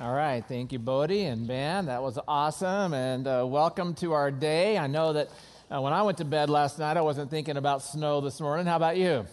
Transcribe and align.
All 0.00 0.14
right, 0.14 0.44
thank 0.46 0.70
you, 0.70 0.78
Bodie 0.78 1.24
and 1.24 1.48
Ben. 1.48 1.86
That 1.86 2.04
was 2.04 2.20
awesome, 2.28 2.94
and 2.94 3.26
uh, 3.26 3.44
welcome 3.44 3.94
to 3.94 4.12
our 4.12 4.30
day. 4.30 4.78
I 4.78 4.86
know 4.86 5.14
that 5.14 5.28
uh, 5.74 5.80
when 5.80 5.92
I 5.92 6.02
went 6.02 6.18
to 6.18 6.24
bed 6.24 6.50
last 6.50 6.78
night, 6.78 6.96
I 6.96 7.00
wasn't 7.00 7.32
thinking 7.32 7.56
about 7.56 7.82
snow 7.82 8.20
this 8.20 8.40
morning. 8.40 8.66
How 8.66 8.76
about 8.76 8.96
you? 8.96 9.26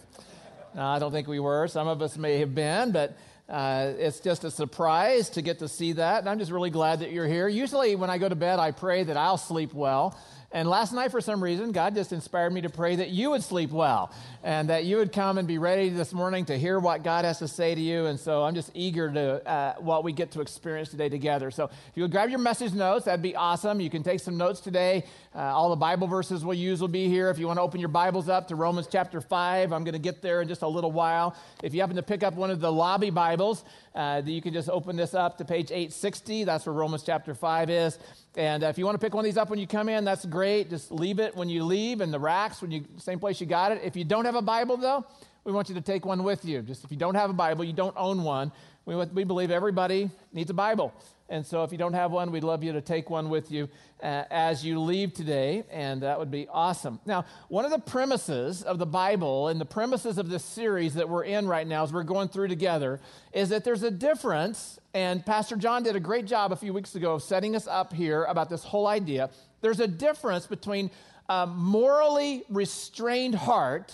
Uh, 0.76 0.82
I 0.82 0.98
don't 0.98 1.12
think 1.12 1.28
we 1.28 1.38
were. 1.38 1.68
Some 1.68 1.86
of 1.86 2.02
us 2.02 2.18
may 2.18 2.38
have 2.38 2.52
been, 2.52 2.90
but 2.90 3.16
uh, 3.48 3.92
it's 3.96 4.18
just 4.18 4.42
a 4.42 4.50
surprise 4.50 5.30
to 5.30 5.42
get 5.42 5.60
to 5.60 5.68
see 5.68 5.92
that, 5.92 6.18
and 6.18 6.28
I'm 6.28 6.40
just 6.40 6.50
really 6.50 6.70
glad 6.70 6.98
that 6.98 7.12
you're 7.12 7.28
here. 7.28 7.46
Usually, 7.46 7.94
when 7.94 8.10
I 8.10 8.18
go 8.18 8.28
to 8.28 8.34
bed, 8.34 8.58
I 8.58 8.72
pray 8.72 9.04
that 9.04 9.16
I'll 9.16 9.38
sleep 9.38 9.72
well. 9.72 10.18
And 10.56 10.70
last 10.70 10.94
night, 10.94 11.10
for 11.10 11.20
some 11.20 11.44
reason, 11.44 11.70
God 11.70 11.94
just 11.94 12.14
inspired 12.14 12.50
me 12.50 12.62
to 12.62 12.70
pray 12.70 12.96
that 12.96 13.10
you 13.10 13.28
would 13.28 13.42
sleep 13.42 13.72
well 13.72 14.10
and 14.42 14.70
that 14.70 14.86
you 14.86 14.96
would 14.96 15.12
come 15.12 15.36
and 15.36 15.46
be 15.46 15.58
ready 15.58 15.90
this 15.90 16.14
morning 16.14 16.46
to 16.46 16.56
hear 16.58 16.78
what 16.78 17.04
God 17.04 17.26
has 17.26 17.40
to 17.40 17.46
say 17.46 17.74
to 17.74 17.80
you. 17.80 18.06
And 18.06 18.18
so 18.18 18.42
I'm 18.42 18.54
just 18.54 18.70
eager 18.72 19.12
to 19.12 19.46
uh, 19.46 19.74
what 19.80 20.02
we 20.02 20.12
get 20.12 20.30
to 20.30 20.40
experience 20.40 20.88
today 20.88 21.10
together. 21.10 21.50
So 21.50 21.64
if 21.64 21.92
you 21.94 22.04
would 22.04 22.10
grab 22.10 22.30
your 22.30 22.38
message 22.38 22.72
notes, 22.72 23.04
that'd 23.04 23.20
be 23.20 23.36
awesome. 23.36 23.80
You 23.80 23.90
can 23.90 24.02
take 24.02 24.18
some 24.18 24.38
notes 24.38 24.60
today. 24.60 25.04
Uh, 25.36 25.52
all 25.54 25.68
the 25.68 25.76
Bible 25.76 26.06
verses 26.06 26.42
we'll 26.46 26.56
use 26.56 26.80
will 26.80 26.88
be 26.88 27.08
here. 27.08 27.28
If 27.28 27.38
you 27.38 27.46
want 27.46 27.58
to 27.58 27.60
open 27.60 27.78
your 27.78 27.90
Bibles 27.90 28.30
up 28.30 28.48
to 28.48 28.56
Romans 28.56 28.88
chapter 28.90 29.20
5, 29.20 29.70
I'm 29.70 29.84
going 29.84 29.92
to 29.92 29.98
get 29.98 30.22
there 30.22 30.40
in 30.40 30.48
just 30.48 30.62
a 30.62 30.66
little 30.66 30.90
while. 30.90 31.36
If 31.62 31.74
you 31.74 31.82
happen 31.82 31.96
to 31.96 32.02
pick 32.02 32.22
up 32.22 32.32
one 32.32 32.50
of 32.50 32.58
the 32.58 32.72
lobby 32.72 33.10
Bibles, 33.10 33.62
uh, 33.94 34.22
you 34.24 34.40
can 34.40 34.54
just 34.54 34.70
open 34.70 34.96
this 34.96 35.12
up 35.12 35.36
to 35.36 35.44
page 35.44 35.70
860. 35.70 36.44
That's 36.44 36.64
where 36.64 36.72
Romans 36.72 37.02
chapter 37.02 37.34
5 37.34 37.68
is. 37.68 37.98
And 38.34 38.64
uh, 38.64 38.68
if 38.68 38.78
you 38.78 38.86
want 38.86 38.98
to 38.98 39.04
pick 39.04 39.12
one 39.12 39.26
of 39.26 39.26
these 39.26 39.36
up 39.36 39.50
when 39.50 39.58
you 39.58 39.66
come 39.66 39.90
in, 39.90 40.06
that's 40.06 40.24
great. 40.24 40.70
Just 40.70 40.90
leave 40.90 41.18
it 41.18 41.36
when 41.36 41.50
you 41.50 41.64
leave 41.64 42.00
in 42.00 42.10
the 42.10 42.18
racks, 42.18 42.62
when 42.62 42.70
you 42.70 42.86
same 42.96 43.18
place 43.18 43.38
you 43.38 43.46
got 43.46 43.72
it. 43.72 43.82
If 43.84 43.94
you 43.94 44.04
don't 44.04 44.24
have 44.24 44.36
a 44.36 44.42
Bible 44.42 44.78
though, 44.78 45.04
we 45.44 45.52
want 45.52 45.68
you 45.68 45.74
to 45.74 45.82
take 45.82 46.06
one 46.06 46.24
with 46.24 46.46
you. 46.46 46.62
Just 46.62 46.82
if 46.82 46.90
you 46.90 46.96
don't 46.96 47.14
have 47.14 47.28
a 47.28 47.34
Bible, 47.34 47.62
you 47.62 47.74
don't 47.74 47.94
own 47.98 48.22
one. 48.22 48.52
We, 48.86 48.96
we 48.96 49.24
believe 49.24 49.50
everybody 49.50 50.10
needs 50.32 50.48
a 50.48 50.54
Bible. 50.54 50.94
And 51.28 51.44
so 51.44 51.64
if 51.64 51.72
you 51.72 51.78
don't 51.78 51.94
have 51.94 52.12
one, 52.12 52.30
we'd 52.30 52.44
love 52.44 52.62
you 52.62 52.72
to 52.72 52.80
take 52.80 53.10
one 53.10 53.28
with 53.28 53.50
you 53.50 53.68
uh, 54.00 54.24
as 54.30 54.64
you 54.64 54.78
leave 54.80 55.12
today, 55.12 55.64
and 55.70 56.02
that 56.02 56.18
would 56.18 56.30
be 56.30 56.46
awesome. 56.48 57.00
Now, 57.04 57.24
one 57.48 57.64
of 57.64 57.72
the 57.72 57.80
premises 57.80 58.62
of 58.62 58.78
the 58.78 58.86
Bible 58.86 59.48
and 59.48 59.60
the 59.60 59.64
premises 59.64 60.18
of 60.18 60.28
this 60.28 60.44
series 60.44 60.94
that 60.94 61.08
we're 61.08 61.24
in 61.24 61.48
right 61.48 61.66
now, 61.66 61.82
as 61.82 61.92
we're 61.92 62.04
going 62.04 62.28
through 62.28 62.46
together, 62.48 63.00
is 63.32 63.48
that 63.48 63.64
there's 63.64 63.82
a 63.82 63.90
difference, 63.90 64.78
and 64.94 65.26
Pastor 65.26 65.56
John 65.56 65.82
did 65.82 65.96
a 65.96 66.00
great 66.00 66.26
job 66.26 66.52
a 66.52 66.56
few 66.56 66.72
weeks 66.72 66.94
ago 66.94 67.14
of 67.14 67.22
setting 67.22 67.56
us 67.56 67.66
up 67.66 67.92
here 67.92 68.24
about 68.24 68.48
this 68.48 68.62
whole 68.62 68.86
idea. 68.86 69.30
There's 69.62 69.80
a 69.80 69.88
difference 69.88 70.46
between 70.46 70.90
a 71.28 71.44
morally 71.46 72.44
restrained 72.48 73.34
heart 73.34 73.92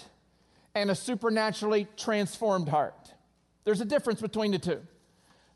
and 0.75 0.91
a 0.91 0.95
supernaturally 0.95 1.87
transformed 1.97 2.69
heart. 2.69 3.15
There's 3.65 3.81
a 3.81 3.87
difference 3.87 4.21
between 4.21 4.51
the 4.51 4.59
two. 4.59 4.83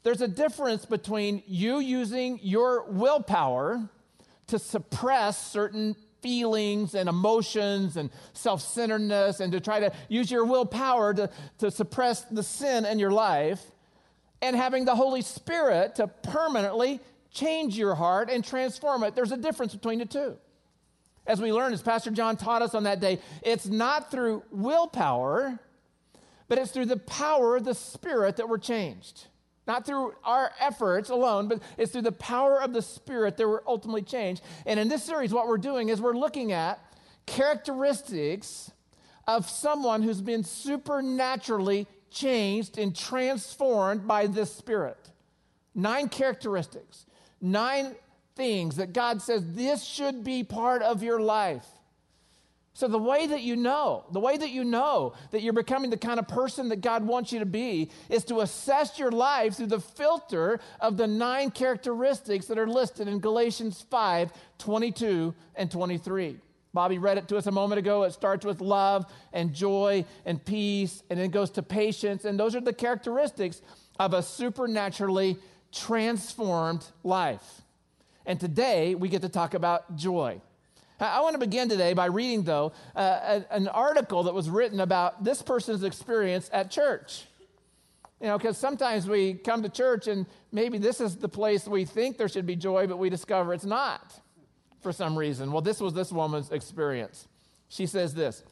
There's 0.06 0.20
a 0.20 0.28
difference 0.28 0.86
between 0.86 1.42
you 1.48 1.80
using 1.80 2.38
your 2.40 2.84
willpower 2.84 3.90
to 4.46 4.56
suppress 4.56 5.50
certain 5.50 5.96
feelings 6.22 6.94
and 6.94 7.08
emotions 7.08 7.96
and 7.96 8.10
self 8.32 8.62
centeredness 8.62 9.40
and 9.40 9.50
to 9.50 9.58
try 9.58 9.80
to 9.80 9.92
use 10.08 10.30
your 10.30 10.44
willpower 10.44 11.12
to, 11.14 11.28
to 11.58 11.72
suppress 11.72 12.22
the 12.22 12.44
sin 12.44 12.86
in 12.86 13.00
your 13.00 13.10
life 13.10 13.60
and 14.40 14.54
having 14.54 14.84
the 14.84 14.94
Holy 14.94 15.22
Spirit 15.22 15.96
to 15.96 16.06
permanently 16.06 17.00
change 17.32 17.76
your 17.76 17.96
heart 17.96 18.30
and 18.30 18.44
transform 18.44 19.02
it. 19.02 19.16
There's 19.16 19.32
a 19.32 19.36
difference 19.36 19.74
between 19.74 19.98
the 19.98 20.06
two. 20.06 20.36
As 21.26 21.40
we 21.40 21.52
learned, 21.52 21.74
as 21.74 21.82
Pastor 21.82 22.12
John 22.12 22.36
taught 22.36 22.62
us 22.62 22.76
on 22.76 22.84
that 22.84 23.00
day, 23.00 23.18
it's 23.42 23.66
not 23.66 24.12
through 24.12 24.44
willpower, 24.52 25.58
but 26.46 26.58
it's 26.58 26.70
through 26.70 26.86
the 26.86 26.96
power 26.96 27.56
of 27.56 27.64
the 27.64 27.74
Spirit 27.74 28.36
that 28.36 28.48
we're 28.48 28.58
changed. 28.58 29.26
Not 29.66 29.84
through 29.84 30.14
our 30.24 30.52
efforts 30.60 31.10
alone, 31.10 31.48
but 31.48 31.60
it's 31.76 31.92
through 31.92 32.02
the 32.02 32.12
power 32.12 32.60
of 32.60 32.72
the 32.72 32.82
Spirit 32.82 33.36
that 33.36 33.48
we're 33.48 33.62
ultimately 33.66 34.02
changed. 34.02 34.42
And 34.64 34.78
in 34.78 34.88
this 34.88 35.02
series, 35.02 35.32
what 35.32 35.48
we're 35.48 35.58
doing 35.58 35.88
is 35.88 36.00
we're 36.00 36.16
looking 36.16 36.52
at 36.52 36.80
characteristics 37.26 38.70
of 39.26 39.48
someone 39.50 40.02
who's 40.02 40.20
been 40.20 40.44
supernaturally 40.44 41.88
changed 42.10 42.78
and 42.78 42.94
transformed 42.94 44.06
by 44.06 44.28
this 44.28 44.54
Spirit. 44.54 45.10
Nine 45.74 46.08
characteristics, 46.08 47.04
nine 47.40 47.96
things 48.36 48.76
that 48.76 48.92
God 48.92 49.20
says 49.20 49.42
this 49.54 49.84
should 49.84 50.22
be 50.22 50.44
part 50.44 50.82
of 50.82 51.02
your 51.02 51.20
life. 51.20 51.66
So, 52.76 52.88
the 52.88 52.98
way 52.98 53.26
that 53.26 53.40
you 53.40 53.56
know, 53.56 54.04
the 54.12 54.20
way 54.20 54.36
that 54.36 54.50
you 54.50 54.62
know 54.62 55.14
that 55.30 55.40
you're 55.40 55.54
becoming 55.54 55.88
the 55.88 55.96
kind 55.96 56.18
of 56.18 56.28
person 56.28 56.68
that 56.68 56.82
God 56.82 57.06
wants 57.06 57.32
you 57.32 57.38
to 57.38 57.46
be 57.46 57.90
is 58.10 58.22
to 58.24 58.40
assess 58.40 58.98
your 58.98 59.10
life 59.10 59.54
through 59.54 59.68
the 59.68 59.80
filter 59.80 60.60
of 60.78 60.98
the 60.98 61.06
nine 61.06 61.50
characteristics 61.50 62.44
that 62.48 62.58
are 62.58 62.66
listed 62.66 63.08
in 63.08 63.18
Galatians 63.18 63.80
5 63.88 64.30
22 64.58 65.34
and 65.54 65.70
23. 65.70 66.36
Bobby 66.74 66.98
read 66.98 67.16
it 67.16 67.28
to 67.28 67.38
us 67.38 67.46
a 67.46 67.50
moment 67.50 67.78
ago. 67.78 68.02
It 68.02 68.12
starts 68.12 68.44
with 68.44 68.60
love 68.60 69.06
and 69.32 69.54
joy 69.54 70.04
and 70.26 70.44
peace, 70.44 71.02
and 71.08 71.18
it 71.18 71.30
goes 71.30 71.48
to 71.52 71.62
patience. 71.62 72.26
And 72.26 72.38
those 72.38 72.54
are 72.54 72.60
the 72.60 72.74
characteristics 72.74 73.62
of 73.98 74.12
a 74.12 74.22
supernaturally 74.22 75.38
transformed 75.72 76.84
life. 77.02 77.62
And 78.26 78.38
today 78.38 78.94
we 78.94 79.08
get 79.08 79.22
to 79.22 79.30
talk 79.30 79.54
about 79.54 79.96
joy. 79.96 80.42
I 80.98 81.20
want 81.20 81.34
to 81.34 81.38
begin 81.38 81.68
today 81.68 81.92
by 81.92 82.06
reading, 82.06 82.42
though, 82.42 82.72
uh, 82.94 83.40
an 83.50 83.68
article 83.68 84.22
that 84.24 84.34
was 84.34 84.48
written 84.48 84.80
about 84.80 85.24
this 85.24 85.42
person's 85.42 85.82
experience 85.82 86.48
at 86.52 86.70
church. 86.70 87.24
You 88.20 88.28
know, 88.28 88.38
because 88.38 88.56
sometimes 88.56 89.06
we 89.06 89.34
come 89.34 89.62
to 89.62 89.68
church 89.68 90.06
and 90.06 90.24
maybe 90.50 90.78
this 90.78 91.02
is 91.02 91.16
the 91.16 91.28
place 91.28 91.68
we 91.68 91.84
think 91.84 92.16
there 92.16 92.28
should 92.28 92.46
be 92.46 92.56
joy, 92.56 92.86
but 92.86 92.96
we 92.96 93.10
discover 93.10 93.52
it's 93.52 93.66
not 93.66 94.18
for 94.80 94.90
some 94.90 95.18
reason. 95.18 95.52
Well, 95.52 95.60
this 95.60 95.80
was 95.80 95.92
this 95.92 96.10
woman's 96.10 96.50
experience. 96.50 97.28
She 97.68 97.86
says 97.86 98.14
this. 98.14 98.42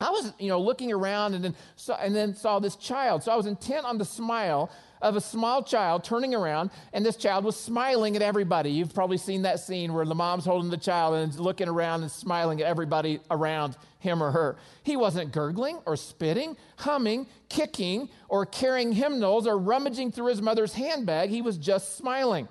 I 0.00 0.10
was, 0.10 0.32
you 0.38 0.48
know, 0.48 0.60
looking 0.60 0.92
around 0.92 1.34
and 1.34 1.44
then 1.44 1.54
saw, 1.76 1.96
and 1.96 2.16
then 2.16 2.34
saw 2.34 2.58
this 2.58 2.76
child. 2.76 3.22
So 3.22 3.32
I 3.32 3.36
was 3.36 3.46
intent 3.46 3.84
on 3.84 3.98
the 3.98 4.04
smile 4.04 4.70
of 5.02 5.16
a 5.16 5.20
small 5.20 5.62
child 5.62 6.04
turning 6.04 6.34
around, 6.34 6.70
and 6.92 7.04
this 7.04 7.16
child 7.16 7.44
was 7.44 7.56
smiling 7.56 8.16
at 8.16 8.22
everybody. 8.22 8.70
You've 8.70 8.94
probably 8.94 9.16
seen 9.16 9.42
that 9.42 9.60
scene 9.60 9.92
where 9.92 10.04
the 10.04 10.14
mom's 10.14 10.44
holding 10.44 10.70
the 10.70 10.76
child 10.76 11.14
and 11.14 11.38
looking 11.38 11.68
around 11.68 12.02
and 12.02 12.10
smiling 12.10 12.60
at 12.60 12.66
everybody 12.66 13.20
around 13.30 13.76
him 13.98 14.22
or 14.22 14.30
her. 14.30 14.56
He 14.82 14.96
wasn't 14.96 15.32
gurgling 15.32 15.80
or 15.86 15.96
spitting, 15.96 16.56
humming, 16.76 17.26
kicking, 17.48 18.08
or 18.28 18.46
carrying 18.46 18.92
hymnals 18.92 19.46
or 19.46 19.58
rummaging 19.58 20.12
through 20.12 20.26
his 20.26 20.42
mother's 20.42 20.74
handbag. 20.74 21.30
He 21.30 21.42
was 21.42 21.58
just 21.58 21.96
smiling. 21.96 22.48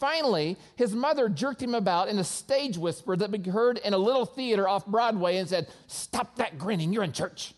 Finally, 0.00 0.56
his 0.76 0.94
mother 0.94 1.28
jerked 1.28 1.62
him 1.62 1.74
about 1.74 2.08
in 2.08 2.18
a 2.18 2.24
stage 2.24 2.78
whisper 2.78 3.14
that 3.16 3.30
be 3.30 3.50
heard 3.50 3.76
in 3.78 3.92
a 3.92 3.98
little 3.98 4.24
theater 4.24 4.66
off 4.66 4.86
Broadway 4.86 5.36
and 5.36 5.46
said, 5.46 5.68
Stop 5.86 6.36
that 6.36 6.58
grinning, 6.58 6.90
you're 6.90 7.04
in 7.04 7.12
church. 7.12 7.54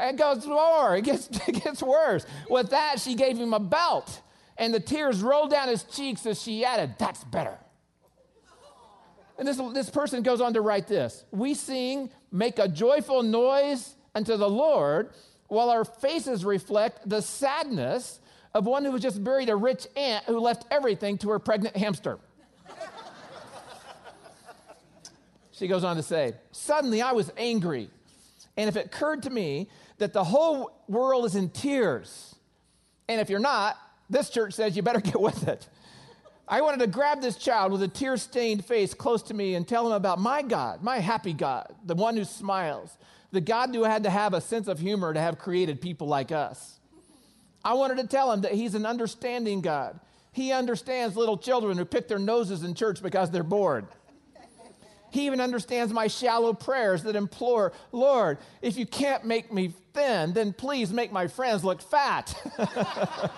It 0.00 0.16
goes 0.16 0.46
more. 0.46 0.94
It 0.94 1.02
gets, 1.02 1.28
it 1.48 1.64
gets 1.64 1.82
worse. 1.82 2.24
With 2.48 2.70
that, 2.70 3.00
she 3.00 3.14
gave 3.14 3.38
him 3.38 3.54
a 3.54 3.58
belt, 3.58 4.20
and 4.56 4.72
the 4.72 4.78
tears 4.78 5.22
rolled 5.22 5.50
down 5.50 5.68
his 5.68 5.82
cheeks 5.84 6.24
as 6.26 6.40
she 6.40 6.64
added, 6.64 6.94
That's 6.98 7.24
better. 7.24 7.58
And 9.38 9.48
this, 9.48 9.56
this 9.72 9.88
person 9.88 10.22
goes 10.22 10.40
on 10.40 10.52
to 10.54 10.60
write 10.60 10.86
this 10.86 11.24
We 11.30 11.54
sing, 11.54 12.10
make 12.30 12.58
a 12.58 12.68
joyful 12.68 13.22
noise 13.22 13.94
unto 14.14 14.36
the 14.36 14.50
Lord, 14.50 15.10
while 15.46 15.70
our 15.70 15.86
faces 15.86 16.44
reflect 16.44 17.08
the 17.08 17.22
sadness 17.22 18.20
of 18.58 18.66
one 18.66 18.84
who 18.84 18.90
has 18.90 19.00
just 19.00 19.22
buried 19.22 19.48
a 19.48 19.54
rich 19.54 19.86
aunt 19.96 20.24
who 20.24 20.40
left 20.40 20.66
everything 20.68 21.16
to 21.18 21.30
her 21.30 21.38
pregnant 21.38 21.76
hamster. 21.76 22.18
she 25.52 25.68
goes 25.68 25.84
on 25.84 25.94
to 25.94 26.02
say, 26.02 26.34
Suddenly 26.50 27.00
I 27.00 27.12
was 27.12 27.30
angry. 27.36 27.88
And 28.56 28.68
if 28.68 28.74
it 28.74 28.86
occurred 28.86 29.22
to 29.22 29.30
me 29.30 29.68
that 29.98 30.12
the 30.12 30.24
whole 30.24 30.72
world 30.88 31.24
is 31.24 31.36
in 31.36 31.50
tears. 31.50 32.34
And 33.08 33.20
if 33.20 33.30
you're 33.30 33.38
not, 33.38 33.76
this 34.10 34.28
church 34.28 34.54
says 34.54 34.76
you 34.76 34.82
better 34.82 35.00
get 35.12 35.20
with 35.20 35.46
it. 35.46 35.68
I 36.48 36.60
wanted 36.62 36.80
to 36.80 36.88
grab 36.88 37.20
this 37.20 37.36
child 37.36 37.70
with 37.70 37.82
a 37.82 37.88
tear 37.88 38.16
stained 38.16 38.64
face 38.64 38.92
close 38.92 39.22
to 39.24 39.34
me 39.34 39.54
and 39.54 39.68
tell 39.68 39.86
him 39.86 39.92
about 39.92 40.18
my 40.18 40.42
God, 40.42 40.82
my 40.82 40.98
happy 40.98 41.32
God, 41.32 41.72
the 41.84 41.94
one 41.94 42.16
who 42.16 42.24
smiles, 42.24 42.98
the 43.30 43.40
God 43.40 43.72
who 43.72 43.84
had 43.84 44.02
to 44.02 44.10
have 44.10 44.34
a 44.34 44.40
sense 44.40 44.66
of 44.66 44.80
humor 44.80 45.14
to 45.14 45.20
have 45.20 45.38
created 45.38 45.80
people 45.80 46.08
like 46.08 46.32
us. 46.32 46.77
I 47.68 47.74
wanted 47.74 47.98
to 47.98 48.06
tell 48.06 48.32
him 48.32 48.40
that 48.40 48.52
he's 48.52 48.74
an 48.74 48.86
understanding 48.86 49.60
God. 49.60 50.00
He 50.32 50.52
understands 50.52 51.18
little 51.18 51.36
children 51.36 51.76
who 51.76 51.84
pick 51.84 52.08
their 52.08 52.18
noses 52.18 52.64
in 52.64 52.72
church 52.72 53.02
because 53.02 53.30
they're 53.30 53.42
bored. 53.42 53.86
He 55.10 55.26
even 55.26 55.38
understands 55.38 55.92
my 55.92 56.06
shallow 56.06 56.54
prayers 56.54 57.02
that 57.02 57.14
implore, 57.14 57.74
Lord, 57.92 58.38
if 58.62 58.78
you 58.78 58.86
can't 58.86 59.26
make 59.26 59.52
me 59.52 59.74
thin, 59.92 60.32
then 60.32 60.54
please 60.54 60.94
make 60.94 61.12
my 61.12 61.26
friends 61.26 61.62
look 61.62 61.82
fat. 61.82 62.34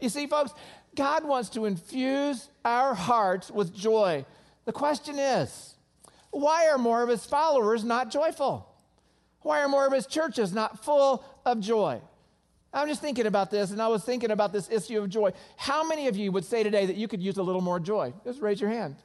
you 0.00 0.08
see, 0.08 0.26
folks, 0.26 0.52
God 0.96 1.22
wants 1.22 1.50
to 1.50 1.64
infuse 1.64 2.48
our 2.64 2.92
hearts 2.92 3.52
with 3.52 3.72
joy. 3.72 4.26
The 4.64 4.72
question 4.72 5.20
is, 5.20 5.76
why 6.32 6.68
are 6.70 6.78
more 6.78 7.04
of 7.04 7.08
his 7.08 7.24
followers 7.24 7.84
not 7.84 8.10
joyful? 8.10 8.68
Why 9.42 9.62
are 9.62 9.68
more 9.68 9.86
of 9.86 9.92
his 9.92 10.08
churches 10.08 10.52
not 10.52 10.84
full 10.84 11.24
of 11.46 11.60
joy? 11.60 12.00
I'm 12.72 12.86
just 12.86 13.00
thinking 13.00 13.26
about 13.26 13.50
this, 13.50 13.70
and 13.70 13.80
I 13.80 13.88
was 13.88 14.04
thinking 14.04 14.30
about 14.30 14.52
this 14.52 14.70
issue 14.70 15.00
of 15.00 15.08
joy. 15.08 15.32
How 15.56 15.86
many 15.88 16.06
of 16.06 16.16
you 16.16 16.30
would 16.32 16.44
say 16.44 16.62
today 16.62 16.84
that 16.84 16.96
you 16.96 17.08
could 17.08 17.22
use 17.22 17.38
a 17.38 17.42
little 17.42 17.62
more 17.62 17.80
joy? 17.80 18.12
Just 18.24 18.42
raise 18.42 18.60
your 18.60 18.68
hand. 18.68 18.96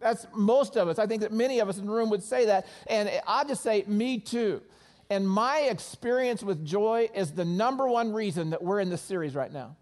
That's 0.00 0.26
most 0.34 0.76
of 0.76 0.88
us. 0.88 0.98
I 0.98 1.06
think 1.06 1.22
that 1.22 1.32
many 1.32 1.60
of 1.60 1.68
us 1.68 1.78
in 1.78 1.86
the 1.86 1.92
room 1.92 2.10
would 2.10 2.22
say 2.22 2.46
that. 2.46 2.66
And 2.88 3.08
I'll 3.26 3.46
just 3.46 3.62
say, 3.62 3.84
me 3.86 4.18
too. 4.18 4.60
And 5.08 5.28
my 5.28 5.60
experience 5.60 6.42
with 6.42 6.66
joy 6.66 7.08
is 7.14 7.30
the 7.30 7.44
number 7.44 7.86
one 7.86 8.12
reason 8.12 8.50
that 8.50 8.62
we're 8.62 8.80
in 8.80 8.90
this 8.90 9.02
series 9.02 9.36
right 9.36 9.52
now. 9.52 9.76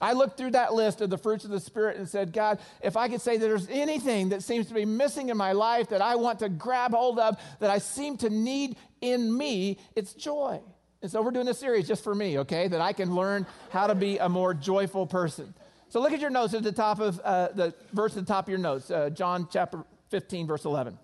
I 0.00 0.12
looked 0.12 0.36
through 0.36 0.52
that 0.52 0.74
list 0.74 1.00
of 1.00 1.08
the 1.10 1.18
fruits 1.18 1.44
of 1.44 1.50
the 1.50 1.58
Spirit 1.58 1.96
and 1.96 2.08
said, 2.08 2.32
God, 2.32 2.60
if 2.82 2.96
I 2.96 3.08
could 3.08 3.20
say 3.20 3.38
that 3.38 3.46
there's 3.46 3.68
anything 3.68 4.28
that 4.28 4.42
seems 4.42 4.66
to 4.66 4.74
be 4.74 4.84
missing 4.84 5.30
in 5.30 5.36
my 5.36 5.52
life 5.52 5.88
that 5.88 6.02
I 6.02 6.16
want 6.16 6.38
to 6.40 6.50
grab 6.50 6.92
hold 6.92 7.18
of, 7.18 7.36
that 7.60 7.70
I 7.70 7.78
seem 7.78 8.18
to 8.18 8.30
need 8.30 8.76
in 9.00 9.34
me, 9.36 9.78
it's 9.96 10.12
joy. 10.12 10.60
And 11.00 11.10
so 11.10 11.22
we're 11.22 11.30
doing 11.30 11.46
this 11.46 11.58
series 11.58 11.86
just 11.86 12.02
for 12.02 12.14
me, 12.14 12.38
okay, 12.40 12.66
that 12.66 12.80
I 12.80 12.92
can 12.92 13.14
learn 13.14 13.46
how 13.70 13.86
to 13.86 13.94
be 13.94 14.18
a 14.18 14.28
more 14.28 14.52
joyful 14.52 15.06
person. 15.06 15.54
So 15.90 16.00
look 16.00 16.12
at 16.12 16.20
your 16.20 16.30
notes 16.30 16.54
at 16.54 16.62
the 16.62 16.72
top 16.72 17.00
of 17.00 17.20
uh, 17.20 17.48
the 17.54 17.74
verse 17.92 18.16
at 18.16 18.26
the 18.26 18.32
top 18.32 18.46
of 18.46 18.48
your 18.50 18.58
notes, 18.58 18.90
uh, 18.90 19.08
John 19.10 19.48
chapter 19.50 19.84
15, 20.10 20.46
verse 20.46 20.64
11. 20.64 20.98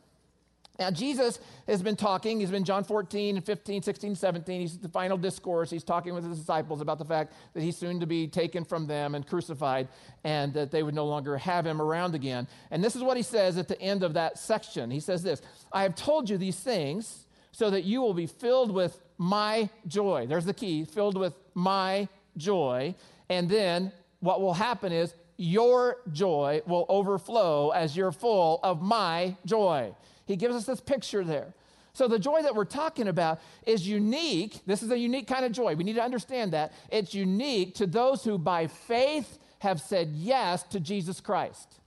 Now, 0.79 0.91
Jesus 0.91 1.38
has 1.69 1.82
been 1.82 1.94
talking. 1.94 2.41
He's 2.41 2.50
been 2.50 2.64
John 2.64 2.82
14 2.82 3.37
and 3.37 3.46
15, 3.46 3.82
16, 3.82 4.17
17. 4.17 4.61
He's 4.61 4.76
the 4.76 4.88
final 4.88 5.17
discourse. 5.17 5.70
He's 5.70 5.85
talking 5.85 6.14
with 6.14 6.25
his 6.25 6.37
disciples 6.37 6.81
about 6.81 6.99
the 6.99 7.05
fact 7.05 7.32
that 7.52 7.62
he's 7.62 7.76
soon 7.76 8.00
to 8.00 8.06
be 8.06 8.26
taken 8.26 8.64
from 8.64 8.88
them 8.88 9.14
and 9.14 9.25
crucified 9.25 9.87
and 10.25 10.52
that 10.55 10.73
they 10.73 10.82
would 10.82 10.94
no 10.94 11.06
longer 11.06 11.37
have 11.38 11.64
him 11.64 11.81
around 11.81 12.17
again. 12.17 12.49
And 12.73 12.82
this 12.82 12.96
is 12.96 13.02
what 13.05 13.17
he 13.17 13.23
says 13.23 13.56
at 13.56 13.69
the 13.69 13.81
end 13.81 14.02
of 14.02 14.14
that 14.14 14.37
section. 14.37 14.91
He 14.91 14.99
says 14.99 15.23
this 15.23 15.41
I 15.73 15.82
have 15.85 15.94
told 15.94 16.29
you 16.29 16.37
these 16.37 16.58
things 16.58 17.26
so 17.52 17.70
that 17.70 17.85
you 17.85 18.00
will 18.02 18.14
be 18.14 18.26
filled 18.26 18.73
with 18.73 18.99
my 19.19 19.69
joy. 19.87 20.26
There's 20.26 20.44
the 20.44 20.55
key 20.55 20.84
filled 20.84 21.16
with 21.16 21.34
my 21.55 22.08
joy. 22.37 22.94
And 23.28 23.49
then 23.49 23.93
what 24.20 24.40
will 24.40 24.55
happen 24.55 24.93
is 24.93 25.14
your 25.37 25.99
joy 26.12 26.62
will 26.66 26.87
overflow 26.88 27.70
as 27.70 27.96
you're 27.96 28.12
full 28.12 28.61
of 28.62 28.82
my 28.82 29.37
joy. 29.44 29.94
He 30.26 30.37
gives 30.37 30.55
us 30.55 30.64
this 30.64 30.81
picture 30.81 31.25
there. 31.25 31.55
So, 31.93 32.08
the 32.08 32.19
joy 32.19 32.43
that 32.43 32.56
we're 32.56 32.64
talking 32.64 33.06
about 33.06 33.40
is 33.64 33.87
unique. 33.87 34.61
This 34.66 34.82
is 34.82 34.90
a 34.90 34.99
unique 34.99 35.28
kind 35.28 35.44
of 35.44 35.52
joy. 35.52 35.76
We 35.76 35.84
need 35.84 35.94
to 35.94 36.02
understand 36.02 36.52
that. 36.52 36.72
It's 36.90 37.14
unique 37.14 37.76
to 37.76 37.87
those 37.87 38.25
who, 38.25 38.37
by 38.37 38.67
faith, 38.67 39.38
have 39.60 39.81
said 39.81 40.08
yes 40.12 40.64
to 40.64 40.81
Jesus 40.81 41.20
Christ. 41.20 41.81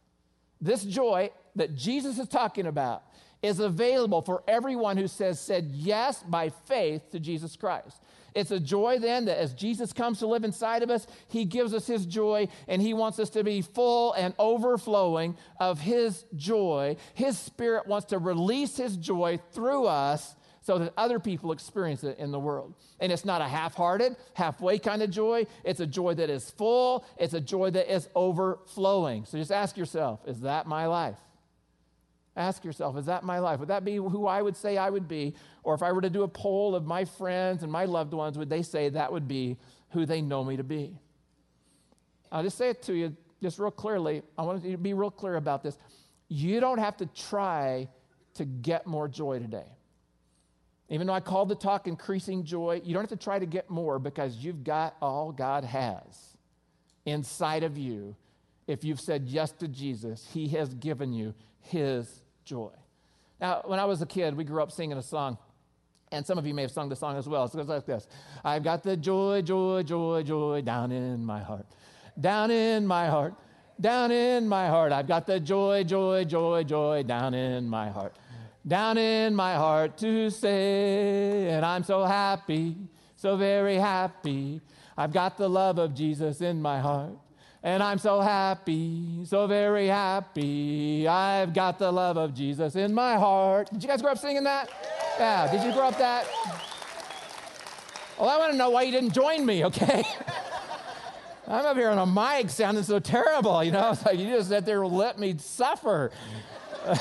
This 0.62 0.84
joy 0.86 1.30
that 1.58 1.76
Jesus 1.76 2.20
is 2.20 2.28
talking 2.30 2.68
about 2.68 3.04
is 3.42 3.60
available 3.60 4.22
for 4.22 4.44
everyone 4.48 4.98
who 4.98 5.08
says 5.08 5.40
said 5.40 5.72
yes 5.74 6.24
by 6.24 6.50
faith 6.50 7.12
to 7.12 7.20
Jesus 7.20 7.56
Christ. 7.56 8.02
It's 8.38 8.52
a 8.52 8.60
joy 8.60 9.00
then 9.00 9.26
that 9.26 9.40
as 9.40 9.54
Jesus 9.54 9.94
comes 9.94 10.20
to 10.20 10.28
live 10.28 10.44
inside 10.44 10.84
of 10.84 10.92
us, 10.92 11.08
he 11.28 11.44
gives 11.44 11.74
us 11.74 11.88
his 11.88 12.06
joy 12.06 12.48
and 12.68 12.82
he 12.82 12.94
wants 12.94 13.18
us 13.18 13.32
to 13.32 13.44
be 13.44 13.64
full 13.64 14.14
and 14.14 14.36
overflowing 14.38 15.36
of 15.60 15.80
his 15.80 16.24
joy. 16.36 16.98
His 17.16 17.38
spirit 17.38 17.88
wants 17.88 18.08
to 18.08 18.20
release 18.20 18.78
his 18.78 18.96
joy 18.96 19.40
through 19.54 19.88
us 19.88 20.36
so 20.62 20.78
that 20.78 20.94
other 20.98 21.18
people 21.20 21.52
experience 21.52 22.04
it 22.04 22.20
in 22.20 22.32
the 22.32 22.40
world. 22.40 22.76
And 23.00 23.12
it's 23.12 23.26
not 23.26 23.42
a 23.42 23.48
half 23.48 23.74
hearted, 23.74 24.18
halfway 24.34 24.78
kind 24.78 25.02
of 25.02 25.10
joy. 25.10 25.48
It's 25.64 25.80
a 25.80 25.88
joy 25.88 26.14
that 26.16 26.30
is 26.30 26.52
full, 26.52 27.06
it's 27.18 27.34
a 27.34 27.42
joy 27.42 27.72
that 27.72 27.92
is 27.92 28.08
overflowing. 28.14 29.26
So 29.26 29.38
just 29.38 29.52
ask 29.52 29.78
yourself 29.78 30.20
is 30.28 30.42
that 30.42 30.68
my 30.68 30.86
life? 30.86 31.18
Ask 32.38 32.64
yourself, 32.64 32.96
is 32.98 33.08
that 33.08 33.24
my 33.24 33.40
life? 33.40 33.60
Would 33.60 33.70
that 33.70 33.84
be 33.84 33.96
who 33.96 34.28
I 34.28 34.44
would 34.44 34.56
say 34.56 34.78
I 34.78 34.92
would 34.92 35.08
be? 35.08 35.34
Or 35.64 35.74
if 35.74 35.82
I 35.82 35.92
were 35.92 36.02
to 36.02 36.10
do 36.10 36.22
a 36.22 36.28
poll 36.28 36.76
of 36.76 36.86
my 36.86 37.04
friends 37.04 37.64
and 37.64 37.72
my 37.72 37.86
loved 37.86 38.14
ones, 38.14 38.38
would 38.38 38.50
they 38.50 38.62
say 38.62 38.90
that 38.90 39.12
would 39.12 39.28
be 39.28 39.58
who 39.90 40.06
they 40.06 40.22
know 40.22 40.44
me 40.44 40.56
to 40.56 40.64
be? 40.64 41.00
I'll 42.32 42.44
just 42.44 42.58
say 42.58 42.70
it 42.70 42.84
to 42.84 42.94
you 42.94 43.18
just 43.42 43.58
real 43.58 43.72
clearly. 43.72 44.22
I 44.38 44.44
want 44.44 44.64
you 44.64 44.72
to 44.72 44.78
be 44.78 44.94
real 44.94 45.10
clear 45.10 45.36
about 45.36 45.64
this. 45.64 45.80
You 46.28 46.60
don't 46.60 46.78
have 46.78 46.96
to 46.98 47.08
try 47.08 47.90
to 48.36 48.46
get 48.46 48.86
more 48.86 49.08
joy 49.08 49.40
today. 49.40 49.72
Even 50.90 51.08
though 51.08 51.14
I 51.14 51.20
called 51.20 51.50
the 51.50 51.56
talk 51.56 51.88
increasing 51.88 52.44
joy, 52.44 52.82
you 52.84 52.94
don't 52.94 53.02
have 53.02 53.20
to 53.20 53.24
try 53.24 53.40
to 53.40 53.48
get 53.48 53.70
more 53.70 53.98
because 53.98 54.38
you've 54.38 54.64
got 54.64 54.96
all 55.02 55.32
God 55.32 55.64
has 55.64 56.38
inside 57.06 57.64
of 57.64 57.80
you. 57.80 58.16
If 58.68 58.84
you've 58.84 59.02
said 59.02 59.28
yes 59.28 59.52
to 59.54 59.68
Jesus, 59.68 60.30
He 60.32 60.50
has 60.50 60.74
given 60.76 61.14
you 61.14 61.34
His 61.62 62.22
joy. 62.48 62.72
Now, 63.40 63.62
when 63.66 63.80
I 63.80 63.86
was 63.86 64.02
a 64.02 64.06
kid, 64.06 64.36
we 64.36 64.44
grew 64.44 64.64
up 64.64 64.72
singing 64.72 64.98
a 64.98 65.04
song, 65.04 65.38
and 66.12 66.26
some 66.26 66.38
of 66.38 66.48
you 66.48 66.54
may 66.54 66.64
have 66.64 66.72
sung 66.72 66.90
the 66.90 66.96
song 66.96 67.18
as 67.18 67.28
well. 67.28 67.46
It 67.46 67.54
goes 67.54 67.68
like 67.68 67.86
this 67.86 68.08
I've 68.44 68.64
got 68.64 68.82
the 68.82 68.98
joy, 68.98 69.42
joy, 69.44 69.84
joy, 69.84 70.24
joy 70.24 70.62
down 70.62 70.92
in 70.92 71.24
my 71.24 71.42
heart, 71.42 71.68
down 72.20 72.50
in 72.50 72.88
my 72.88 73.08
heart, 73.08 73.36
down 73.80 74.12
in 74.12 74.48
my 74.48 74.68
heart. 74.68 74.92
I've 74.92 75.08
got 75.08 75.28
the 75.28 75.40
joy, 75.40 75.84
joy, 75.84 76.24
joy, 76.24 76.64
joy 76.64 77.04
down 77.04 77.34
in 77.36 77.70
my 77.70 77.90
heart, 77.90 78.16
down 78.66 78.98
in 78.98 79.36
my 79.36 79.54
heart 79.56 79.98
to 80.00 80.30
say, 80.32 81.50
and 81.50 81.64
I'm 81.64 81.84
so 81.84 82.06
happy, 82.06 82.76
so 83.16 83.36
very 83.36 83.76
happy. 83.76 84.62
I've 84.98 85.14
got 85.14 85.38
the 85.38 85.50
love 85.50 85.78
of 85.78 85.94
Jesus 85.94 86.42
in 86.42 86.60
my 86.60 86.80
heart. 86.80 87.14
And 87.64 87.82
I'm 87.82 87.98
so 87.98 88.22
happy, 88.22 89.26
so 89.26 89.48
very 89.48 89.88
happy. 89.88 91.08
I've 91.08 91.54
got 91.54 91.80
the 91.80 91.92
love 91.92 92.18
of 92.18 92.34
Jesus 92.34 92.76
in 92.76 92.94
my 92.94 93.16
heart. 93.16 93.70
Did 93.72 93.82
you 93.84 93.90
guys 93.90 94.02
grow 94.02 94.12
up 94.12 94.20
singing 94.20 94.44
that? 94.44 94.70
Yeah, 95.20 95.52
did 95.52 95.64
you 95.64 95.74
grow 95.74 95.88
up 95.88 95.98
that? 95.98 96.28
Well, 98.20 98.30
I 98.30 98.38
want 98.38 98.52
to 98.52 98.58
know 98.58 98.70
why 98.70 98.84
you 98.84 98.92
didn't 98.92 99.14
join 99.14 99.46
me, 99.46 99.66
okay? 99.66 100.04
I'm 101.48 101.66
up 101.66 101.78
here 101.78 101.90
on 101.90 101.98
a 101.98 102.06
mic 102.06 102.50
sounding 102.50 102.84
so 102.84 103.00
terrible, 103.00 103.64
you 103.64 103.72
know? 103.72 103.92
It's 103.92 104.06
like 104.06 104.20
you 104.20 104.28
just 104.28 104.50
sat 104.50 104.66
there 104.66 104.84
and 104.84 104.94
let 104.94 105.18
me 105.18 105.36
suffer. 105.38 106.12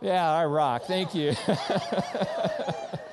yeah, 0.00 0.30
I 0.30 0.44
rock. 0.44 0.84
Thank 0.84 1.14
you. 1.14 1.34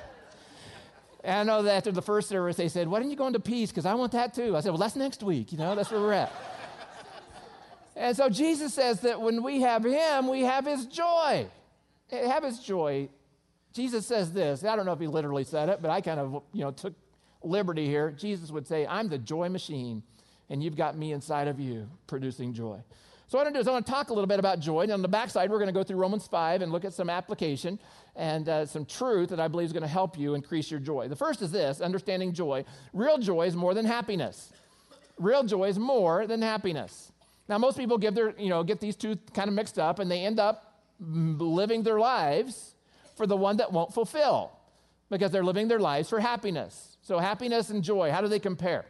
And 1.24 1.36
I 1.38 1.42
know 1.42 1.62
that 1.62 1.74
after 1.78 1.90
the 1.90 2.02
first 2.02 2.28
service, 2.28 2.56
they 2.56 2.68
said, 2.68 2.86
Why 2.86 2.98
didn't 2.98 3.10
you 3.10 3.16
go 3.16 3.26
into 3.26 3.40
peace? 3.40 3.70
Because 3.70 3.86
I 3.86 3.94
want 3.94 4.12
that 4.12 4.34
too. 4.34 4.54
I 4.54 4.60
said, 4.60 4.68
Well, 4.68 4.78
that's 4.78 4.94
next 4.94 5.22
week. 5.22 5.52
You 5.52 5.58
know, 5.58 5.74
that's 5.74 5.90
where 5.90 6.00
we're 6.00 6.12
at. 6.12 6.32
and 7.96 8.14
so 8.14 8.28
Jesus 8.28 8.74
says 8.74 9.00
that 9.00 9.20
when 9.20 9.42
we 9.42 9.62
have 9.62 9.84
Him, 9.84 10.28
we 10.28 10.42
have 10.42 10.66
His 10.66 10.84
joy. 10.84 11.46
Have 12.10 12.44
His 12.44 12.58
joy. 12.58 13.08
Jesus 13.72 14.06
says 14.06 14.32
this. 14.32 14.64
I 14.64 14.76
don't 14.76 14.84
know 14.84 14.92
if 14.92 15.00
He 15.00 15.06
literally 15.06 15.44
said 15.44 15.70
it, 15.70 15.80
but 15.80 15.90
I 15.90 16.02
kind 16.02 16.20
of, 16.20 16.42
you 16.52 16.60
know, 16.60 16.70
took 16.70 16.92
liberty 17.42 17.86
here. 17.86 18.10
Jesus 18.10 18.50
would 18.50 18.66
say, 18.66 18.86
I'm 18.86 19.08
the 19.08 19.18
joy 19.18 19.48
machine, 19.48 20.02
and 20.50 20.62
you've 20.62 20.76
got 20.76 20.94
me 20.94 21.12
inside 21.12 21.48
of 21.48 21.58
you 21.58 21.88
producing 22.06 22.52
joy. 22.52 22.80
So, 23.26 23.38
what 23.38 23.42
I 23.42 23.44
want 23.44 23.54
to 23.54 23.58
do 23.58 23.60
is 23.62 23.68
I 23.68 23.72
want 23.72 23.86
to 23.86 23.92
talk 23.92 24.10
a 24.10 24.12
little 24.12 24.28
bit 24.28 24.38
about 24.38 24.60
joy. 24.60 24.82
And 24.82 24.92
on 24.92 25.02
the 25.02 25.08
backside, 25.08 25.50
we're 25.50 25.58
going 25.58 25.68
to 25.68 25.72
go 25.72 25.82
through 25.82 25.96
Romans 25.96 26.26
5 26.26 26.62
and 26.62 26.70
look 26.70 26.84
at 26.84 26.92
some 26.92 27.08
application 27.08 27.78
and 28.16 28.48
uh, 28.48 28.66
some 28.66 28.84
truth 28.84 29.30
that 29.30 29.40
I 29.40 29.48
believe 29.48 29.66
is 29.66 29.72
going 29.72 29.82
to 29.82 29.88
help 29.88 30.18
you 30.18 30.34
increase 30.34 30.70
your 30.70 30.80
joy. 30.80 31.08
The 31.08 31.16
first 31.16 31.40
is 31.40 31.50
this 31.50 31.80
understanding 31.80 32.32
joy. 32.32 32.64
Real 32.92 33.18
joy 33.18 33.46
is 33.46 33.56
more 33.56 33.72
than 33.72 33.86
happiness. 33.86 34.52
Real 35.18 35.42
joy 35.42 35.68
is 35.68 35.78
more 35.78 36.26
than 36.26 36.42
happiness. 36.42 37.12
Now, 37.48 37.58
most 37.58 37.78
people 37.78 37.98
give 37.98 38.14
their, 38.14 38.34
you 38.38 38.48
know, 38.50 38.62
get 38.62 38.80
these 38.80 38.96
two 38.96 39.16
kind 39.32 39.48
of 39.48 39.54
mixed 39.54 39.78
up 39.78 39.98
and 39.98 40.10
they 40.10 40.20
end 40.20 40.38
up 40.38 40.82
living 41.00 41.82
their 41.82 41.98
lives 41.98 42.74
for 43.16 43.26
the 43.26 43.36
one 43.36 43.56
that 43.56 43.72
won't 43.72 43.92
fulfill 43.92 44.52
because 45.10 45.30
they're 45.30 45.44
living 45.44 45.68
their 45.68 45.78
lives 45.78 46.08
for 46.08 46.20
happiness. 46.20 46.96
So, 47.02 47.18
happiness 47.18 47.70
and 47.70 47.82
joy, 47.82 48.10
how 48.10 48.20
do 48.20 48.28
they 48.28 48.38
compare? 48.38 48.84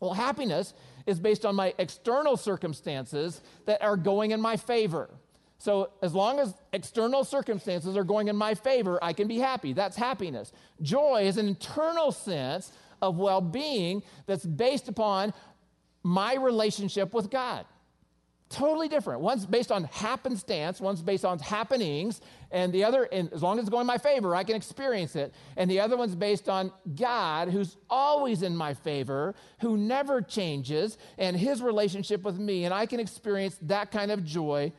Well, 0.00 0.14
happiness 0.14 0.74
is 1.08 1.18
based 1.18 1.46
on 1.46 1.56
my 1.56 1.74
external 1.78 2.36
circumstances 2.36 3.40
that 3.64 3.82
are 3.82 3.96
going 3.96 4.30
in 4.30 4.40
my 4.40 4.56
favor. 4.58 5.08
So, 5.56 5.90
as 6.02 6.14
long 6.14 6.38
as 6.38 6.54
external 6.72 7.24
circumstances 7.24 7.96
are 7.96 8.04
going 8.04 8.28
in 8.28 8.36
my 8.36 8.54
favor, 8.54 8.98
I 9.02 9.14
can 9.14 9.26
be 9.26 9.38
happy. 9.38 9.72
That's 9.72 9.96
happiness. 9.96 10.52
Joy 10.82 11.22
is 11.22 11.38
an 11.38 11.48
internal 11.48 12.12
sense 12.12 12.70
of 13.00 13.16
well 13.16 13.40
being 13.40 14.02
that's 14.26 14.44
based 14.44 14.86
upon 14.88 15.32
my 16.02 16.34
relationship 16.34 17.14
with 17.14 17.30
God. 17.30 17.64
Totally 18.50 18.88
different. 18.88 19.20
One's 19.20 19.44
based 19.44 19.70
on 19.70 19.84
happenstance, 19.84 20.80
one's 20.80 21.02
based 21.02 21.26
on 21.26 21.38
happenings, 21.38 22.22
and 22.50 22.72
the 22.72 22.82
other, 22.82 23.04
and 23.12 23.30
as 23.34 23.42
long 23.42 23.58
as 23.58 23.64
it's 23.64 23.70
going 23.70 23.82
in 23.82 23.86
my 23.86 23.98
favor, 23.98 24.34
I 24.34 24.42
can 24.42 24.56
experience 24.56 25.16
it. 25.16 25.34
And 25.58 25.70
the 25.70 25.80
other 25.80 25.98
one's 25.98 26.14
based 26.14 26.48
on 26.48 26.72
God, 26.96 27.50
who's 27.50 27.76
always 27.90 28.42
in 28.42 28.56
my 28.56 28.72
favor, 28.72 29.34
who 29.60 29.76
never 29.76 30.22
changes, 30.22 30.96
and 31.18 31.36
his 31.36 31.60
relationship 31.60 32.22
with 32.22 32.38
me, 32.38 32.64
and 32.64 32.72
I 32.72 32.86
can 32.86 33.00
experience 33.00 33.58
that 33.62 33.90
kind 33.90 34.10
of 34.10 34.24
joy 34.24 34.72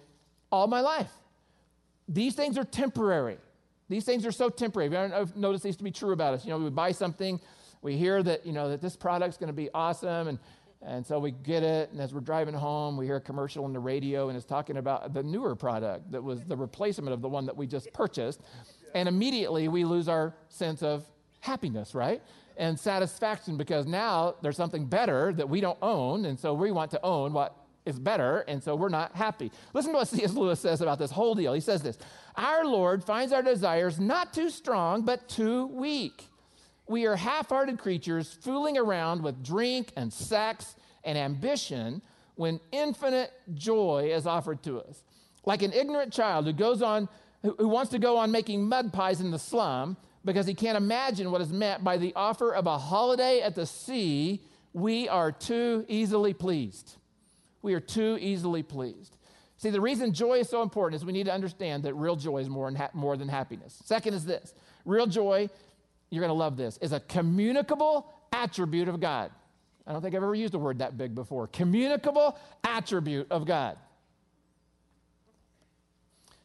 all 0.51 0.65
my 0.65 0.81
life. 0.81 1.11
These 2.07 2.33
things 2.33 2.57
are 2.57 2.63
temporary. 2.63 3.37
These 3.87 4.03
things 4.03 4.25
are 4.25 4.31
so 4.31 4.49
temporary. 4.49 4.95
I've 4.97 5.35
noticed 5.35 5.63
these 5.63 5.77
to 5.77 5.83
be 5.83 5.91
true 5.91 6.11
about 6.11 6.33
us. 6.33 6.43
You 6.43 6.49
know, 6.49 6.57
we 6.57 6.71
buy 6.71 6.91
something, 6.91 7.39
we 7.83 7.97
hear 7.97 8.23
that, 8.23 8.47
you 8.47 8.51
know, 8.51 8.69
that 8.69 8.81
this 8.81 8.95
product's 8.95 9.37
going 9.37 9.47
to 9.47 9.53
be 9.53 9.69
awesome, 9.75 10.27
and 10.27 10.39
and 10.81 11.05
so 11.05 11.19
we 11.19 11.31
get 11.31 11.63
it, 11.63 11.91
and 11.91 11.99
as 11.99 12.13
we're 12.13 12.21
driving 12.21 12.53
home, 12.53 12.97
we 12.97 13.05
hear 13.05 13.17
a 13.17 13.21
commercial 13.21 13.65
on 13.65 13.73
the 13.73 13.79
radio, 13.79 14.29
and 14.29 14.37
it's 14.37 14.45
talking 14.45 14.77
about 14.77 15.13
the 15.13 15.23
newer 15.23 15.55
product 15.55 16.11
that 16.11 16.23
was 16.23 16.43
the 16.45 16.55
replacement 16.55 17.13
of 17.13 17.21
the 17.21 17.29
one 17.29 17.45
that 17.45 17.57
we 17.57 17.67
just 17.67 17.91
purchased. 17.93 18.41
And 18.95 19.09
immediately 19.09 19.67
we 19.67 19.83
lose 19.83 20.07
our 20.07 20.33
sense 20.47 20.81
of 20.81 21.05
happiness, 21.41 21.93
right? 21.93 22.21
and 22.59 22.77
satisfaction 22.77 23.57
because 23.57 23.87
now 23.87 24.35
there's 24.41 24.57
something 24.57 24.85
better 24.85 25.33
that 25.33 25.49
we 25.49 25.61
don't 25.61 25.77
own, 25.81 26.25
and 26.25 26.37
so 26.37 26.53
we 26.53 26.71
want 26.71 26.91
to 26.91 27.01
own 27.03 27.33
what 27.33 27.55
is 27.85 27.97
better, 27.97 28.39
and 28.49 28.61
so 28.61 28.75
we're 28.75 28.89
not 28.89 29.15
happy. 29.15 29.49
Listen 29.73 29.93
to 29.93 29.97
what 29.97 30.07
C.S. 30.09 30.33
Lewis 30.33 30.59
says 30.59 30.81
about 30.81 30.99
this 30.99 31.09
whole 31.09 31.33
deal. 31.33 31.53
He 31.53 31.61
says 31.61 31.81
this 31.81 31.97
Our 32.35 32.65
Lord 32.65 33.03
finds 33.03 33.33
our 33.33 33.41
desires 33.41 33.99
not 33.99 34.33
too 34.33 34.49
strong, 34.49 35.03
but 35.03 35.27
too 35.29 35.67
weak. 35.67 36.28
We 36.89 37.05
are 37.05 37.15
half 37.15 37.49
hearted 37.49 37.77
creatures 37.77 38.35
fooling 38.41 38.75
around 38.75 39.21
with 39.21 39.43
drink 39.43 39.91
and 39.95 40.11
sex 40.11 40.75
and 41.03 41.19
ambition 41.19 42.01
when 42.33 42.59
infinite 42.71 43.31
joy 43.53 44.09
is 44.11 44.25
offered 44.25 44.63
to 44.63 44.81
us. 44.81 45.03
Like 45.45 45.61
an 45.61 45.71
ignorant 45.71 46.11
child 46.11 46.47
who 46.47 46.53
goes 46.53 46.81
on, 46.81 47.07
who 47.43 47.67
wants 47.67 47.91
to 47.91 47.99
go 47.99 48.17
on 48.17 48.31
making 48.31 48.67
mud 48.67 48.91
pies 48.91 49.21
in 49.21 49.29
the 49.29 49.37
slum 49.37 49.97
because 50.25 50.47
he 50.47 50.55
can't 50.55 50.77
imagine 50.77 51.29
what 51.29 51.41
is 51.41 51.53
meant 51.53 51.83
by 51.83 51.95
the 51.97 52.11
offer 52.15 52.55
of 52.55 52.65
a 52.65 52.79
holiday 52.79 53.41
at 53.41 53.53
the 53.53 53.67
sea, 53.67 54.41
we 54.73 55.07
are 55.07 55.31
too 55.31 55.85
easily 55.87 56.33
pleased. 56.33 56.97
We 57.61 57.75
are 57.75 57.79
too 57.79 58.17
easily 58.19 58.63
pleased. 58.63 59.15
See, 59.57 59.69
the 59.69 59.81
reason 59.81 60.11
joy 60.11 60.39
is 60.39 60.49
so 60.49 60.63
important 60.63 60.99
is 60.99 61.05
we 61.05 61.13
need 61.13 61.25
to 61.25 61.33
understand 61.33 61.83
that 61.83 61.93
real 61.93 62.15
joy 62.15 62.39
is 62.39 62.49
more, 62.49 62.73
more 62.93 63.15
than 63.15 63.27
happiness. 63.27 63.79
Second 63.85 64.15
is 64.15 64.25
this 64.25 64.55
real 64.85 65.05
joy, 65.05 65.49
you're 66.09 66.21
going 66.21 66.29
to 66.29 66.33
love 66.33 66.57
this, 66.57 66.77
is 66.77 66.91
a 66.91 66.99
communicable 66.99 68.11
attribute 68.31 68.87
of 68.87 68.99
God. 68.99 69.31
I 69.85 69.91
don't 69.91 70.01
think 70.01 70.15
I've 70.15 70.23
ever 70.23 70.35
used 70.35 70.53
a 70.53 70.59
word 70.59 70.79
that 70.79 70.97
big 70.97 71.15
before. 71.15 71.47
Communicable 71.47 72.37
attribute 72.63 73.27
of 73.31 73.45
God. 73.45 73.77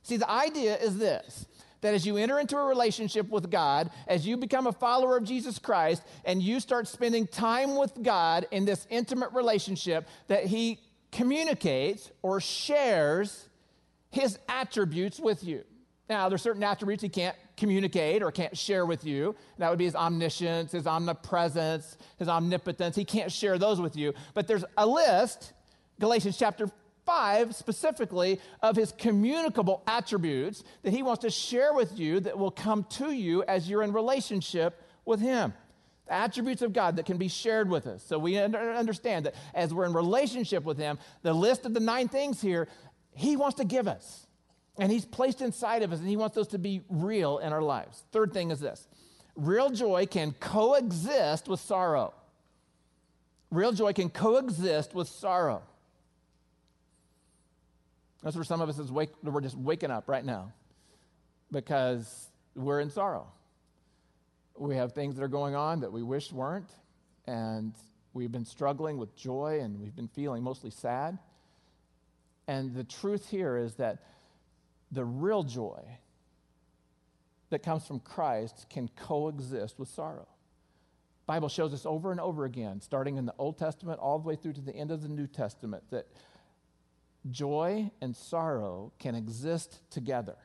See, 0.02 0.16
the 0.16 0.30
idea 0.30 0.76
is 0.76 0.98
this 0.98 1.46
that 1.80 1.92
as 1.92 2.06
you 2.06 2.16
enter 2.16 2.38
into 2.38 2.56
a 2.56 2.64
relationship 2.64 3.28
with 3.28 3.50
God, 3.50 3.90
as 4.06 4.26
you 4.26 4.38
become 4.38 4.66
a 4.66 4.72
follower 4.72 5.18
of 5.18 5.24
Jesus 5.24 5.58
Christ, 5.58 6.02
and 6.24 6.42
you 6.42 6.58
start 6.58 6.88
spending 6.88 7.26
time 7.26 7.76
with 7.76 8.02
God 8.02 8.46
in 8.50 8.64
this 8.64 8.86
intimate 8.88 9.32
relationship, 9.32 10.08
that 10.28 10.46
He 10.46 10.80
communicates 11.12 12.10
or 12.22 12.40
shares 12.40 13.48
his 14.14 14.38
attributes 14.48 15.18
with 15.18 15.42
you. 15.42 15.64
Now, 16.08 16.28
there's 16.28 16.42
certain 16.42 16.62
attributes 16.62 17.02
he 17.02 17.08
can't 17.08 17.36
communicate 17.56 18.22
or 18.22 18.30
can't 18.30 18.56
share 18.56 18.84
with 18.84 19.04
you. 19.04 19.34
That 19.58 19.70
would 19.70 19.78
be 19.78 19.86
his 19.86 19.96
omniscience, 19.96 20.72
his 20.72 20.86
omnipresence, 20.86 21.96
his 22.18 22.28
omnipotence. 22.28 22.94
He 22.94 23.04
can't 23.06 23.32
share 23.32 23.58
those 23.58 23.80
with 23.80 23.96
you. 23.96 24.12
But 24.34 24.46
there's 24.46 24.64
a 24.76 24.86
list, 24.86 25.52
Galatians 26.00 26.36
chapter 26.36 26.68
5 27.06 27.54
specifically, 27.54 28.40
of 28.62 28.76
his 28.76 28.92
communicable 28.92 29.82
attributes 29.86 30.62
that 30.82 30.90
he 30.92 31.02
wants 31.02 31.22
to 31.22 31.30
share 31.30 31.72
with 31.72 31.98
you 31.98 32.20
that 32.20 32.38
will 32.38 32.50
come 32.50 32.84
to 32.90 33.10
you 33.10 33.42
as 33.44 33.68
you're 33.68 33.82
in 33.82 33.92
relationship 33.92 34.82
with 35.04 35.20
him 35.20 35.54
The 36.06 36.14
attributes 36.14 36.62
of 36.62 36.72
God 36.72 36.96
that 36.96 37.06
can 37.06 37.16
be 37.16 37.28
shared 37.28 37.70
with 37.70 37.86
us. 37.86 38.02
So 38.02 38.18
we 38.18 38.38
understand 38.38 39.26
that 39.26 39.34
as 39.54 39.72
we're 39.72 39.86
in 39.86 39.94
relationship 39.94 40.64
with 40.64 40.78
Him, 40.78 40.98
the 41.22 41.32
list 41.32 41.64
of 41.64 41.72
the 41.72 41.80
nine 41.80 42.08
things 42.08 42.40
here, 42.42 42.68
He 43.14 43.36
wants 43.36 43.56
to 43.56 43.64
give 43.64 43.88
us. 43.88 44.23
And 44.78 44.90
He's 44.90 45.04
placed 45.04 45.40
inside 45.40 45.82
of 45.82 45.92
us, 45.92 46.00
and 46.00 46.08
He 46.08 46.16
wants 46.16 46.34
those 46.34 46.48
to 46.48 46.58
be 46.58 46.82
real 46.88 47.38
in 47.38 47.52
our 47.52 47.62
lives. 47.62 48.02
Third 48.12 48.32
thing 48.32 48.50
is 48.50 48.60
this 48.60 48.86
real 49.36 49.70
joy 49.70 50.06
can 50.06 50.32
coexist 50.32 51.48
with 51.48 51.60
sorrow. 51.60 52.14
Real 53.50 53.72
joy 53.72 53.92
can 53.92 54.10
coexist 54.10 54.94
with 54.94 55.08
sorrow. 55.08 55.62
That's 58.22 58.36
where 58.36 58.44
some 58.44 58.60
of 58.60 58.68
us 58.68 58.78
is 58.78 58.90
wake, 58.90 59.10
we're 59.22 59.40
just 59.42 59.56
waking 59.56 59.90
up 59.90 60.08
right 60.08 60.24
now 60.24 60.52
because 61.52 62.28
we're 62.56 62.80
in 62.80 62.90
sorrow. 62.90 63.26
We 64.56 64.76
have 64.76 64.92
things 64.92 65.16
that 65.16 65.22
are 65.22 65.28
going 65.28 65.54
on 65.54 65.80
that 65.80 65.92
we 65.92 66.02
wish 66.02 66.32
weren't, 66.32 66.70
and 67.26 67.74
we've 68.14 68.32
been 68.32 68.44
struggling 68.46 68.98
with 68.98 69.14
joy 69.16 69.60
and 69.62 69.78
we've 69.80 69.94
been 69.94 70.08
feeling 70.08 70.42
mostly 70.42 70.70
sad. 70.70 71.18
And 72.46 72.74
the 72.74 72.84
truth 72.84 73.28
here 73.28 73.56
is 73.56 73.74
that 73.74 73.98
the 74.94 75.04
real 75.04 75.42
joy 75.42 75.82
that 77.50 77.62
comes 77.62 77.86
from 77.86 78.00
Christ 78.00 78.66
can 78.70 78.88
coexist 78.96 79.78
with 79.78 79.88
sorrow. 79.88 80.28
Bible 81.26 81.48
shows 81.48 81.72
us 81.72 81.86
over 81.86 82.10
and 82.10 82.20
over 82.20 82.44
again, 82.44 82.80
starting 82.80 83.16
in 83.16 83.26
the 83.26 83.34
Old 83.38 83.58
Testament 83.58 83.98
all 83.98 84.18
the 84.18 84.28
way 84.28 84.36
through 84.36 84.52
to 84.54 84.60
the 84.60 84.74
end 84.74 84.90
of 84.90 85.02
the 85.02 85.08
New 85.08 85.26
Testament, 85.26 85.82
that 85.90 86.06
joy 87.30 87.90
and 88.00 88.14
sorrow 88.14 88.92
can 88.98 89.14
exist 89.14 89.80
together. 89.90 90.36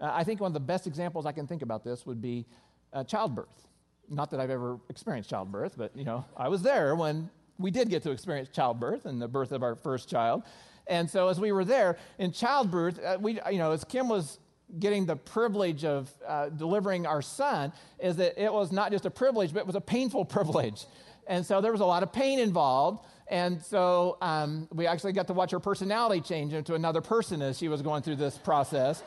Uh, 0.00 0.10
I 0.12 0.24
think 0.24 0.40
one 0.40 0.48
of 0.48 0.54
the 0.54 0.60
best 0.60 0.86
examples 0.86 1.26
I 1.26 1.32
can 1.32 1.46
think 1.46 1.62
about 1.62 1.82
this 1.84 2.06
would 2.06 2.22
be 2.22 2.46
uh, 2.92 3.04
childbirth. 3.04 3.68
Not 4.08 4.30
that 4.30 4.40
I've 4.40 4.50
ever 4.50 4.78
experienced 4.88 5.30
childbirth, 5.30 5.74
but 5.76 5.96
you 5.96 6.04
know, 6.04 6.24
I 6.36 6.48
was 6.48 6.62
there 6.62 6.94
when 6.94 7.28
we 7.58 7.70
did 7.70 7.90
get 7.90 8.02
to 8.04 8.10
experience 8.10 8.48
childbirth 8.48 9.04
and 9.04 9.20
the 9.20 9.28
birth 9.28 9.52
of 9.52 9.62
our 9.62 9.74
first 9.74 10.08
child. 10.08 10.44
And 10.90 11.08
so 11.08 11.28
as 11.28 11.40
we 11.40 11.52
were 11.52 11.64
there 11.64 11.96
in 12.18 12.32
childbirth, 12.32 13.02
uh, 13.02 13.16
we, 13.18 13.40
you 13.50 13.58
know, 13.58 13.70
as 13.70 13.84
Kim 13.84 14.08
was 14.08 14.38
getting 14.78 15.06
the 15.06 15.16
privilege 15.16 15.84
of 15.84 16.10
uh, 16.26 16.48
delivering 16.48 17.06
our 17.06 17.22
son, 17.22 17.72
is 18.00 18.16
that 18.16 18.42
it 18.42 18.52
was 18.52 18.72
not 18.72 18.90
just 18.90 19.06
a 19.06 19.10
privilege, 19.10 19.52
but 19.52 19.60
it 19.60 19.66
was 19.66 19.76
a 19.76 19.80
painful 19.80 20.24
privilege. 20.36 20.84
And 21.28 21.46
so 21.46 21.60
there 21.60 21.70
was 21.70 21.80
a 21.80 21.86
lot 21.86 22.02
of 22.02 22.12
pain 22.12 22.40
involved. 22.40 23.06
And 23.28 23.62
so 23.62 24.18
um, 24.20 24.68
we 24.72 24.88
actually 24.88 25.12
got 25.12 25.28
to 25.28 25.32
watch 25.32 25.52
her 25.52 25.60
personality 25.60 26.20
change 26.20 26.52
into 26.52 26.74
another 26.74 27.00
person 27.00 27.40
as 27.40 27.56
she 27.56 27.68
was 27.68 27.82
going 27.82 28.02
through 28.02 28.16
this 28.16 28.36
process. 28.36 29.04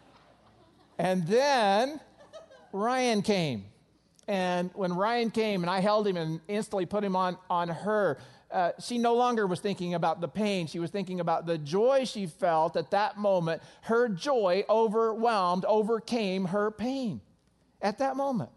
and 0.98 1.26
then 1.26 2.00
Ryan 2.72 3.20
came. 3.20 3.66
And 4.26 4.70
when 4.74 4.94
Ryan 4.94 5.30
came 5.30 5.62
and 5.62 5.70
I 5.70 5.80
held 5.80 6.06
him 6.06 6.16
and 6.16 6.40
instantly 6.48 6.86
put 6.86 7.04
him 7.04 7.14
on, 7.14 7.36
on 7.50 7.68
her, 7.68 8.18
uh, 8.50 8.72
she 8.80 8.98
no 8.98 9.14
longer 9.14 9.46
was 9.46 9.60
thinking 9.60 9.94
about 9.94 10.20
the 10.20 10.28
pain. 10.28 10.66
She 10.66 10.78
was 10.78 10.90
thinking 10.90 11.20
about 11.20 11.46
the 11.46 11.58
joy 11.58 12.04
she 12.04 12.26
felt 12.26 12.76
at 12.76 12.90
that 12.92 13.18
moment. 13.18 13.62
Her 13.82 14.08
joy 14.08 14.64
overwhelmed, 14.68 15.64
overcame 15.66 16.46
her 16.46 16.70
pain 16.70 17.20
at 17.82 17.98
that 17.98 18.16
moment. 18.16 18.50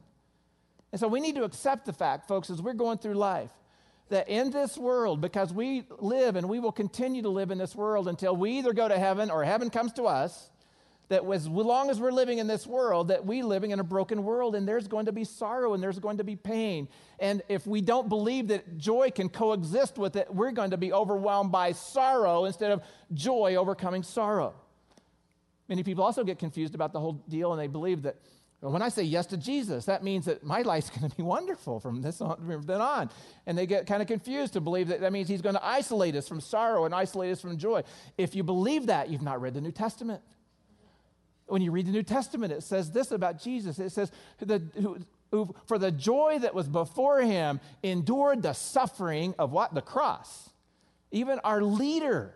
And 0.91 0.99
so 0.99 1.07
we 1.07 1.19
need 1.19 1.35
to 1.35 1.43
accept 1.43 1.85
the 1.85 1.93
fact, 1.93 2.27
folks, 2.27 2.49
as 2.49 2.61
we're 2.61 2.73
going 2.73 2.97
through 2.97 3.15
life, 3.15 3.51
that 4.09 4.27
in 4.27 4.51
this 4.51 4.77
world, 4.77 5.21
because 5.21 5.53
we 5.53 5.83
live 5.99 6.35
and 6.35 6.47
we 6.49 6.59
will 6.59 6.71
continue 6.71 7.21
to 7.21 7.29
live 7.29 7.51
in 7.51 7.57
this 7.57 7.75
world 7.75 8.07
until 8.07 8.35
we 8.35 8.51
either 8.51 8.73
go 8.73 8.87
to 8.87 8.97
heaven 8.97 9.31
or 9.31 9.43
heaven 9.43 9.69
comes 9.69 9.93
to 9.93 10.03
us, 10.03 10.49
that 11.11 11.29
as 11.29 11.45
long 11.45 11.89
as 11.89 11.99
we're 11.99 12.13
living 12.13 12.37
in 12.37 12.47
this 12.47 12.65
world, 12.65 13.09
that 13.09 13.25
we're 13.25 13.43
living 13.43 13.71
in 13.71 13.81
a 13.81 13.83
broken 13.83 14.23
world 14.23 14.55
and 14.55 14.65
there's 14.65 14.87
going 14.87 15.07
to 15.07 15.11
be 15.11 15.25
sorrow 15.25 15.73
and 15.73 15.83
there's 15.83 15.99
going 15.99 16.17
to 16.19 16.23
be 16.23 16.37
pain. 16.37 16.87
And 17.19 17.41
if 17.49 17.67
we 17.67 17.81
don't 17.81 18.07
believe 18.07 18.47
that 18.47 18.77
joy 18.77 19.11
can 19.11 19.27
coexist 19.27 19.97
with 19.97 20.15
it, 20.15 20.33
we're 20.33 20.53
going 20.53 20.71
to 20.71 20.77
be 20.77 20.93
overwhelmed 20.93 21.51
by 21.51 21.73
sorrow 21.73 22.45
instead 22.45 22.71
of 22.71 22.81
joy 23.13 23.55
overcoming 23.55 24.03
sorrow. 24.03 24.53
Many 25.67 25.83
people 25.83 26.01
also 26.01 26.23
get 26.23 26.39
confused 26.39 26.75
about 26.75 26.93
the 26.93 27.01
whole 27.01 27.21
deal 27.27 27.51
and 27.51 27.61
they 27.61 27.67
believe 27.67 28.03
that 28.03 28.15
when 28.61 28.81
I 28.81 28.87
say 28.87 29.03
yes 29.03 29.25
to 29.27 29.37
Jesus, 29.37 29.85
that 29.85 30.05
means 30.05 30.25
that 30.25 30.45
my 30.45 30.61
life's 30.61 30.91
going 30.91 31.09
to 31.09 31.17
be 31.17 31.23
wonderful 31.37 31.81
from 31.81 32.01
this 32.01 32.21
on, 32.21 32.37
from 32.37 32.61
then 32.61 32.79
on. 32.79 33.09
And 33.45 33.57
they 33.57 33.65
get 33.65 33.85
kind 33.85 34.01
of 34.01 34.07
confused 34.07 34.53
to 34.53 34.61
believe 34.61 34.87
that 34.87 35.01
that 35.01 35.11
means 35.11 35.27
he's 35.27 35.41
going 35.41 35.55
to 35.55 35.65
isolate 35.65 36.15
us 36.15 36.29
from 36.29 36.39
sorrow 36.39 36.85
and 36.85 36.95
isolate 36.95 37.33
us 37.33 37.41
from 37.41 37.57
joy. 37.57 37.83
If 38.17 38.33
you 38.33 38.43
believe 38.43 38.85
that, 38.85 39.09
you've 39.09 39.21
not 39.21 39.41
read 39.41 39.55
the 39.55 39.61
New 39.61 39.73
Testament 39.73 40.21
when 41.51 41.61
you 41.61 41.71
read 41.71 41.85
the 41.85 41.91
New 41.91 42.03
Testament, 42.03 42.53
it 42.53 42.63
says 42.63 42.91
this 42.91 43.11
about 43.11 43.41
Jesus. 43.41 43.77
It 43.77 43.91
says, 43.91 44.11
the, 44.39 44.61
who, 44.75 44.99
who, 45.31 45.53
for 45.67 45.77
the 45.77 45.91
joy 45.91 46.39
that 46.39 46.55
was 46.55 46.67
before 46.67 47.19
him, 47.21 47.59
endured 47.83 48.41
the 48.41 48.53
suffering 48.53 49.35
of 49.37 49.51
what? 49.51 49.73
The 49.73 49.81
cross. 49.81 50.49
Even 51.11 51.39
our 51.43 51.61
leader, 51.61 52.33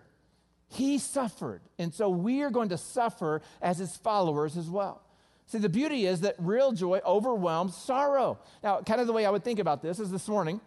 he 0.68 0.98
suffered. 0.98 1.62
And 1.80 1.94
so 1.94 2.10
we 2.10 2.42
are 2.42 2.50
going 2.50 2.70
to 2.70 2.78
suffer 2.78 3.42
as 3.62 3.78
his 3.78 3.96
followers 3.96 4.58
as 4.58 4.70
well. 4.70 5.02
See, 5.48 5.60
the 5.60 5.70
beauty 5.70 6.06
is 6.06 6.22
that 6.22 6.36
real 6.38 6.74
joy 6.74 7.00
overwhelms 7.06 7.78
sorrow. 7.78 8.40
Now, 8.64 8.82
kind 8.82 9.00
of 9.00 9.08
the 9.08 9.14
way 9.14 9.26
I 9.26 9.30
would 9.30 9.44
think 9.44 9.60
about 9.60 9.82
this 9.82 10.00
is 10.00 10.12
this 10.12 10.28
morning, 10.28 10.60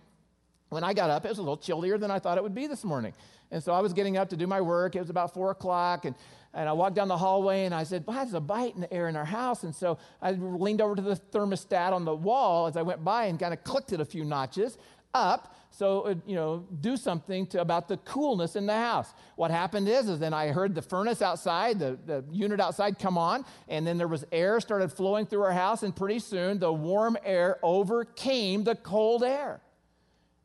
when 0.71 0.85
I 0.85 0.93
got 0.93 1.11
up, 1.11 1.25
it 1.25 1.29
was 1.29 1.39
a 1.39 1.43
little 1.43 1.57
chillier 1.57 1.99
than 1.99 2.11
I 2.11 2.19
thought 2.19 2.37
it 2.39 2.43
would 2.43 2.55
be 2.55 2.67
this 2.67 2.85
morning. 2.85 3.15
And 3.51 3.63
so 3.63 3.73
I 3.73 3.81
was 3.81 3.93
getting 3.93 4.17
up 4.17 4.29
to 4.31 4.37
do 4.37 4.47
my 4.47 4.61
work. 4.61 4.97
It 4.97 5.01
was 5.01 5.11
about 5.11 5.33
four 5.33 5.51
o'clock, 5.51 6.05
and 6.05 6.15
and 6.55 6.69
I 6.69 6.73
walked 6.73 6.97
down 6.97 7.09
the 7.09 7.17
hallway 7.17 7.67
and 7.67 7.75
I 7.75 7.85
said, 7.85 8.05
well, 8.07 8.17
there's 8.17 8.35
a 8.35 8.41
bite 8.41 8.75
in 8.75 8.81
the 8.81 8.93
air 8.93 9.09
in 9.09 9.17
our 9.17 9.25
house. 9.25 9.65
And 9.65 9.75
so 9.75 9.99
I 10.21 10.33
leaned 10.33 10.81
over 10.81 10.97
to 10.97 11.03
the 11.03 11.15
thermostat 11.15 11.93
on 11.93 12.05
the 12.05 12.15
wall 12.15 12.67
as 12.67 12.77
I 12.77 12.83
went 12.83 13.05
by 13.05 13.27
and 13.27 13.39
kind 13.39 13.53
of 13.53 13.63
clicked 13.65 13.93
it 13.93 14.01
a 14.01 14.05
few 14.05 14.25
notches 14.25 14.79
up 15.15 15.55
so 15.71 16.07
it, 16.07 16.19
you 16.27 16.35
know 16.35 16.67
do 16.81 16.97
something 16.97 17.47
to, 17.47 17.61
about 17.61 17.89
the 17.89 17.97
coolness 17.99 18.57
in 18.57 18.67
the 18.67 18.75
house 18.75 19.15
what 19.37 19.51
happened 19.51 19.89
is 19.89 20.07
is 20.07 20.19
then 20.19 20.35
i 20.35 20.49
heard 20.49 20.75
the 20.75 20.83
furnace 20.83 21.23
outside 21.23 21.79
the, 21.79 21.99
the 22.05 22.23
unit 22.31 22.61
outside 22.61 22.99
come 22.99 23.17
on 23.17 23.43
and 23.69 23.87
then 23.87 23.97
there 23.97 24.07
was 24.07 24.25
air 24.33 24.61
started 24.61 24.93
flowing 24.93 25.25
through 25.25 25.43
our 25.43 25.53
house 25.53 25.83
and 25.83 25.97
pretty 25.97 26.19
soon 26.19 26.59
the 26.59 26.71
warm 26.71 27.17
air 27.25 27.59
overcame 27.63 28.65
the 28.65 28.75
cold 28.75 29.25
air 29.25 29.61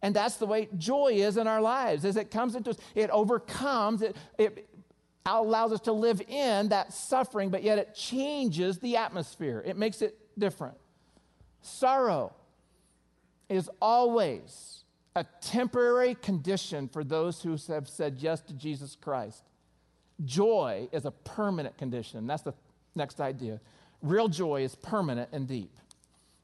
and 0.04 0.16
that's 0.16 0.36
the 0.36 0.46
way 0.46 0.70
joy 0.78 1.14
is 1.14 1.38
in 1.38 1.48
our 1.48 1.62
lives 1.62 2.06
as 2.06 2.18
it 2.18 2.30
comes 2.30 2.56
into 2.56 2.70
us 2.70 2.78
it 2.94 3.10
overcomes 3.10 4.04
it, 4.04 4.16
it 4.38 4.70
allows 5.26 5.72
us 5.72 5.82
to 5.82 5.92
live 5.92 6.22
in 6.28 6.70
that 6.70 6.94
suffering, 6.94 7.50
but 7.50 7.64
yet 7.64 7.78
it 7.78 7.96
changes 7.96 8.80
the 8.80 8.98
atmosphere. 8.98 9.64
It 9.66 9.78
makes 9.78 10.02
it 10.02 10.18
different. 10.38 10.76
Sorrow 11.62 12.34
is 13.50 13.70
always 13.82 14.84
a 15.16 15.26
temporary 15.42 16.16
condition 16.16 16.90
for 16.90 17.04
those 17.04 17.42
who 17.42 17.56
have 17.68 17.88
said 17.88 18.18
yes 18.20 18.42
to 18.42 18.54
Jesus 18.54 18.98
Christ. 19.00 19.44
Joy 20.26 20.90
is 20.92 21.06
a 21.06 21.12
permanent 21.12 21.78
condition. 21.78 22.28
That's 22.28 22.42
the 22.42 22.54
next 22.96 23.22
idea. 23.22 23.60
Real 24.02 24.28
joy 24.28 24.64
is 24.64 24.76
permanent 24.76 25.30
and 25.32 25.48
deep. 25.48 25.72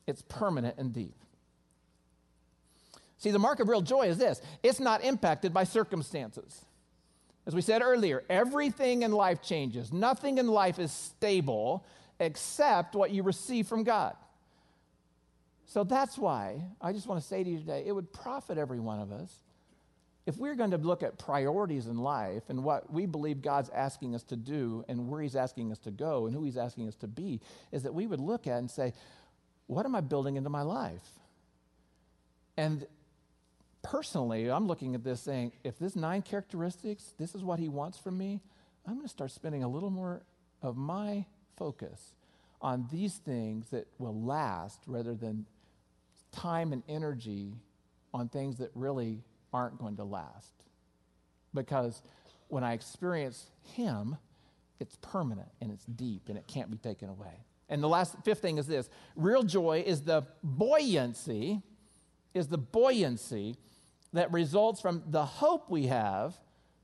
It's 0.07 0.21
permanent 0.21 0.77
and 0.77 0.93
deep. 0.93 1.15
See, 3.19 3.31
the 3.31 3.39
mark 3.39 3.59
of 3.59 3.67
real 3.67 3.81
joy 3.81 4.07
is 4.07 4.17
this 4.17 4.41
it's 4.63 4.79
not 4.79 5.03
impacted 5.03 5.53
by 5.53 5.65
circumstances. 5.65 6.65
As 7.45 7.55
we 7.55 7.61
said 7.61 7.81
earlier, 7.81 8.23
everything 8.29 9.03
in 9.03 9.11
life 9.11 9.41
changes. 9.41 9.91
Nothing 9.91 10.37
in 10.37 10.47
life 10.47 10.79
is 10.79 10.91
stable 10.91 11.85
except 12.19 12.95
what 12.95 13.11
you 13.11 13.23
receive 13.23 13.67
from 13.67 13.83
God. 13.83 14.15
So 15.65 15.83
that's 15.83 16.17
why 16.17 16.61
I 16.81 16.93
just 16.93 17.07
want 17.07 17.21
to 17.21 17.27
say 17.27 17.43
to 17.43 17.49
you 17.49 17.59
today 17.59 17.83
it 17.85 17.91
would 17.91 18.11
profit 18.11 18.57
every 18.57 18.79
one 18.79 18.99
of 18.99 19.11
us 19.11 19.31
if 20.25 20.37
we're 20.37 20.55
going 20.55 20.71
to 20.71 20.77
look 20.77 21.01
at 21.01 21.17
priorities 21.17 21.87
in 21.87 21.97
life 21.97 22.43
and 22.49 22.63
what 22.63 22.91
we 22.93 23.07
believe 23.07 23.41
God's 23.41 23.69
asking 23.69 24.13
us 24.13 24.21
to 24.25 24.35
do 24.35 24.85
and 24.87 25.09
where 25.09 25.21
He's 25.21 25.35
asking 25.35 25.71
us 25.71 25.79
to 25.79 25.91
go 25.91 26.27
and 26.27 26.35
who 26.35 26.43
He's 26.43 26.57
asking 26.57 26.87
us 26.87 26.95
to 26.97 27.07
be, 27.07 27.41
is 27.71 27.81
that 27.83 27.93
we 27.93 28.05
would 28.05 28.19
look 28.19 28.45
at 28.45 28.59
and 28.59 28.69
say, 28.69 28.93
What 29.65 29.85
am 29.85 29.95
I 29.95 30.01
building 30.01 30.35
into 30.35 30.49
my 30.49 30.61
life? 30.61 31.07
And 32.57 32.85
personally, 33.81 34.49
I'm 34.49 34.67
looking 34.67 34.95
at 34.95 35.03
this 35.03 35.21
saying, 35.21 35.53
if 35.63 35.79
this 35.79 35.95
nine 35.95 36.21
characteristics, 36.21 37.13
this 37.17 37.35
is 37.35 37.43
what 37.43 37.59
He 37.59 37.69
wants 37.69 37.97
from 37.97 38.17
me, 38.17 38.41
I'm 38.85 38.95
going 38.95 39.05
to 39.05 39.09
start 39.09 39.31
spending 39.31 39.63
a 39.63 39.67
little 39.67 39.89
more 39.89 40.23
of 40.61 40.77
my 40.77 41.25
focus 41.57 42.15
on 42.61 42.87
these 42.91 43.15
things 43.15 43.69
that 43.69 43.87
will 43.97 44.19
last 44.19 44.81
rather 44.87 45.13
than 45.13 45.45
time 46.31 46.73
and 46.73 46.83
energy 46.89 47.53
on 48.13 48.27
things 48.27 48.57
that 48.57 48.71
really 48.75 49.23
aren't 49.53 49.77
going 49.77 49.95
to 49.97 50.03
last. 50.03 50.51
Because 51.53 52.01
when 52.47 52.63
I 52.63 52.73
experience 52.73 53.47
Him, 53.75 54.17
it's 54.79 54.97
permanent 55.01 55.49
and 55.61 55.71
it's 55.71 55.85
deep 55.85 56.29
and 56.29 56.37
it 56.37 56.47
can't 56.47 56.69
be 56.69 56.77
taken 56.77 57.09
away. 57.09 57.45
And 57.69 57.83
the 57.83 57.87
last 57.87 58.15
fifth 58.23 58.41
thing 58.41 58.57
is 58.57 58.67
this 58.67 58.89
real 59.15 59.43
joy 59.43 59.83
is 59.85 60.01
the 60.01 60.25
buoyancy, 60.43 61.61
is 62.33 62.47
the 62.47 62.57
buoyancy 62.57 63.55
that 64.13 64.31
results 64.31 64.81
from 64.81 65.03
the 65.07 65.25
hope 65.25 65.69
we 65.69 65.87
have 65.87 66.35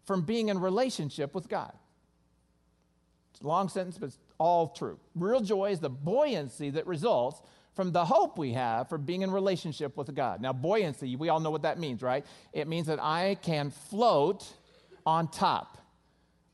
from 0.05 0.21
being 0.21 0.49
in 0.49 0.59
relationship 0.59 1.33
with 1.33 1.49
God. 1.49 1.73
It's 3.31 3.41
a 3.41 3.47
long 3.47 3.67
sentence, 3.67 3.97
but 3.97 4.07
it's 4.07 4.19
all 4.37 4.69
true. 4.69 4.99
Real 5.15 5.41
joy 5.41 5.71
is 5.71 5.79
the 5.79 5.89
buoyancy 5.89 6.69
that 6.71 6.87
results 6.87 7.41
from 7.75 7.91
the 7.91 8.05
hope 8.05 8.37
we 8.37 8.53
have 8.53 8.87
for 8.87 8.97
being 8.97 9.21
in 9.21 9.31
relationship 9.31 9.97
with 9.97 10.13
God. 10.15 10.41
Now, 10.41 10.53
buoyancy, 10.53 11.15
we 11.15 11.29
all 11.29 11.39
know 11.39 11.51
what 11.51 11.63
that 11.63 11.77
means, 11.79 12.01
right? 12.01 12.25
It 12.53 12.67
means 12.67 12.87
that 12.87 13.01
I 13.01 13.35
can 13.41 13.71
float 13.71 14.47
on 15.05 15.27
top. 15.27 15.77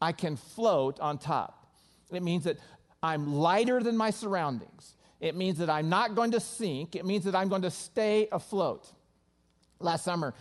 I 0.01 0.13
can 0.13 0.35
float 0.35 0.99
on 0.99 1.19
top. 1.19 1.67
It 2.11 2.23
means 2.23 2.45
that 2.45 2.57
I'm 3.03 3.35
lighter 3.35 3.81
than 3.83 3.95
my 3.95 4.09
surroundings. 4.09 4.95
It 5.19 5.35
means 5.35 5.59
that 5.59 5.69
I'm 5.69 5.89
not 5.89 6.15
going 6.15 6.31
to 6.31 6.39
sink. 6.39 6.95
It 6.95 7.05
means 7.05 7.25
that 7.25 7.35
I'm 7.35 7.49
going 7.49 7.61
to 7.61 7.71
stay 7.71 8.27
afloat. 8.31 8.87
Last 9.81 10.03
summer, 10.03 10.33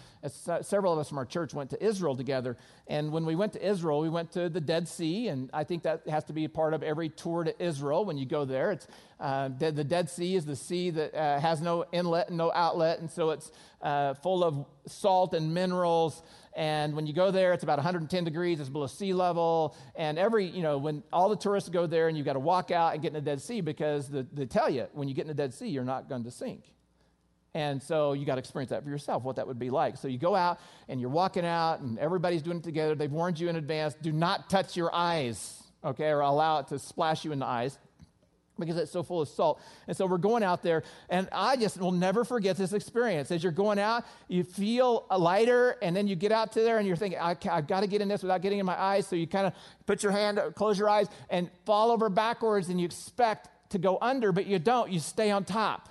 several 0.63 0.93
of 0.93 0.99
us 0.99 1.09
from 1.09 1.19
our 1.19 1.25
church 1.25 1.55
went 1.55 1.71
to 1.71 1.85
Israel 1.85 2.17
together. 2.17 2.57
And 2.87 3.13
when 3.13 3.25
we 3.25 3.35
went 3.35 3.53
to 3.55 3.67
Israel, 3.67 4.01
we 4.01 4.09
went 4.09 4.33
to 4.33 4.49
the 4.49 4.61
Dead 4.61 4.89
Sea. 4.89 5.29
And 5.29 5.51
I 5.53 5.65
think 5.65 5.85
that 5.85 6.07
has 6.09 6.25
to 6.25 6.33
be 6.33 6.47
part 6.49 6.75
of 6.75 6.83
every 6.83 7.09
tour 7.09 7.45
to 7.45 7.63
Israel 7.63 8.05
when 8.05 8.19
you 8.19 8.27
go 8.27 8.45
there. 8.45 8.73
It's, 8.73 8.87
uh, 9.19 9.51
the, 9.59 9.71
the, 9.71 9.85
Dead 9.85 10.09
Sea 10.09 10.37
is 10.37 10.47
the 10.47 10.57
sea 10.57 10.91
that 10.91 11.15
uh, 11.15 11.41
has 11.41 11.61
no 11.61 11.85
inlet 11.93 12.29
and 12.29 12.39
no 12.39 12.51
outlet. 12.53 13.01
And 13.01 13.11
so 13.11 13.31
it's 13.31 13.51
uh, 13.83 14.15
full 14.15 14.43
of 14.43 14.67
salt 14.87 15.35
and 15.35 15.53
minerals. 15.53 16.23
And 16.55 16.95
when 16.95 17.07
you 17.07 17.13
go 17.13 17.31
there, 17.31 17.53
it's 17.53 17.63
about 17.63 17.79
110 17.79 18.25
degrees, 18.25 18.61
it's 18.61 18.69
below 18.69 18.87
sea 18.87 19.13
level. 19.13 19.77
And 19.95 20.19
every, 20.19 20.47
you 20.47 20.63
know, 20.63 20.79
when 20.79 21.03
all 21.13 21.29
the 21.29 21.37
tourists 21.37 21.69
go 21.69 21.87
there 21.87 22.09
and 22.09 22.17
you've 22.17 22.27
got 22.27 22.33
to 22.33 22.41
walk 22.41 22.71
out 22.71 22.95
and 22.95 23.03
get 23.03 23.09
in 23.09 23.15
the 23.15 23.21
Dead 23.21 23.41
Sea 23.41 23.61
because 23.61 24.09
the, 24.09 24.27
they 24.33 24.47
tell 24.47 24.69
you 24.69 24.87
when 24.93 25.09
you 25.09 25.15
get 25.15 25.23
in 25.23 25.29
the 25.29 25.35
Dead 25.35 25.55
Sea, 25.55 25.69
you're 25.69 25.85
not 25.85 26.09
going 26.09 26.25
to 26.25 26.31
sink. 26.31 26.65
And 27.55 27.83
so 27.83 28.13
you 28.13 28.25
got 28.25 28.37
to 28.37 28.39
experience 28.39 28.71
that 28.71 28.85
for 28.85 28.91
yourself, 28.91 29.25
what 29.25 29.37
that 29.37 29.47
would 29.47 29.59
be 29.59 29.71
like. 29.71 29.97
So 29.97 30.07
you 30.09 30.19
go 30.19 30.37
out 30.37 30.61
and 30.89 31.01
you're 31.01 31.11
walking 31.11 31.45
out 31.45 31.81
and 31.81 31.99
everybody's 31.99 32.43
doing 32.43 32.59
it 32.59 32.65
together. 32.65 32.95
They've 32.95 33.11
warned 33.11 33.41
you 33.41 33.49
in 33.49 33.57
advance 33.57 33.95
do 34.01 34.13
not 34.13 34.49
touch 34.49 34.77
your 34.77 34.95
eyes, 34.95 35.63
okay, 35.85 36.11
or 36.11 36.21
allow 36.21 36.61
it 36.61 36.69
to 36.69 36.79
splash 36.79 37.25
you 37.25 37.33
in 37.33 37.41
the 37.41 37.47
eyes 37.47 37.77
because 38.61 38.77
it's 38.77 38.93
so 38.93 39.03
full 39.03 39.23
of 39.23 39.29
salt. 39.29 39.61
And 39.89 39.97
so 39.97 40.07
we're 40.07 40.19
going 40.19 40.43
out 40.43 40.63
there, 40.63 40.85
and 41.09 41.29
I 41.33 41.57
just 41.57 41.81
will 41.81 41.93
never 41.93 42.25
forget 42.25 42.57
this 42.57 42.73
experience. 42.73 43.31
As 43.31 43.43
you're 43.43 43.53
going 43.53 43.79
out, 43.79 44.05
you 44.29 44.45
feel 44.45 45.07
lighter, 45.11 45.77
and 45.83 45.97
then 45.97 46.07
you 46.07 46.15
get 46.15 46.31
out 46.31 46.53
to 46.53 46.61
there, 46.61 46.79
and 46.79 46.87
you're 46.87 46.97
thinking, 46.97 47.19
I, 47.19 47.37
have 47.43 47.67
got 47.67 47.81
to 47.81 47.87
get 47.87 48.03
in 48.03 48.09
this 48.09 48.23
without 48.23 48.43
getting 48.43 48.59
in 48.59 48.67
my 48.67 48.81
eyes. 48.81 49.07
So 49.09 49.17
you 49.17 49.27
kind 49.27 49.47
of 49.47 49.55
put 49.87 50.03
your 50.03 50.13
hand, 50.13 50.39
close 50.55 50.79
your 50.79 50.89
eyes, 50.89 51.07
and 51.31 51.51
fall 51.65 51.91
over 51.91 52.09
backwards, 52.09 52.69
and 52.69 52.79
you 52.79 52.87
expect 52.87 53.49
to 53.71 53.79
go 53.79 53.99
under, 54.01 54.31
but 54.31 54.47
you 54.47 54.59
don't. 54.59 54.91
You 54.91 55.01
stay 55.01 55.31
on 55.31 55.45
top. 55.45 55.89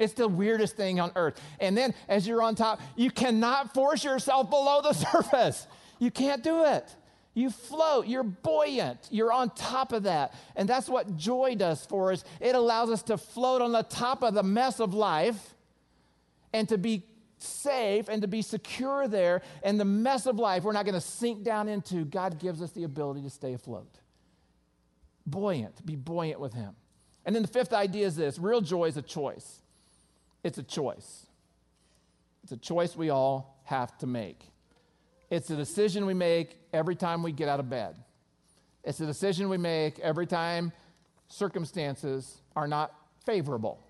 It's 0.00 0.14
the 0.14 0.26
weirdest 0.26 0.76
thing 0.76 0.98
on 0.98 1.12
earth. 1.14 1.40
And 1.60 1.76
then 1.76 1.94
as 2.08 2.26
you're 2.26 2.42
on 2.42 2.54
top, 2.56 2.80
you 2.96 3.10
cannot 3.10 3.74
force 3.74 4.02
yourself 4.02 4.50
below 4.50 4.80
the 4.82 4.92
surface. 5.12 5.66
You 6.00 6.10
can't 6.10 6.42
do 6.42 6.64
it. 6.64 6.96
You 7.34 7.50
float, 7.50 8.08
you're 8.08 8.24
buoyant, 8.24 9.06
you're 9.10 9.30
on 9.30 9.50
top 9.50 9.92
of 9.92 10.02
that. 10.02 10.34
And 10.56 10.68
that's 10.68 10.88
what 10.88 11.16
joy 11.16 11.54
does 11.54 11.86
for 11.86 12.10
us. 12.10 12.24
It 12.40 12.56
allows 12.56 12.90
us 12.90 13.04
to 13.04 13.16
float 13.16 13.62
on 13.62 13.70
the 13.70 13.84
top 13.84 14.24
of 14.24 14.34
the 14.34 14.42
mess 14.42 14.80
of 14.80 14.94
life 14.94 15.54
and 16.52 16.68
to 16.70 16.76
be 16.76 17.04
safe 17.38 18.08
and 18.08 18.22
to 18.22 18.28
be 18.28 18.42
secure 18.42 19.06
there. 19.06 19.42
And 19.62 19.78
the 19.78 19.84
mess 19.84 20.26
of 20.26 20.40
life, 20.40 20.64
we're 20.64 20.72
not 20.72 20.86
going 20.86 20.96
to 20.96 21.00
sink 21.00 21.44
down 21.44 21.68
into. 21.68 22.04
God 22.04 22.40
gives 22.40 22.60
us 22.62 22.72
the 22.72 22.82
ability 22.82 23.22
to 23.22 23.30
stay 23.30 23.52
afloat. 23.52 24.00
Buoyant, 25.24 25.86
be 25.86 25.94
buoyant 25.94 26.40
with 26.40 26.54
Him. 26.54 26.74
And 27.24 27.34
then 27.34 27.42
the 27.42 27.48
fifth 27.48 27.72
idea 27.72 28.06
is 28.06 28.16
this 28.16 28.38
real 28.38 28.60
joy 28.60 28.86
is 28.86 28.96
a 28.96 29.02
choice. 29.02 29.59
It's 30.42 30.58
a 30.58 30.62
choice. 30.62 31.26
It's 32.42 32.52
a 32.52 32.56
choice 32.56 32.96
we 32.96 33.10
all 33.10 33.60
have 33.64 33.96
to 33.98 34.06
make. 34.06 34.40
It's 35.30 35.50
a 35.50 35.56
decision 35.56 36.06
we 36.06 36.14
make 36.14 36.58
every 36.72 36.96
time 36.96 37.22
we 37.22 37.32
get 37.32 37.48
out 37.48 37.60
of 37.60 37.70
bed. 37.70 37.96
It's 38.82 39.00
a 39.00 39.06
decision 39.06 39.48
we 39.48 39.58
make 39.58 39.98
every 40.00 40.26
time 40.26 40.72
circumstances 41.28 42.40
are 42.56 42.66
not 42.66 42.92
favorable 43.24 43.80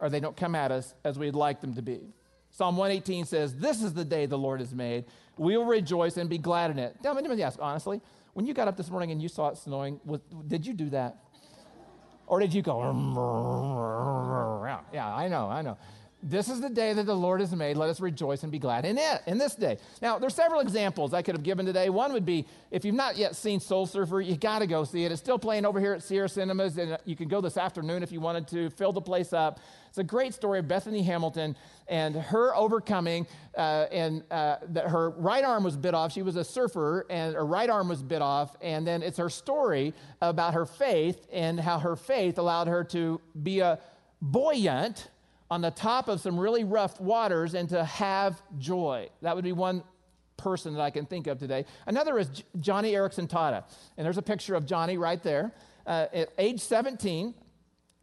or 0.00 0.10
they 0.10 0.20
don't 0.20 0.36
come 0.36 0.54
at 0.54 0.70
us 0.70 0.94
as 1.04 1.18
we'd 1.18 1.34
like 1.34 1.60
them 1.60 1.74
to 1.74 1.82
be. 1.82 2.00
Psalm 2.50 2.76
118 2.76 3.24
says, 3.24 3.54
This 3.56 3.82
is 3.82 3.94
the 3.94 4.04
day 4.04 4.26
the 4.26 4.38
Lord 4.38 4.60
has 4.60 4.74
made. 4.74 5.06
We 5.36 5.56
will 5.56 5.64
rejoice 5.64 6.16
and 6.16 6.28
be 6.28 6.38
glad 6.38 6.70
in 6.70 6.78
it. 6.78 6.96
Now, 7.02 7.12
let 7.12 7.24
me 7.24 7.42
ask 7.42 7.58
honestly, 7.60 8.00
when 8.34 8.46
you 8.46 8.54
got 8.54 8.68
up 8.68 8.76
this 8.76 8.90
morning 8.90 9.10
and 9.10 9.22
you 9.22 9.28
saw 9.28 9.48
it 9.48 9.56
snowing, 9.56 10.00
was, 10.04 10.20
did 10.46 10.66
you 10.66 10.74
do 10.74 10.90
that? 10.90 11.23
Or 12.26 12.40
did 12.40 12.54
you 12.54 12.62
go, 12.62 12.80
yeah, 14.92 15.14
I 15.14 15.28
know, 15.28 15.48
I 15.48 15.62
know. 15.62 15.76
This 16.26 16.48
is 16.48 16.58
the 16.62 16.70
day 16.70 16.94
that 16.94 17.04
the 17.04 17.14
Lord 17.14 17.42
has 17.42 17.54
made. 17.54 17.76
Let 17.76 17.90
us 17.90 18.00
rejoice 18.00 18.44
and 18.44 18.50
be 18.50 18.58
glad 18.58 18.86
in 18.86 18.96
it, 18.96 19.20
in 19.26 19.36
this 19.36 19.54
day. 19.54 19.76
Now, 20.00 20.18
there's 20.18 20.34
several 20.34 20.60
examples 20.60 21.12
I 21.12 21.20
could 21.20 21.34
have 21.34 21.42
given 21.42 21.66
today. 21.66 21.90
One 21.90 22.14
would 22.14 22.24
be 22.24 22.46
if 22.70 22.82
you've 22.82 22.94
not 22.94 23.18
yet 23.18 23.36
seen 23.36 23.60
Soul 23.60 23.84
Surfer, 23.84 24.22
you 24.22 24.34
got 24.34 24.60
to 24.60 24.66
go 24.66 24.84
see 24.84 25.04
it. 25.04 25.12
It's 25.12 25.20
still 25.20 25.38
playing 25.38 25.66
over 25.66 25.78
here 25.78 25.92
at 25.92 26.02
Sierra 26.02 26.30
Cinemas, 26.30 26.78
and 26.78 26.96
you 27.04 27.14
can 27.14 27.28
go 27.28 27.42
this 27.42 27.58
afternoon 27.58 28.02
if 28.02 28.10
you 28.10 28.20
wanted 28.20 28.48
to, 28.48 28.70
fill 28.70 28.90
the 28.90 29.02
place 29.02 29.34
up. 29.34 29.60
It's 29.90 29.98
a 29.98 30.04
great 30.04 30.32
story 30.32 30.60
of 30.60 30.66
Bethany 30.66 31.02
Hamilton 31.02 31.56
and 31.88 32.16
her 32.16 32.56
overcoming, 32.56 33.26
uh, 33.58 33.84
and 33.92 34.24
uh, 34.30 34.56
that 34.68 34.88
her 34.88 35.10
right 35.10 35.44
arm 35.44 35.62
was 35.62 35.76
bit 35.76 35.92
off. 35.92 36.10
She 36.10 36.22
was 36.22 36.36
a 36.36 36.44
surfer, 36.44 37.04
and 37.10 37.34
her 37.34 37.44
right 37.44 37.68
arm 37.68 37.90
was 37.90 38.02
bit 38.02 38.22
off. 38.22 38.56
And 38.62 38.86
then 38.86 39.02
it's 39.02 39.18
her 39.18 39.28
story 39.28 39.92
about 40.22 40.54
her 40.54 40.64
faith 40.64 41.26
and 41.30 41.60
how 41.60 41.78
her 41.80 41.96
faith 41.96 42.38
allowed 42.38 42.66
her 42.68 42.82
to 42.84 43.20
be 43.42 43.60
a 43.60 43.78
buoyant 44.22 45.10
on 45.54 45.60
the 45.60 45.70
top 45.70 46.08
of 46.08 46.20
some 46.20 46.36
really 46.36 46.64
rough 46.64 47.00
waters 47.00 47.54
and 47.54 47.68
to 47.68 47.84
have 47.84 48.42
joy. 48.58 49.08
That 49.22 49.36
would 49.36 49.44
be 49.44 49.52
one 49.52 49.84
person 50.36 50.74
that 50.74 50.80
I 50.80 50.90
can 50.90 51.06
think 51.06 51.28
of 51.28 51.38
today. 51.38 51.64
Another 51.86 52.18
is 52.18 52.28
Joni 52.58 52.90
Eareckson 52.90 53.28
Tada. 53.28 53.62
And 53.96 54.04
there's 54.04 54.18
a 54.18 54.22
picture 54.22 54.56
of 54.56 54.66
Joni 54.66 54.98
right 54.98 55.22
there. 55.22 55.52
Uh, 55.86 56.06
at 56.12 56.30
age 56.38 56.58
17, 56.58 57.34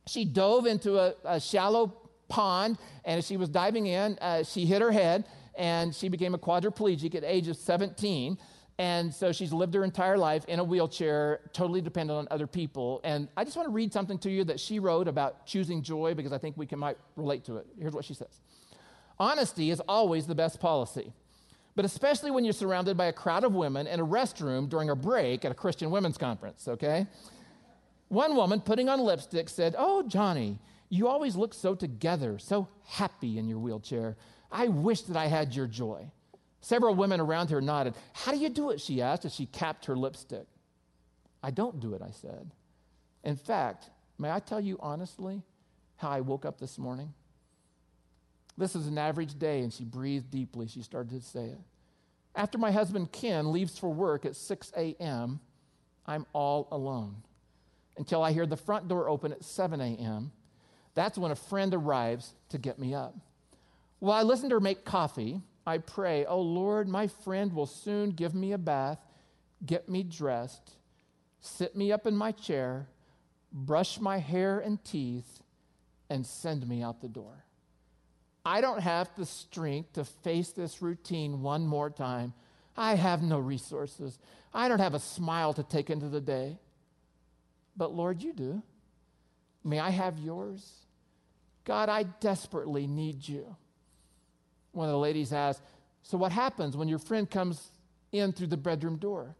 she 0.08 0.24
dove 0.24 0.66
into 0.66 0.98
a, 0.98 1.14
a 1.26 1.42
shallow 1.42 1.94
pond, 2.30 2.78
and 3.04 3.18
as 3.18 3.28
she 3.28 3.36
was 3.36 3.50
diving 3.50 3.86
in, 3.86 4.18
uh, 4.22 4.44
she 4.44 4.66
hit 4.66 4.82
her 4.82 4.94
head, 4.94 5.26
and 5.56 5.94
she 5.94 6.08
became 6.08 6.34
a 6.34 6.40
quadriplegic 6.40 7.16
at 7.16 7.26
age 7.26 7.50
of 7.50 7.58
17. 7.58 8.38
And 8.82 9.14
so 9.14 9.32
she's 9.32 9.54
lived 9.54 9.76
her 9.76 9.84
entire 9.84 10.18
life 10.18 10.44
in 10.48 10.58
a 10.58 10.64
wheelchair, 10.64 11.42
totally 11.54 11.82
dependent 11.82 12.18
on 12.18 12.28
other 12.32 12.48
people. 12.48 13.00
And 13.04 13.28
I 13.38 13.44
just 13.44 13.56
want 13.56 13.68
to 13.68 13.72
read 13.72 13.94
something 13.94 14.18
to 14.18 14.32
you 14.32 14.44
that 14.46 14.60
she 14.60 14.80
wrote 14.80 15.08
about 15.08 15.46
choosing 15.46 15.84
joy 15.84 16.16
because 16.16 16.34
I 16.34 16.40
think 16.40 16.58
we 16.58 16.66
can 16.66 16.80
might 16.80 16.98
relate 17.16 17.46
to 17.46 17.58
it. 17.58 17.68
Here's 17.80 17.94
what 17.94 18.06
she 18.06 18.16
says 18.16 18.42
Honesty 19.20 19.70
is 19.70 19.82
always 19.82 20.26
the 20.26 20.34
best 20.34 20.60
policy, 20.60 21.14
but 21.76 21.86
especially 21.86 22.32
when 22.32 22.44
you're 22.44 22.54
surrounded 22.54 22.98
by 22.98 23.06
a 23.06 23.14
crowd 23.14 23.44
of 23.44 23.54
women 23.54 23.86
in 23.86 24.00
a 24.00 24.06
restroom 24.06 24.68
during 24.68 24.90
a 24.90 24.96
break 24.96 25.46
at 25.46 25.52
a 25.52 25.56
Christian 25.56 25.92
women's 25.92 26.18
conference, 26.18 26.68
okay? 26.68 27.06
One 28.08 28.36
woman 28.36 28.62
putting 28.62 28.90
on 28.90 29.00
lipstick 29.00 29.48
said, 29.48 29.76
Oh, 29.78 30.04
Joni, 30.08 30.58
You 30.90 31.08
always 31.08 31.36
look 31.36 31.54
so 31.54 31.76
together, 31.76 32.40
so 32.40 32.68
happy 32.88 33.38
in 33.38 33.48
your 33.48 33.60
wheelchair. 33.60 34.18
I 34.52 34.70
wish 34.70 35.02
that 35.04 35.16
I 35.16 35.28
had 35.28 35.54
your 35.54 35.68
joy. 35.68 36.10
Several 36.62 36.94
women 36.94 37.20
around 37.20 37.50
her 37.50 37.60
nodded. 37.60 37.96
How 38.14 38.32
do 38.32 38.38
you 38.38 38.50
do 38.50 38.70
it? 38.70 38.80
She 38.80 39.02
asked 39.02 39.26
as 39.26 39.34
she 39.34 39.48
capped 39.48 39.86
her 39.86 39.96
lipstick. 39.96 40.46
I 41.44 41.52
don't 41.52 41.80
do 41.80 41.96
it, 41.96 42.02
I 42.02 42.12
said. 42.12 42.52
In 43.24 43.36
fact, 43.36 43.90
may 44.20 44.32
I 44.32 44.40
tell 44.40 44.62
you 44.62 44.78
honestly 44.80 45.42
how 45.98 46.10
I 46.10 46.22
woke 46.22 46.46
up 46.46 46.60
this 46.60 46.78
morning? 46.78 47.14
This 48.58 48.76
is 48.76 48.88
an 48.88 48.98
average 48.98 49.40
day, 49.40 49.62
and 49.62 49.74
she 49.74 49.84
breathed 49.84 50.30
deeply. 50.30 50.68
She 50.68 50.84
started 50.84 51.20
to 51.20 51.28
say 51.28 51.46
it. 51.46 51.60
After 52.36 52.58
my 52.58 52.72
husband 52.72 53.12
Ken 53.12 53.52
leaves 53.52 53.78
for 53.78 53.92
work 53.92 54.26
at 54.26 54.36
6 54.36 54.72
a.m., 54.78 55.40
I'm 56.06 56.26
all 56.34 56.68
alone 56.72 57.24
until 57.98 58.24
I 58.24 58.32
hear 58.32 58.46
the 58.46 58.58
front 58.58 58.88
door 58.88 59.10
open 59.10 59.32
at 59.32 59.44
7 59.44 59.82
a.m. 59.82 60.32
That's 60.94 61.18
when 61.18 61.32
a 61.32 61.36
friend 61.36 61.74
arrives 61.74 62.34
to 62.50 62.58
get 62.58 62.80
me 62.80 62.94
up. 62.94 63.16
While 64.00 64.18
I 64.18 64.24
listen 64.24 64.50
to 64.50 64.56
her 64.56 64.60
make 64.60 64.86
coffee, 64.86 65.42
I 65.66 65.78
pray, 65.78 66.26
Oh 66.26 66.42
Lord, 66.42 66.88
my 66.88 67.08
friend 67.08 67.54
will 67.54 67.66
soon 67.66 68.12
give 68.12 68.34
me 68.34 68.52
a 68.52 68.58
bath, 68.58 69.00
get 69.66 69.88
me 69.88 70.04
dressed, 70.04 70.72
sit 71.40 71.76
me 71.76 71.92
up 71.92 72.08
in 72.08 72.16
my 72.16 72.32
chair, 72.32 72.88
brush 73.52 74.00
my 74.00 74.18
hair 74.18 74.60
and 74.60 74.84
teeth, 74.84 75.42
and 76.10 76.26
send 76.26 76.68
me 76.68 76.82
out 76.82 77.02
the 77.02 77.08
door. 77.08 77.46
I 78.44 78.62
don't 78.62 78.82
have 78.82 79.10
the 79.16 79.26
strength 79.26 79.94
to 79.94 80.04
face 80.04 80.50
this 80.50 80.82
routine 80.82 81.42
one 81.42 81.68
more 81.68 81.90
time. 81.90 82.34
I 82.76 82.96
have 82.96 83.22
no 83.22 83.38
resources. 83.38 84.18
I 84.54 84.68
don't 84.68 84.80
have 84.80 84.96
a 84.96 85.00
smile 85.00 85.54
to 85.54 85.64
take 85.64 85.90
into 85.90 86.10
the 86.10 86.22
day. 86.22 86.58
But 87.78 87.94
Lord, 87.94 88.24
you 88.24 88.34
do. 88.34 88.64
May 89.64 89.80
I 89.80 89.92
have 89.92 90.18
yours? 90.18 90.70
God, 91.66 91.90
I 91.90 92.04
desperately 92.04 92.88
need 92.88 93.28
you. 93.28 93.56
One 94.72 94.88
of 94.88 94.94
the 94.94 95.00
ladies 95.00 95.34
asked, 95.34 95.62
So 96.04 96.18
what 96.18 96.32
happens 96.32 96.78
when 96.78 96.88
your 96.88 97.00
friend 97.00 97.30
comes 97.30 97.72
in 98.12 98.32
through 98.32 98.48
the 98.48 98.58
bedroom 98.58 98.98
door? 98.98 99.36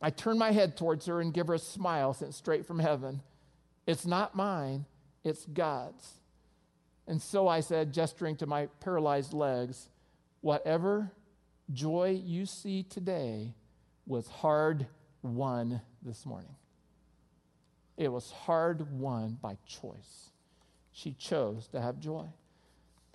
I 0.00 0.10
turn 0.10 0.38
my 0.38 0.50
head 0.50 0.76
towards 0.76 1.06
her 1.06 1.20
and 1.20 1.32
give 1.32 1.46
her 1.48 1.54
a 1.54 1.58
smile 1.58 2.12
sent 2.12 2.34
straight 2.34 2.66
from 2.66 2.78
heaven. 2.78 3.22
It's 3.86 4.06
not 4.06 4.34
mine, 4.34 4.84
it's 5.22 5.46
God's. 5.46 6.14
And 7.06 7.20
so 7.20 7.46
I 7.46 7.60
said, 7.60 7.92
gesturing 7.92 8.36
to 8.36 8.46
my 8.46 8.66
paralyzed 8.80 9.32
legs, 9.32 9.88
Whatever 10.42 11.12
joy 11.72 12.20
you 12.24 12.46
see 12.46 12.82
today 12.82 13.54
was 14.06 14.26
hard 14.26 14.86
won 15.22 15.80
this 16.02 16.26
morning. 16.26 16.56
It 17.96 18.08
was 18.08 18.30
hard 18.32 18.98
won 18.98 19.38
by 19.40 19.56
choice. 19.66 20.30
She 20.90 21.12
chose 21.12 21.68
to 21.68 21.80
have 21.80 22.00
joy. 22.00 22.26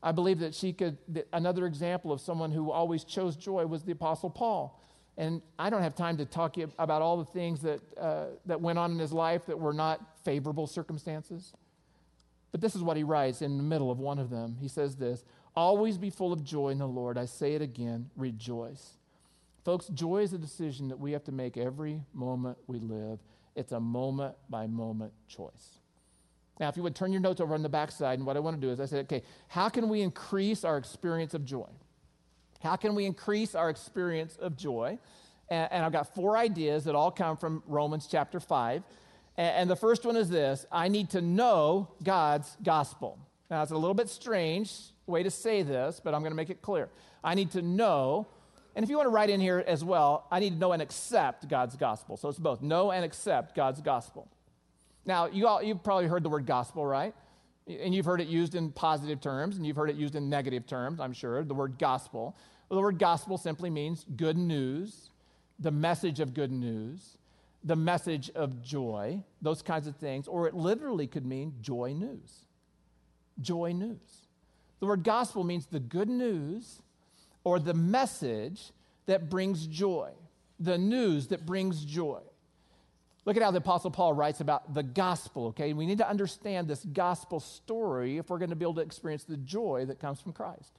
I 0.08 0.14
believe 0.14 0.40
that 0.40 0.56
she 0.56 0.72
could, 0.72 0.98
that 1.10 1.28
another 1.34 1.66
example 1.66 2.14
of 2.14 2.22
someone 2.22 2.50
who 2.50 2.72
always 2.72 3.04
chose 3.04 3.36
joy 3.36 3.66
was 3.66 3.84
the 3.84 3.92
Apostle 3.92 4.30
Paul. 4.30 4.82
And 5.18 5.42
I 5.60 5.70
don't 5.70 5.84
have 5.84 5.96
time 5.96 6.16
to 6.20 6.26
talk 6.26 6.56
about 6.80 7.02
all 7.02 7.18
the 7.18 7.26
things 7.26 7.60
that, 7.64 7.82
uh, 8.00 8.28
that 8.46 8.62
went 8.62 8.80
on 8.80 8.94
in 8.94 9.00
his 9.00 9.12
life 9.12 9.46
that 9.48 9.60
were 9.60 9.74
not 9.74 10.00
favorable 10.24 10.66
circumstances. 10.66 11.52
But 12.54 12.62
this 12.62 12.74
is 12.74 12.82
what 12.82 12.96
he 12.96 13.04
writes 13.04 13.42
in 13.42 13.58
the 13.58 13.64
middle 13.64 13.92
of 13.92 14.00
one 14.00 14.18
of 14.18 14.30
them. 14.30 14.56
He 14.62 14.70
says 14.70 14.96
this 14.96 15.26
Always 15.58 15.98
be 15.98 16.10
full 16.10 16.32
of 16.32 16.42
joy 16.42 16.70
in 16.70 16.78
the 16.78 16.88
Lord. 16.88 17.18
I 17.18 17.26
say 17.26 17.56
it 17.56 17.62
again, 17.62 18.10
rejoice. 18.16 18.94
Folks, 19.66 19.88
joy 19.88 20.20
is 20.20 20.32
a 20.32 20.38
decision 20.38 20.88
that 20.88 21.00
we 21.00 21.12
have 21.12 21.26
to 21.26 21.34
make 21.34 21.58
every 21.58 22.02
moment 22.14 22.58
we 22.66 22.80
live. 22.80 23.20
It's 23.58 23.74
a 23.74 23.80
moment 23.82 24.36
by 24.50 24.68
moment 24.68 25.12
choice. 25.28 25.80
Now, 26.60 26.70
if 26.70 26.78
you 26.78 26.84
would 26.84 26.96
turn 26.96 27.12
your 27.12 27.22
notes 27.22 27.40
over 27.40 27.54
on 27.54 27.62
the 27.62 27.70
backside, 27.70 28.18
and 28.18 28.26
what 28.26 28.36
I 28.36 28.40
want 28.40 28.60
to 28.60 28.66
do 28.66 28.72
is 28.72 28.80
I 28.80 28.86
said, 28.86 29.06
okay, 29.06 29.24
how 29.48 29.70
can 29.70 29.90
we 29.90 30.02
increase 30.02 30.64
our 30.64 30.78
experience 30.78 31.34
of 31.34 31.46
joy? 31.46 31.68
How 32.62 32.76
can 32.76 32.96
we 32.96 33.06
increase 33.06 33.54
our 33.54 33.70
experience 33.70 34.36
of 34.38 34.58
joy? 34.58 34.98
And, 35.50 35.72
and 35.72 35.86
I've 35.86 35.92
got 35.92 36.16
four 36.16 36.36
ideas 36.36 36.86
that 36.86 36.96
all 36.96 37.12
come 37.12 37.38
from 37.38 37.62
Romans 37.68 38.08
chapter 38.10 38.40
5. 38.40 38.84
And, 39.38 39.56
and 39.56 39.70
the 39.70 39.76
first 39.76 40.06
one 40.06 40.16
is 40.16 40.30
this 40.30 40.66
I 40.72 40.88
need 40.88 41.12
to 41.12 41.22
know 41.22 41.90
God's 42.04 42.58
gospel. 42.64 43.20
Now, 43.52 43.62
it's 43.62 43.72
a 43.72 43.78
little 43.78 43.94
bit 43.94 44.10
strange 44.10 44.74
way 45.06 45.24
to 45.24 45.32
say 45.32 45.62
this, 45.62 46.02
but 46.04 46.14
I'm 46.14 46.22
going 46.22 46.32
to 46.32 46.36
make 46.36 46.50
it 46.50 46.62
clear. 46.62 46.90
I 47.24 47.36
need 47.36 47.52
to 47.52 47.62
know 47.62 48.28
and 48.78 48.84
if 48.84 48.92
you 48.92 48.98
want 48.98 49.08
to 49.08 49.12
write 49.12 49.32
in 49.32 49.42
here 49.42 49.64
as 49.66 49.84
well, 49.84 50.28
I 50.30 50.40
need 50.40 50.52
to 50.52 50.56
know 50.58 50.72
and 50.72 50.84
accept 50.84 51.48
God's 51.48 51.76
gospel. 51.76 52.16
So 52.16 52.30
it's 52.30 52.38
both 52.38 52.62
know 52.62 52.92
and 52.92 53.04
accept 53.04 53.56
God's 53.56 53.82
gospel. 53.82 54.28
Now, 55.08 55.28
you 55.28 55.48
all, 55.48 55.64
you've 55.64 55.82
probably 55.84 56.08
heard 56.08 56.22
the 56.22 56.30
word 56.30 56.46
gospel, 56.46 56.86
right? 56.86 57.16
And 57.66 57.96
you've 57.96 58.06
heard 58.06 58.22
it 58.22 58.28
used 58.28 58.56
in 58.56 58.72
positive 58.72 59.22
terms, 59.22 59.56
and 59.58 59.66
you've 59.66 59.78
heard 59.78 59.90
it 59.90 59.96
used 59.96 60.16
in 60.16 60.30
negative 60.30 60.68
terms, 60.68 61.00
I'm 61.00 61.14
sure, 61.14 61.44
the 61.44 61.54
word 61.54 61.80
gospel. 61.80 62.36
Well, 62.70 62.78
the 62.78 62.84
word 62.84 63.00
gospel 63.00 63.38
simply 63.38 63.70
means 63.70 64.06
good 64.18 64.38
news, 64.38 65.10
the 65.60 65.72
message 65.72 66.20
of 66.20 66.34
good 66.34 66.52
news, 66.52 67.18
the 67.64 67.76
message 67.76 68.30
of 68.36 68.62
joy, 68.62 69.24
those 69.42 69.62
kinds 69.62 69.88
of 69.88 69.96
things. 69.96 70.28
Or 70.28 70.48
it 70.48 70.54
literally 70.54 71.08
could 71.08 71.26
mean 71.26 71.54
joy 71.62 71.94
news. 71.94 72.46
Joy 73.42 73.72
news. 73.72 74.28
The 74.82 74.86
word 74.86 75.04
gospel 75.04 75.44
means 75.44 75.68
the 75.68 75.80
good 75.80 76.10
news 76.10 76.82
or 77.44 77.60
the 77.60 77.74
message 77.74 78.72
that 79.06 79.30
brings 79.30 79.68
joy, 79.68 80.12
the 80.60 80.78
news 80.78 81.28
that 81.28 81.46
brings 81.46 81.86
joy. 81.86 82.20
Look 83.28 83.36
at 83.36 83.44
how 83.44 83.52
the 83.52 83.58
Apostle 83.58 83.92
Paul 83.92 84.14
writes 84.14 84.40
about 84.40 84.74
the 84.74 84.84
gospel, 84.84 85.48
okay? 85.48 85.74
We 85.74 85.86
need 85.86 85.98
to 85.98 86.10
understand 86.10 86.70
this 86.70 86.86
gospel 86.86 87.42
story 87.42 88.18
if 88.20 88.30
we're 88.30 88.38
going 88.38 88.52
to 88.52 88.56
be 88.56 88.64
able 88.64 88.76
to 88.76 88.82
experience 88.82 89.26
the 89.26 89.36
joy 89.36 89.84
that 89.88 90.00
comes 90.00 90.22
from 90.22 90.32
Christ. 90.32 90.72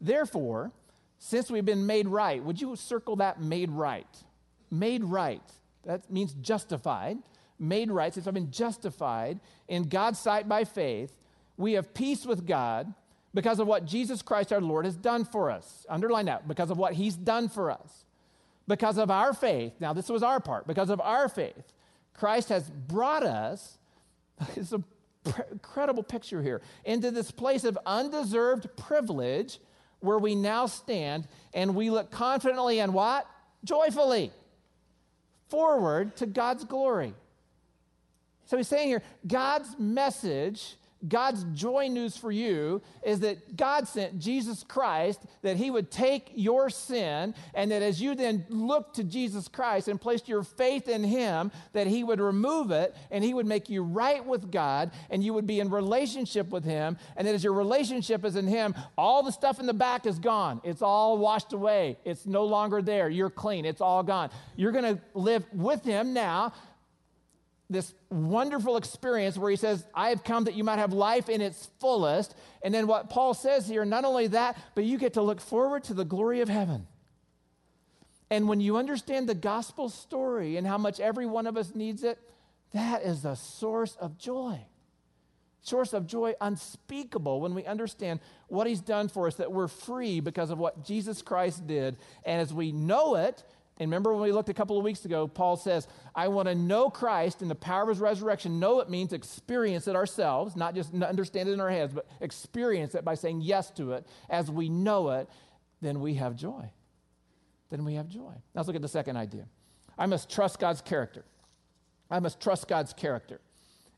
Therefore, 0.00 0.70
since 1.18 1.50
we've 1.50 1.64
been 1.64 1.86
made 1.86 2.06
right, 2.06 2.40
would 2.40 2.60
you 2.60 2.76
circle 2.76 3.16
that 3.16 3.42
made 3.42 3.68
right? 3.68 4.06
Made 4.70 5.02
right. 5.02 5.42
That 5.82 6.08
means 6.08 6.34
justified. 6.34 7.18
Made 7.58 7.90
right. 7.90 8.14
Since 8.14 8.28
I've 8.28 8.34
been 8.34 8.52
justified 8.52 9.40
in 9.66 9.88
God's 9.88 10.20
sight 10.20 10.48
by 10.48 10.62
faith, 10.62 11.12
we 11.56 11.72
have 11.72 11.92
peace 11.94 12.24
with 12.24 12.46
God 12.46 12.94
because 13.34 13.58
of 13.58 13.66
what 13.66 13.86
Jesus 13.86 14.22
Christ 14.22 14.52
our 14.52 14.60
Lord 14.60 14.84
has 14.84 14.94
done 14.94 15.24
for 15.24 15.50
us. 15.50 15.84
Underline 15.88 16.26
that, 16.26 16.46
because 16.46 16.70
of 16.70 16.78
what 16.78 16.92
he's 16.92 17.16
done 17.16 17.48
for 17.48 17.72
us 17.72 18.04
because 18.70 18.98
of 18.98 19.10
our 19.10 19.34
faith, 19.34 19.72
now 19.80 19.92
this 19.92 20.08
was 20.08 20.22
our 20.22 20.38
part, 20.38 20.64
because 20.66 20.90
of 20.90 21.00
our 21.00 21.28
faith, 21.28 21.72
Christ 22.14 22.50
has 22.50 22.70
brought 22.70 23.24
us, 23.24 23.78
it's 24.56 24.70
an 24.70 24.84
incredible 25.52 26.04
picture 26.04 26.40
here, 26.40 26.62
into 26.84 27.10
this 27.10 27.32
place 27.32 27.64
of 27.64 27.76
undeserved 27.84 28.68
privilege 28.76 29.58
where 29.98 30.18
we 30.18 30.36
now 30.36 30.66
stand 30.66 31.26
and 31.52 31.74
we 31.74 31.90
look 31.90 32.12
confidently 32.12 32.78
and 32.78 32.94
what? 32.94 33.26
Joyfully 33.64 34.30
forward 35.48 36.14
to 36.16 36.26
God's 36.26 36.64
glory. 36.64 37.12
So 38.46 38.56
he's 38.56 38.68
saying 38.68 38.86
here, 38.86 39.02
God's 39.26 39.76
message 39.80 40.76
God's 41.08 41.44
joy 41.54 41.88
news 41.88 42.16
for 42.16 42.30
you 42.30 42.82
is 43.02 43.20
that 43.20 43.56
God 43.56 43.88
sent 43.88 44.18
Jesus 44.18 44.62
Christ, 44.62 45.20
that 45.42 45.56
He 45.56 45.70
would 45.70 45.90
take 45.90 46.30
your 46.34 46.68
sin, 46.68 47.34
and 47.54 47.70
that 47.70 47.82
as 47.82 48.02
you 48.02 48.14
then 48.14 48.44
look 48.48 48.92
to 48.94 49.04
Jesus 49.04 49.48
Christ 49.48 49.88
and 49.88 50.00
placed 50.00 50.28
your 50.28 50.42
faith 50.42 50.88
in 50.88 51.02
Him, 51.02 51.50
that 51.72 51.86
He 51.86 52.04
would 52.04 52.20
remove 52.20 52.70
it 52.70 52.94
and 53.10 53.24
He 53.24 53.32
would 53.32 53.46
make 53.46 53.70
you 53.70 53.82
right 53.82 54.24
with 54.24 54.52
God, 54.52 54.90
and 55.08 55.24
you 55.24 55.32
would 55.32 55.46
be 55.46 55.60
in 55.60 55.70
relationship 55.70 56.50
with 56.50 56.64
Him. 56.64 56.98
And 57.16 57.26
that 57.26 57.34
as 57.34 57.42
your 57.42 57.54
relationship 57.54 58.24
is 58.24 58.36
in 58.36 58.46
Him, 58.46 58.74
all 58.98 59.22
the 59.22 59.32
stuff 59.32 59.58
in 59.58 59.66
the 59.66 59.74
back 59.74 60.06
is 60.06 60.18
gone. 60.18 60.60
It's 60.64 60.82
all 60.82 61.16
washed 61.16 61.52
away. 61.52 61.96
It's 62.04 62.26
no 62.26 62.44
longer 62.44 62.82
there. 62.82 63.08
You're 63.08 63.30
clean. 63.30 63.64
It's 63.64 63.80
all 63.80 64.02
gone. 64.02 64.30
You're 64.56 64.72
going 64.72 64.96
to 64.96 65.00
live 65.14 65.44
with 65.52 65.82
Him 65.84 66.12
now 66.12 66.52
this 67.70 67.94
wonderful 68.10 68.76
experience 68.76 69.38
where 69.38 69.50
he 69.50 69.56
says, 69.56 69.84
I 69.94 70.08
have 70.10 70.24
come 70.24 70.44
that 70.44 70.54
you 70.54 70.64
might 70.64 70.78
have 70.78 70.92
life 70.92 71.28
in 71.28 71.40
its 71.40 71.70
fullest. 71.80 72.34
And 72.62 72.74
then 72.74 72.86
what 72.86 73.08
Paul 73.08 73.32
says 73.32 73.66
here, 73.68 73.84
not 73.84 74.04
only 74.04 74.26
that, 74.28 74.58
but 74.74 74.84
you 74.84 74.98
get 74.98 75.14
to 75.14 75.22
look 75.22 75.40
forward 75.40 75.84
to 75.84 75.94
the 75.94 76.04
glory 76.04 76.40
of 76.40 76.48
heaven. 76.48 76.88
And 78.28 78.48
when 78.48 78.60
you 78.60 78.76
understand 78.76 79.28
the 79.28 79.34
gospel 79.34 79.88
story 79.88 80.56
and 80.56 80.66
how 80.66 80.78
much 80.78 81.00
every 81.00 81.26
one 81.26 81.46
of 81.46 81.56
us 81.56 81.74
needs 81.74 82.02
it, 82.02 82.18
that 82.72 83.02
is 83.02 83.24
a 83.24 83.36
source 83.36 83.96
of 83.96 84.18
joy. 84.18 84.60
Source 85.62 85.92
of 85.92 86.06
joy 86.06 86.34
unspeakable 86.40 87.40
when 87.40 87.54
we 87.54 87.64
understand 87.66 88.20
what 88.48 88.66
he's 88.66 88.80
done 88.80 89.08
for 89.08 89.26
us, 89.26 89.34
that 89.36 89.52
we're 89.52 89.68
free 89.68 90.20
because 90.20 90.50
of 90.50 90.58
what 90.58 90.84
Jesus 90.84 91.22
Christ 91.22 91.66
did. 91.66 91.96
And 92.24 92.40
as 92.40 92.52
we 92.52 92.72
know 92.72 93.16
it, 93.16 93.44
and 93.80 93.88
remember 93.88 94.12
when 94.12 94.22
we 94.22 94.30
looked 94.30 94.50
a 94.50 94.54
couple 94.54 94.76
of 94.76 94.84
weeks 94.84 95.06
ago, 95.06 95.26
Paul 95.26 95.56
says, 95.56 95.88
I 96.14 96.28
want 96.28 96.48
to 96.48 96.54
know 96.54 96.90
Christ 96.90 97.40
and 97.40 97.50
the 97.50 97.54
power 97.54 97.82
of 97.82 97.88
his 97.88 97.98
resurrection. 97.98 98.60
Know 98.60 98.80
it 98.80 98.90
means 98.90 99.14
experience 99.14 99.88
it 99.88 99.96
ourselves, 99.96 100.54
not 100.54 100.74
just 100.74 100.92
understand 100.94 101.48
it 101.48 101.52
in 101.52 101.60
our 101.60 101.70
heads, 101.70 101.94
but 101.94 102.06
experience 102.20 102.94
it 102.94 103.06
by 103.06 103.14
saying 103.14 103.40
yes 103.40 103.70
to 103.72 103.92
it. 103.92 104.06
As 104.28 104.50
we 104.50 104.68
know 104.68 105.08
it, 105.12 105.30
then 105.80 106.00
we 106.00 106.14
have 106.14 106.36
joy. 106.36 106.70
Then 107.70 107.86
we 107.86 107.94
have 107.94 108.06
joy. 108.06 108.20
Now 108.20 108.40
let's 108.56 108.66
look 108.66 108.76
at 108.76 108.82
the 108.82 108.88
second 108.88 109.16
idea. 109.16 109.46
I 109.98 110.04
must 110.04 110.30
trust 110.30 110.60
God's 110.60 110.82
character. 110.82 111.24
I 112.10 112.20
must 112.20 112.38
trust 112.38 112.68
God's 112.68 112.92
character. 112.92 113.40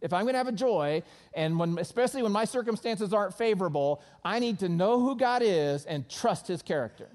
If 0.00 0.12
I'm 0.12 0.22
going 0.22 0.34
to 0.34 0.38
have 0.38 0.46
a 0.46 0.52
joy, 0.52 1.02
and 1.34 1.58
when, 1.58 1.76
especially 1.78 2.22
when 2.22 2.32
my 2.32 2.44
circumstances 2.44 3.12
aren't 3.12 3.34
favorable, 3.34 4.00
I 4.24 4.38
need 4.38 4.60
to 4.60 4.68
know 4.68 5.00
who 5.00 5.16
God 5.16 5.42
is 5.44 5.86
and 5.86 6.08
trust 6.08 6.46
his 6.46 6.62
character. 6.62 7.08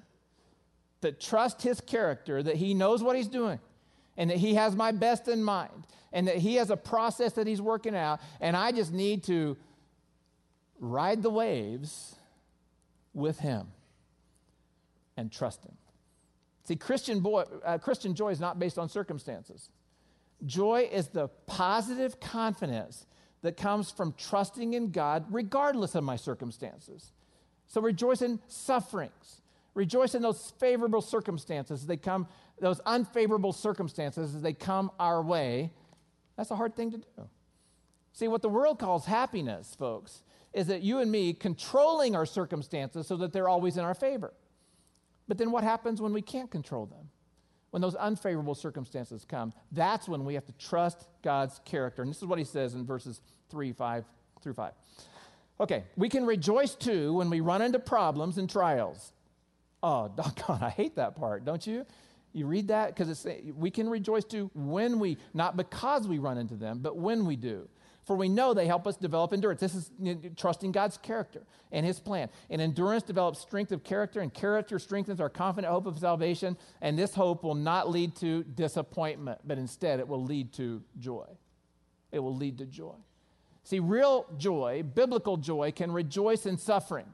That 1.01 1.19
trust 1.19 1.61
his 1.61 1.79
character, 1.79 2.41
that 2.41 2.55
he 2.55 2.73
knows 2.73 3.03
what 3.03 3.15
he's 3.15 3.27
doing, 3.27 3.59
and 4.17 4.29
that 4.29 4.37
he 4.37 4.55
has 4.55 4.75
my 4.75 4.91
best 4.91 5.27
in 5.27 5.43
mind, 5.43 5.85
and 6.11 6.27
that 6.27 6.37
he 6.37 6.55
has 6.55 6.69
a 6.69 6.77
process 6.77 7.33
that 7.33 7.45
he's 7.45 7.61
working 7.61 7.95
out, 7.95 8.19
and 8.41 8.57
I 8.57 8.71
just 8.71 8.91
need 8.91 9.23
to 9.25 9.57
ride 10.79 11.21
the 11.21 11.29
waves 11.29 12.15
with 13.13 13.39
him 13.39 13.67
and 15.15 15.31
trust 15.31 15.63
him. 15.63 15.75
See, 16.63 16.75
Christian, 16.75 17.21
boy, 17.21 17.43
uh, 17.65 17.77
Christian 17.77 18.13
joy 18.13 18.29
is 18.29 18.39
not 18.39 18.59
based 18.59 18.77
on 18.77 18.89
circumstances. 18.89 19.69
Joy 20.45 20.89
is 20.91 21.07
the 21.07 21.29
positive 21.45 22.19
confidence 22.19 23.05
that 23.41 23.57
comes 23.57 23.89
from 23.89 24.13
trusting 24.17 24.73
in 24.73 24.91
God 24.91 25.25
regardless 25.29 25.95
of 25.95 26.03
my 26.03 26.15
circumstances. 26.15 27.11
So 27.67 27.81
rejoice 27.81 28.21
in 28.21 28.39
sufferings. 28.47 29.41
Rejoice 29.77 30.15
in 30.15 30.23
those 30.23 30.53
favorable 30.59 31.01
circumstances. 31.01 31.81
As 31.81 31.87
they 31.87 31.97
come, 31.97 32.27
those 32.59 32.79
unfavorable 32.85 33.53
circumstances 33.53 34.33
as 34.33 34.41
they 34.41 34.53
come 34.53 34.89
our 34.99 35.21
way. 35.21 35.71
That's 36.35 36.49
a 36.49 36.55
hard 36.55 36.75
thing 36.75 36.91
to 36.91 36.97
do. 36.97 37.29
See, 38.11 38.27
what 38.27 38.41
the 38.41 38.49
world 38.49 38.79
calls 38.79 39.05
happiness, 39.05 39.75
folks, 39.77 40.23
is 40.51 40.67
that 40.67 40.81
you 40.81 40.97
and 40.97 41.11
me 41.11 41.31
controlling 41.31 42.15
our 42.15 42.25
circumstances 42.25 43.05
so 43.05 43.17
that 43.17 43.31
they're 43.31 43.47
always 43.47 43.77
in 43.77 43.83
our 43.83 43.93
favor. 43.93 44.33
But 45.27 45.37
then 45.37 45.51
what 45.51 45.63
happens 45.63 46.01
when 46.01 46.11
we 46.11 46.23
can't 46.23 46.49
control 46.49 46.87
them? 46.87 47.09
when 47.71 47.81
those 47.81 47.95
unfavorable 47.95 48.55
circumstances 48.55 49.23
come, 49.23 49.53
that's 49.71 50.07
when 50.07 50.25
we 50.25 50.33
have 50.33 50.45
to 50.45 50.53
trust 50.53 51.07
God's 51.21 51.59
character. 51.65 52.01
And 52.01 52.09
this 52.09 52.17
is 52.17 52.25
what 52.25 52.39
he 52.39 52.45
says 52.45 52.73
in 52.73 52.85
verses 52.85 53.21
3, 53.49 53.73
5 53.73 54.05
through 54.41 54.53
5. 54.53 54.71
Okay, 55.59 55.83
we 55.95 56.07
can 56.07 56.25
rejoice 56.25 56.75
too 56.75 57.13
when 57.13 57.29
we 57.29 57.39
run 57.39 57.61
into 57.61 57.79
problems 57.79 58.37
and 58.37 58.49
trials. 58.49 59.11
Oh, 59.83 60.07
doggone, 60.15 60.63
I 60.63 60.69
hate 60.69 60.95
that 60.95 61.15
part, 61.15 61.45
don't 61.45 61.65
you? 61.65 61.85
You 62.33 62.45
read 62.45 62.67
that 62.67 62.93
because 62.93 63.09
it's 63.09 63.25
we 63.55 63.71
can 63.71 63.89
rejoice 63.89 64.23
too 64.23 64.51
when 64.53 64.99
we, 64.99 65.17
not 65.33 65.57
because 65.57 66.07
we 66.07 66.19
run 66.19 66.37
into 66.37 66.55
them, 66.55 66.79
but 66.81 66.97
when 66.97 67.25
we 67.25 67.35
do 67.35 67.67
for 68.07 68.15
we 68.15 68.29
know 68.29 68.53
they 68.53 68.67
help 68.67 68.87
us 68.87 68.95
develop 68.95 69.33
endurance. 69.33 69.59
This 69.59 69.75
is 69.75 69.91
trusting 70.37 70.71
God's 70.71 70.97
character 70.97 71.41
and 71.73 71.85
his 71.85 71.99
plan. 71.99 72.29
And 72.49 72.61
endurance 72.61 73.03
develops 73.03 73.39
strength 73.39 73.73
of 73.73 73.83
character, 73.83 74.21
and 74.21 74.33
character 74.33 74.79
strengthens 74.79 75.19
our 75.19 75.29
confident 75.29 75.73
hope 75.73 75.85
of 75.85 75.99
salvation. 75.99 76.55
And 76.81 76.97
this 76.97 77.13
hope 77.13 77.43
will 77.43 77.53
not 77.53 77.89
lead 77.89 78.15
to 78.17 78.45
disappointment, 78.45 79.41
but 79.43 79.57
instead 79.57 79.99
it 79.99 80.07
will 80.07 80.23
lead 80.23 80.53
to 80.53 80.81
joy. 80.97 81.27
It 82.13 82.19
will 82.19 82.35
lead 82.35 82.59
to 82.59 82.65
joy. 82.65 82.95
See, 83.65 83.81
real 83.81 84.25
joy, 84.37 84.83
biblical 84.83 85.35
joy, 85.35 85.73
can 85.73 85.91
rejoice 85.91 86.45
in 86.45 86.57
suffering. 86.57 87.07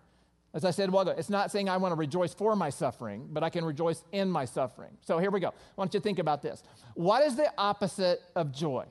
As 0.53 0.65
I 0.65 0.71
said, 0.71 0.89
it's 0.93 1.29
not 1.29 1.51
saying 1.51 1.67
I 1.67 1.77
want 1.77 1.93
to 1.93 1.95
rejoice 1.95 2.33
for 2.33 2.55
my 2.55 2.69
suffering, 2.69 3.27
but 3.31 3.43
I 3.43 3.49
can 3.49 3.65
rejoice 3.65 4.03
in 4.11 4.29
my 4.29 4.45
suffering. 4.45 4.91
So 5.01 5.17
here 5.17 5.31
we 5.31 5.39
go. 5.39 5.47
I 5.47 5.53
want 5.75 5.93
you 5.93 5.99
to 5.99 6.03
think 6.03 6.19
about 6.19 6.43
this. 6.43 6.61
What 6.93 7.23
is 7.23 7.35
the 7.35 7.51
opposite 7.57 8.21
of 8.35 8.51
joy? 8.51 8.85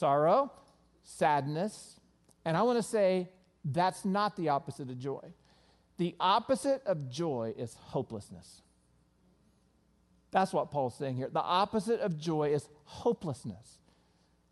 sorrow, 0.00 0.50
sadness. 1.02 2.00
And 2.46 2.56
I 2.56 2.62
want 2.62 2.78
to 2.78 2.82
say 2.82 3.28
that's 3.64 4.04
not 4.04 4.34
the 4.36 4.48
opposite 4.48 4.88
of 4.88 4.98
joy. 4.98 5.34
The 5.98 6.16
opposite 6.18 6.82
of 6.86 7.10
joy 7.10 7.52
is 7.56 7.74
hopelessness. 7.74 8.62
That's 10.30 10.52
what 10.52 10.70
Paul's 10.70 10.96
saying 10.96 11.16
here. 11.16 11.28
The 11.30 11.42
opposite 11.42 12.00
of 12.00 12.18
joy 12.18 12.54
is 12.54 12.66
hopelessness. 12.84 13.78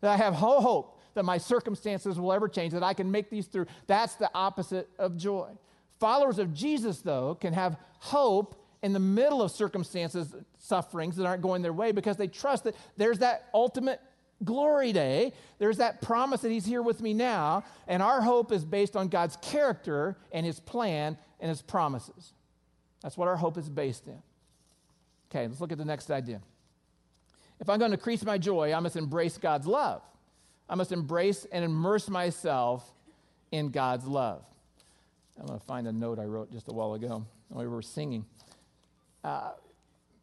That 0.01 0.11
I 0.11 0.17
have 0.17 0.33
no 0.33 0.61
hope 0.61 0.98
that 1.13 1.25
my 1.25 1.37
circumstances 1.37 2.19
will 2.19 2.33
ever 2.33 2.47
change, 2.47 2.73
that 2.73 2.83
I 2.83 2.93
can 2.93 3.11
make 3.11 3.29
these 3.29 3.47
through. 3.47 3.65
That's 3.87 4.15
the 4.15 4.29
opposite 4.33 4.89
of 4.97 5.17
joy. 5.17 5.49
Followers 5.99 6.39
of 6.39 6.53
Jesus, 6.53 6.99
though, 6.99 7.35
can 7.35 7.53
have 7.53 7.77
hope 7.99 8.55
in 8.81 8.93
the 8.93 8.99
middle 8.99 9.41
of 9.41 9.51
circumstances, 9.51 10.33
sufferings 10.57 11.17
that 11.17 11.25
aren't 11.25 11.41
going 11.41 11.61
their 11.61 11.73
way 11.73 11.91
because 11.91 12.15
they 12.15 12.27
trust 12.27 12.63
that 12.63 12.75
there's 12.95 13.19
that 13.19 13.49
ultimate 13.53 13.99
glory 14.43 14.93
day, 14.93 15.33
there's 15.57 15.77
that 15.77 16.01
promise 16.01 16.41
that 16.41 16.51
He's 16.51 16.65
here 16.65 16.81
with 16.81 17.01
me 17.01 17.13
now, 17.13 17.63
and 17.87 18.01
our 18.01 18.21
hope 18.21 18.51
is 18.51 18.63
based 18.63 18.95
on 18.95 19.09
God's 19.09 19.35
character 19.41 20.17
and 20.31 20.45
His 20.45 20.59
plan 20.59 21.17
and 21.41 21.49
His 21.49 21.61
promises. 21.61 22.33
That's 23.01 23.17
what 23.17 23.27
our 23.27 23.35
hope 23.35 23.57
is 23.57 23.69
based 23.69 24.07
in. 24.07 24.21
Okay, 25.29 25.47
let's 25.47 25.59
look 25.61 25.71
at 25.71 25.77
the 25.77 25.85
next 25.85 26.09
idea. 26.09 26.41
If 27.59 27.69
I'm 27.69 27.79
going 27.79 27.91
to 27.91 27.97
increase 27.97 28.23
my 28.23 28.37
joy, 28.37 28.73
I 28.73 28.79
must 28.79 28.95
embrace 28.95 29.37
God's 29.37 29.67
love. 29.67 30.01
I 30.69 30.75
must 30.75 30.91
embrace 30.91 31.45
and 31.51 31.65
immerse 31.65 32.09
myself 32.09 32.89
in 33.51 33.69
God's 33.69 34.05
love. 34.05 34.43
I'm 35.39 35.47
going 35.47 35.59
to 35.59 35.65
find 35.65 35.87
a 35.87 35.91
note 35.91 36.19
I 36.19 36.25
wrote 36.25 36.51
just 36.51 36.67
a 36.67 36.73
while 36.73 36.93
ago 36.93 37.25
when 37.47 37.65
we 37.65 37.73
were 37.73 37.81
singing. 37.81 38.25
Uh, 39.23 39.51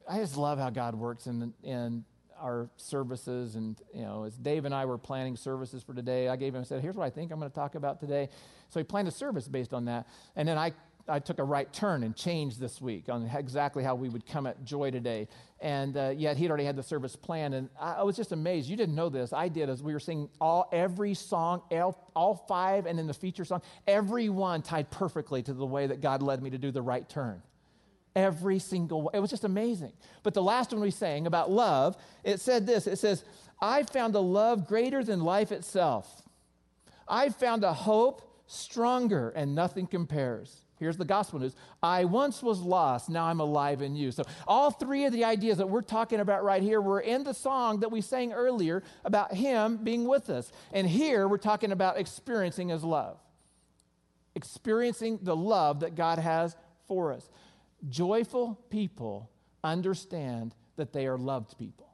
I 0.08 0.18
just 0.18 0.36
love 0.36 0.58
how 0.58 0.70
God 0.70 0.94
works 0.94 1.26
in, 1.26 1.52
in 1.64 2.04
our 2.38 2.68
services. 2.76 3.56
And, 3.56 3.76
you 3.94 4.02
know, 4.02 4.24
as 4.24 4.36
Dave 4.36 4.64
and 4.64 4.74
I 4.74 4.84
were 4.84 4.98
planning 4.98 5.36
services 5.36 5.82
for 5.82 5.94
today, 5.94 6.28
I 6.28 6.36
gave 6.36 6.54
him, 6.54 6.60
I 6.60 6.64
said, 6.64 6.82
here's 6.82 6.96
what 6.96 7.04
I 7.04 7.10
think 7.10 7.32
I'm 7.32 7.38
going 7.38 7.50
to 7.50 7.54
talk 7.54 7.74
about 7.74 7.98
today. 7.98 8.28
So 8.68 8.78
he 8.78 8.84
planned 8.84 9.08
a 9.08 9.12
service 9.12 9.48
based 9.48 9.72
on 9.72 9.86
that. 9.86 10.06
And 10.36 10.46
then 10.46 10.58
I, 10.58 10.72
I 11.08 11.20
took 11.20 11.38
a 11.38 11.44
right 11.44 11.72
turn 11.72 12.02
and 12.02 12.16
changed 12.16 12.58
this 12.58 12.80
week 12.80 13.08
on 13.08 13.30
exactly 13.32 13.84
how 13.84 13.94
we 13.94 14.08
would 14.08 14.26
come 14.26 14.46
at 14.46 14.64
joy 14.64 14.90
today. 14.90 15.28
And 15.60 15.96
uh, 15.96 16.12
yet 16.16 16.36
he'd 16.36 16.48
already 16.48 16.64
had 16.64 16.76
the 16.76 16.82
service 16.82 17.14
planned. 17.16 17.54
And 17.54 17.68
I, 17.80 17.94
I, 17.94 18.02
was 18.02 18.16
just 18.16 18.32
amazed. 18.32 18.68
You 18.68 18.76
didn't 18.76 18.94
know 18.94 19.08
this. 19.08 19.32
I 19.32 19.48
did 19.48 19.70
as 19.70 19.82
we 19.82 19.92
were 19.92 20.00
singing 20.00 20.28
all, 20.40 20.68
every 20.72 21.14
song, 21.14 21.62
all, 21.70 22.10
all 22.14 22.34
five, 22.48 22.86
and 22.86 22.98
then 22.98 23.06
the 23.06 23.14
feature 23.14 23.44
song, 23.44 23.62
every 23.86 24.28
one 24.28 24.62
tied 24.62 24.90
perfectly 24.90 25.42
to 25.44 25.54
the 25.54 25.66
way 25.66 25.86
that 25.86 26.00
God 26.00 26.22
led 26.22 26.42
me 26.42 26.50
to 26.50 26.58
do 26.58 26.70
the 26.70 26.82
right 26.82 27.08
turn 27.08 27.42
every 28.14 28.58
single 28.58 29.02
one. 29.02 29.14
It 29.14 29.20
was 29.20 29.30
just 29.30 29.44
amazing. 29.44 29.92
But 30.22 30.32
the 30.34 30.42
last 30.42 30.72
one 30.72 30.80
we 30.80 30.90
sang 30.90 31.26
about 31.26 31.50
love, 31.50 31.96
it 32.24 32.40
said 32.40 32.66
this 32.66 32.86
it 32.86 32.98
says, 32.98 33.22
I 33.60 33.84
found 33.84 34.14
a 34.14 34.20
love 34.20 34.66
greater 34.66 35.04
than 35.04 35.20
life 35.20 35.52
itself. 35.52 36.22
I 37.06 37.28
found 37.28 37.62
a 37.62 37.72
hope 37.72 38.22
stronger 38.46 39.30
and 39.30 39.54
nothing 39.54 39.86
compares. 39.86 40.65
Here's 40.78 40.96
the 40.98 41.04
gospel 41.04 41.38
news. 41.38 41.54
I 41.82 42.04
once 42.04 42.42
was 42.42 42.60
lost, 42.60 43.08
now 43.08 43.24
I'm 43.24 43.40
alive 43.40 43.80
in 43.80 43.96
you. 43.96 44.10
So, 44.10 44.24
all 44.46 44.70
three 44.70 45.06
of 45.06 45.12
the 45.12 45.24
ideas 45.24 45.58
that 45.58 45.68
we're 45.68 45.80
talking 45.80 46.20
about 46.20 46.44
right 46.44 46.62
here 46.62 46.80
were 46.80 47.00
in 47.00 47.24
the 47.24 47.32
song 47.32 47.80
that 47.80 47.90
we 47.90 48.02
sang 48.02 48.32
earlier 48.32 48.82
about 49.04 49.32
Him 49.32 49.78
being 49.78 50.06
with 50.06 50.28
us. 50.28 50.52
And 50.72 50.86
here 50.86 51.28
we're 51.28 51.38
talking 51.38 51.72
about 51.72 51.98
experiencing 51.98 52.68
His 52.68 52.84
love, 52.84 53.18
experiencing 54.34 55.18
the 55.22 55.36
love 55.36 55.80
that 55.80 55.94
God 55.94 56.18
has 56.18 56.54
for 56.86 57.12
us. 57.12 57.28
Joyful 57.88 58.60
people 58.68 59.30
understand 59.64 60.54
that 60.76 60.92
they 60.92 61.06
are 61.06 61.16
loved 61.16 61.56
people, 61.58 61.88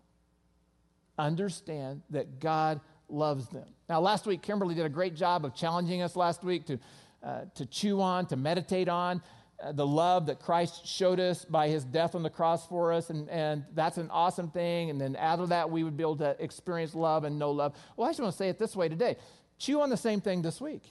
understand 1.19 2.03
that 2.11 2.41
God 2.41 2.81
loves 3.09 3.47
them. 3.49 3.67
Now, 3.89 4.01
last 4.01 4.27
week, 4.27 4.43
Kimberly 4.43 4.75
did 4.75 4.87
a 4.87 4.89
great 4.89 5.15
job 5.15 5.45
of 5.45 5.55
challenging 5.55 6.03
us 6.03 6.17
last 6.17 6.43
week 6.43 6.67
to, 6.67 6.79
uh, 7.23 7.43
to 7.55 7.67
chew 7.67 8.01
on, 8.01 8.27
to 8.27 8.37
meditate 8.37 8.89
on. 8.89 9.23
Uh, 9.63 9.73
the 9.73 9.87
love 9.87 10.27
that 10.27 10.41
Christ 10.41 10.87
showed 10.87 11.21
us 11.21 11.45
by 11.45 11.69
his 11.69 11.85
death 11.85 12.15
on 12.15 12.23
the 12.23 12.31
cross 12.31 12.67
for 12.67 12.93
us, 12.93 13.11
and, 13.11 13.29
and 13.31 13.65
that's 13.75 13.97
an 13.97 14.11
awesome 14.11 14.51
thing. 14.51 14.91
And 14.91 15.01
then 15.01 15.17
out 15.17 15.39
of 15.39 15.51
that, 15.51 15.71
we 15.71 15.85
would 15.85 15.97
be 15.97 16.03
able 16.03 16.17
to 16.17 16.37
experience 16.43 16.95
love 16.95 17.25
and 17.25 17.39
know 17.39 17.51
love. 17.51 17.75
Well, 17.97 18.09
I 18.09 18.11
just 18.11 18.21
want 18.21 18.33
to 18.33 18.39
say 18.39 18.49
it 18.49 18.59
this 18.59 18.75
way 18.75 18.89
today 18.89 19.17
chew 19.59 19.81
on 19.81 19.91
the 19.91 19.97
same 19.97 20.21
thing 20.21 20.43
this 20.43 20.61
week. 20.61 20.83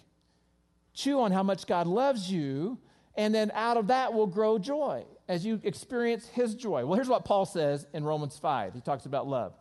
Chew 0.93 1.19
on 1.19 1.31
how 1.31 1.43
much 1.43 1.67
God 1.67 1.87
loves 1.87 2.31
you 2.31 2.77
and 3.15 3.35
then 3.35 3.51
out 3.53 3.77
of 3.77 3.87
that 3.87 4.13
will 4.13 4.27
grow 4.27 4.57
joy 4.57 5.05
as 5.27 5.45
you 5.45 5.59
experience 5.63 6.27
his 6.27 6.55
joy. 6.55 6.85
Well, 6.85 6.95
here's 6.95 7.09
what 7.09 7.25
Paul 7.25 7.45
says 7.45 7.85
in 7.93 8.03
Romans 8.03 8.37
5. 8.37 8.73
He 8.73 8.81
talks 8.81 9.05
about 9.05 9.27
love. 9.27 9.53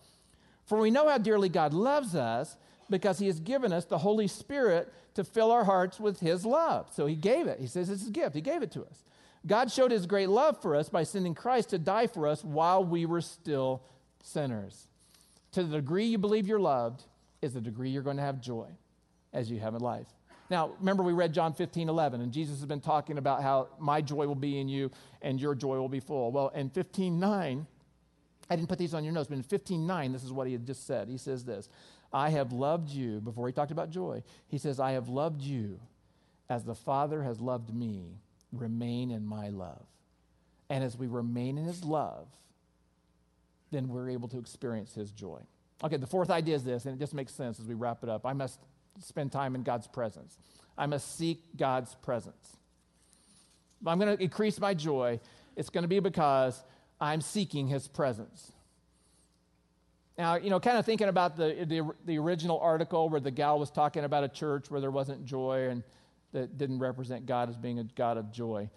For 0.66 0.78
we 0.78 0.90
know 0.90 1.08
how 1.08 1.18
dearly 1.18 1.48
God 1.48 1.74
loves 1.74 2.14
us 2.14 2.56
because 2.90 3.18
he 3.18 3.26
has 3.26 3.40
given 3.40 3.72
us 3.72 3.84
the 3.84 3.98
Holy 3.98 4.26
Spirit 4.26 4.92
to 5.14 5.24
fill 5.24 5.50
our 5.50 5.64
hearts 5.64 5.98
with 5.98 6.20
his 6.20 6.44
love. 6.44 6.88
So 6.92 7.06
he 7.06 7.14
gave 7.14 7.46
it. 7.46 7.60
He 7.60 7.66
says 7.66 7.88
it's 7.88 8.06
a 8.06 8.10
gift. 8.10 8.34
He 8.34 8.40
gave 8.40 8.62
it 8.62 8.70
to 8.72 8.82
us. 8.82 9.04
God 9.46 9.70
showed 9.70 9.90
his 9.90 10.06
great 10.06 10.28
love 10.28 10.60
for 10.60 10.76
us 10.76 10.88
by 10.88 11.02
sending 11.02 11.34
Christ 11.34 11.70
to 11.70 11.78
die 11.78 12.06
for 12.06 12.26
us 12.26 12.44
while 12.44 12.84
we 12.84 13.06
were 13.06 13.22
still 13.22 13.82
sinners. 14.22 14.88
To 15.52 15.62
the 15.62 15.76
degree 15.76 16.04
you 16.04 16.18
believe 16.18 16.46
you're 16.46 16.60
loved 16.60 17.04
is 17.40 17.54
the 17.54 17.60
degree 17.60 17.88
you're 17.90 18.02
going 18.02 18.18
to 18.18 18.22
have 18.22 18.40
joy 18.40 18.66
as 19.32 19.50
you 19.50 19.58
have 19.60 19.74
in 19.74 19.80
life. 19.80 20.06
Now, 20.50 20.72
remember, 20.80 21.04
we 21.04 21.12
read 21.12 21.32
John 21.32 21.54
15, 21.54 21.88
11, 21.88 22.20
and 22.20 22.32
Jesus 22.32 22.56
has 22.56 22.66
been 22.66 22.80
talking 22.80 23.18
about 23.18 23.42
how 23.42 23.68
my 23.78 24.00
joy 24.00 24.26
will 24.26 24.34
be 24.34 24.58
in 24.58 24.68
you 24.68 24.90
and 25.22 25.40
your 25.40 25.54
joy 25.54 25.78
will 25.78 25.88
be 25.88 26.00
full. 26.00 26.32
Well, 26.32 26.48
in 26.48 26.70
15, 26.70 27.18
9, 27.20 27.66
I 28.50 28.56
didn't 28.56 28.68
put 28.68 28.78
these 28.78 28.94
on 28.94 29.04
your 29.04 29.12
notes, 29.12 29.28
but 29.28 29.36
in 29.36 29.44
15, 29.44 29.86
9, 29.86 30.12
this 30.12 30.24
is 30.24 30.32
what 30.32 30.48
he 30.48 30.52
had 30.52 30.66
just 30.66 30.86
said. 30.86 31.08
He 31.08 31.18
says 31.18 31.44
this 31.44 31.68
I 32.12 32.30
have 32.30 32.52
loved 32.52 32.90
you, 32.90 33.20
before 33.20 33.46
he 33.46 33.52
talked 33.52 33.70
about 33.70 33.90
joy, 33.90 34.22
he 34.48 34.58
says, 34.58 34.80
I 34.80 34.92
have 34.92 35.08
loved 35.08 35.42
you 35.42 35.78
as 36.48 36.64
the 36.64 36.74
Father 36.74 37.22
has 37.22 37.40
loved 37.40 37.72
me. 37.72 38.18
Remain 38.52 39.10
in 39.10 39.24
my 39.24 39.48
love. 39.48 39.86
And 40.68 40.82
as 40.82 40.96
we 40.96 41.06
remain 41.06 41.56
in 41.56 41.64
his 41.64 41.84
love, 41.84 42.26
then 43.70 43.88
we're 43.88 44.10
able 44.10 44.28
to 44.28 44.38
experience 44.38 44.94
his 44.94 45.12
joy. 45.12 45.40
Okay, 45.82 45.96
the 45.96 46.06
fourth 46.06 46.30
idea 46.30 46.56
is 46.56 46.64
this, 46.64 46.84
and 46.84 46.94
it 46.94 46.98
just 46.98 47.14
makes 47.14 47.32
sense 47.32 47.60
as 47.60 47.66
we 47.66 47.74
wrap 47.74 48.02
it 48.02 48.08
up. 48.08 48.26
I 48.26 48.32
must 48.32 48.58
spend 49.00 49.30
time 49.32 49.54
in 49.54 49.62
God's 49.62 49.86
presence. 49.86 50.36
I 50.76 50.86
must 50.86 51.16
seek 51.16 51.38
God's 51.56 51.94
presence. 51.96 52.56
If 53.80 53.86
I'm 53.86 53.98
going 53.98 54.16
to 54.16 54.22
increase 54.22 54.60
my 54.60 54.74
joy, 54.74 55.20
it's 55.56 55.70
going 55.70 55.82
to 55.82 55.88
be 55.88 56.00
because 56.00 56.62
I'm 57.00 57.20
seeking 57.20 57.68
his 57.68 57.88
presence. 57.88 58.52
Now, 60.20 60.36
you 60.36 60.50
know, 60.50 60.60
kind 60.60 60.76
of 60.76 60.84
thinking 60.84 61.08
about 61.08 61.38
the, 61.38 61.64
the, 61.66 61.94
the, 62.04 62.18
original 62.18 62.60
article 62.60 63.08
where 63.08 63.22
the 63.22 63.30
gal 63.30 63.58
was 63.58 63.70
talking 63.70 64.04
about 64.04 64.22
a 64.22 64.28
church 64.28 64.70
where 64.70 64.78
there 64.78 64.90
wasn't 64.90 65.24
joy 65.24 65.68
and 65.70 65.82
that 66.32 66.58
didn't 66.58 66.78
represent 66.78 67.24
God 67.24 67.48
as 67.48 67.56
being 67.56 67.78
a 67.78 67.84
God 67.84 68.18
of 68.18 68.30
joy. 68.30 68.68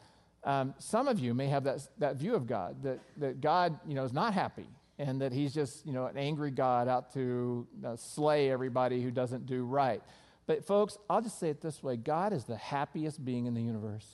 Um, 0.46 0.74
some 0.78 1.10
of 1.10 1.20
you 1.20 1.34
may 1.34 1.48
have 1.48 1.66
that, 1.66 1.86
that 1.98 2.16
view 2.16 2.34
of 2.36 2.48
God, 2.48 2.82
that, 2.84 3.02
that 3.18 3.42
God, 3.42 3.78
you 3.86 3.94
know, 3.94 4.06
is 4.06 4.14
not 4.14 4.34
happy 4.34 4.70
and 4.98 5.20
that 5.20 5.34
he's 5.34 5.54
just, 5.54 5.86
you 5.86 5.92
know, 5.92 6.06
an 6.06 6.16
angry 6.16 6.50
God 6.50 6.88
out 6.88 7.14
to 7.16 7.68
uh, 7.86 7.98
slay 7.98 8.50
everybody 8.50 9.04
who 9.04 9.12
doesn't 9.12 9.46
do 9.46 9.66
right. 9.66 10.02
But 10.48 10.64
folks, 10.64 10.98
I'll 11.10 11.22
just 11.22 11.42
say 11.42 11.50
it 11.50 11.60
this 11.60 11.84
way 11.84 11.98
God 11.98 12.32
is 12.32 12.46
the 12.46 12.56
happiest 12.56 13.26
being 13.26 13.48
in 13.48 13.54
the 13.54 13.62
universe. 13.62 14.08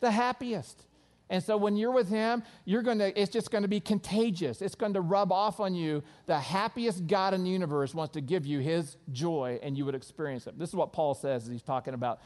The 0.00 0.10
happiest. 0.10 0.87
And 1.30 1.42
so 1.42 1.56
when 1.56 1.76
you're 1.76 1.92
with 1.92 2.08
him, 2.08 2.42
you're 2.64 2.82
going 2.82 2.98
to 2.98 3.20
it's 3.20 3.30
just 3.30 3.50
going 3.50 3.62
to 3.62 3.68
be 3.68 3.80
contagious. 3.80 4.62
It's 4.62 4.74
going 4.74 4.94
to 4.94 5.00
rub 5.00 5.30
off 5.30 5.60
on 5.60 5.74
you. 5.74 6.02
The 6.26 6.38
happiest 6.38 7.06
God 7.06 7.34
in 7.34 7.44
the 7.44 7.50
universe 7.50 7.94
wants 7.94 8.14
to 8.14 8.20
give 8.20 8.46
you 8.46 8.60
his 8.60 8.96
joy 9.12 9.58
and 9.62 9.76
you 9.76 9.84
would 9.84 9.94
experience 9.94 10.46
it. 10.46 10.58
This 10.58 10.70
is 10.70 10.74
what 10.74 10.92
Paul 10.92 11.14
says 11.14 11.44
as 11.44 11.50
he's 11.50 11.62
talking 11.62 11.94
about 11.94 12.20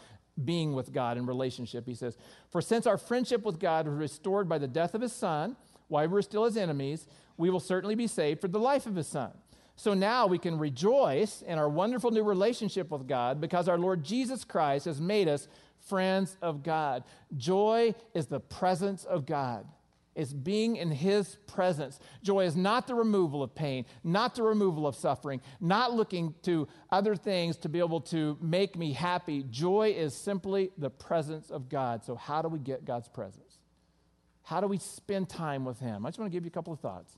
being 0.44 0.72
with 0.72 0.92
God 0.92 1.18
in 1.18 1.26
relationship. 1.26 1.86
He 1.86 1.94
says, 1.94 2.16
"For 2.50 2.62
since 2.62 2.86
our 2.86 2.96
friendship 2.96 3.44
with 3.44 3.58
God 3.58 3.86
was 3.86 3.96
restored 3.96 4.48
by 4.48 4.58
the 4.58 4.68
death 4.68 4.94
of 4.94 5.02
his 5.02 5.12
son, 5.12 5.56
while 5.88 6.08
we're 6.08 6.22
still 6.22 6.44
his 6.44 6.56
enemies, 6.56 7.06
we 7.36 7.50
will 7.50 7.60
certainly 7.60 7.94
be 7.94 8.06
saved 8.06 8.40
for 8.40 8.48
the 8.48 8.60
life 8.60 8.86
of 8.86 8.96
his 8.96 9.08
son." 9.08 9.32
So 9.74 9.94
now 9.94 10.26
we 10.26 10.38
can 10.38 10.58
rejoice 10.58 11.42
in 11.42 11.58
our 11.58 11.68
wonderful 11.68 12.10
new 12.10 12.22
relationship 12.22 12.90
with 12.90 13.08
God 13.08 13.40
because 13.40 13.68
our 13.68 13.78
Lord 13.78 14.04
Jesus 14.04 14.44
Christ 14.44 14.84
has 14.84 15.00
made 15.00 15.28
us 15.28 15.48
friends 15.86 16.36
of 16.42 16.62
God. 16.62 17.04
Joy 17.36 17.94
is 18.14 18.26
the 18.26 18.40
presence 18.40 19.04
of 19.04 19.26
God. 19.26 19.66
It's 20.14 20.32
being 20.32 20.76
in 20.76 20.90
His 20.90 21.36
presence. 21.46 21.98
Joy 22.22 22.44
is 22.44 22.54
not 22.54 22.86
the 22.86 22.94
removal 22.94 23.42
of 23.42 23.54
pain, 23.54 23.86
not 24.04 24.34
the 24.34 24.42
removal 24.42 24.86
of 24.86 24.94
suffering, 24.94 25.40
not 25.60 25.94
looking 25.94 26.34
to 26.42 26.68
other 26.90 27.16
things 27.16 27.56
to 27.58 27.68
be 27.68 27.78
able 27.78 28.00
to 28.02 28.36
make 28.40 28.76
me 28.76 28.92
happy. 28.92 29.44
Joy 29.50 29.94
is 29.96 30.14
simply 30.14 30.70
the 30.76 30.90
presence 30.90 31.50
of 31.50 31.68
God. 31.68 32.04
So, 32.04 32.14
how 32.14 32.42
do 32.42 32.48
we 32.48 32.58
get 32.58 32.84
God's 32.84 33.08
presence? 33.08 33.58
How 34.42 34.60
do 34.60 34.66
we 34.66 34.78
spend 34.78 35.28
time 35.30 35.64
with 35.64 35.80
Him? 35.80 36.04
I 36.04 36.10
just 36.10 36.18
want 36.18 36.30
to 36.30 36.36
give 36.36 36.44
you 36.44 36.48
a 36.48 36.52
couple 36.52 36.74
of 36.74 36.80
thoughts, 36.80 37.16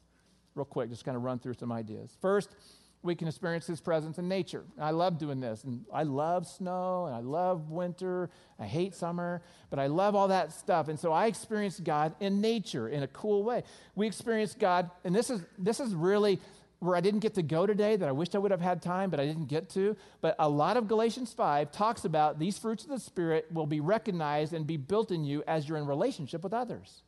real 0.55 0.65
quick, 0.65 0.89
just 0.89 1.05
kind 1.05 1.17
of 1.17 1.25
run 1.25 1.41
through 1.41 1.55
some 1.55 1.73
ideas. 1.73 2.17
First, 2.21 2.55
we 3.05 3.15
can 3.15 3.29
experience 3.29 3.67
his 3.67 3.81
presence 3.81 4.19
in 4.19 4.29
nature. 4.29 4.65
I 4.81 4.91
love 4.91 5.19
doing 5.19 5.39
this. 5.39 5.63
And 5.65 5.85
I 5.93 6.05
love 6.05 6.47
snow 6.47 7.05
and 7.07 7.15
I 7.15 7.21
love 7.21 7.71
winter. 7.71 8.31
I 8.59 8.65
hate 8.67 8.95
summer, 8.95 9.43
but 9.69 9.79
I 9.79 9.89
love 9.89 10.15
all 10.15 10.29
that 10.29 10.53
stuff. 10.53 10.89
And 10.89 10.99
so 10.99 11.13
I 11.13 11.27
experience 11.27 11.79
God 11.79 12.15
in 12.19 12.41
nature 12.41 12.89
in 12.89 13.03
a 13.03 13.09
cool 13.09 13.45
way. 13.45 13.63
We 13.95 14.07
experience 14.07 14.57
God, 14.59 14.91
and 15.05 15.15
this 15.15 15.29
is 15.29 15.43
this 15.59 15.81
is 15.81 15.95
really 15.95 16.41
where 16.81 16.97
I 16.97 17.01
didn't 17.01 17.21
get 17.21 17.35
to 17.35 17.43
go 17.43 17.67
today 17.67 17.97
that 17.97 18.09
I 18.09 18.13
wished 18.13 18.35
I 18.35 18.39
would 18.39 18.51
have 18.51 18.61
had 18.61 18.83
time, 18.83 19.11
but 19.11 19.21
I 19.21 19.27
didn't 19.27 19.47
get 19.47 19.69
to. 19.71 19.97
But 20.21 20.35
a 20.39 20.49
lot 20.49 20.77
of 20.77 20.89
Galatians 20.89 21.33
5 21.33 21.73
talks 21.73 22.05
about 22.05 22.39
these 22.39 22.59
fruits 22.59 22.85
of 22.85 22.91
the 22.91 22.99
Spirit 22.99 23.47
will 23.53 23.67
be 23.67 23.81
recognized 23.81 24.53
and 24.53 24.67
be 24.67 24.77
built 24.77 25.11
in 25.11 25.25
you 25.25 25.43
as 25.47 25.69
you're 25.69 25.79
in 25.79 25.87
relationship 25.87 26.43
with 26.43 26.53
others. 26.53 27.03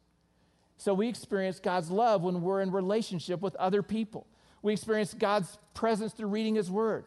So 0.79 0.95
we 0.95 1.09
experience 1.09 1.59
God's 1.59 1.91
love 1.91 2.23
when 2.23 2.43
we're 2.43 2.61
in 2.61 2.71
relationship 2.71 3.41
with 3.41 3.55
other 3.57 3.83
people. 3.83 4.27
We 4.63 4.73
experience 4.73 5.15
God's 5.15 5.59
presence 5.75 6.13
through 6.13 6.29
reading 6.29 6.55
His 6.55 6.71
Word. 6.71 7.05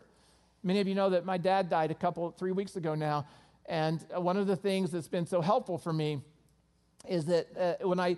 Many 0.63 0.79
of 0.79 0.87
you 0.87 0.95
know 0.95 1.09
that 1.11 1.25
my 1.25 1.37
dad 1.37 1.69
died 1.69 1.91
a 1.91 1.95
couple, 1.95 2.31
three 2.31 2.51
weeks 2.51 2.75
ago 2.75 2.95
now. 2.95 3.25
And 3.65 4.03
one 4.15 4.37
of 4.37 4.47
the 4.47 4.55
things 4.55 4.91
that's 4.91 5.07
been 5.07 5.25
so 5.25 5.41
helpful 5.41 5.77
for 5.77 5.93
me 5.93 6.21
is 7.07 7.25
that 7.25 7.47
uh, 7.57 7.87
when 7.87 7.99
I 7.99 8.17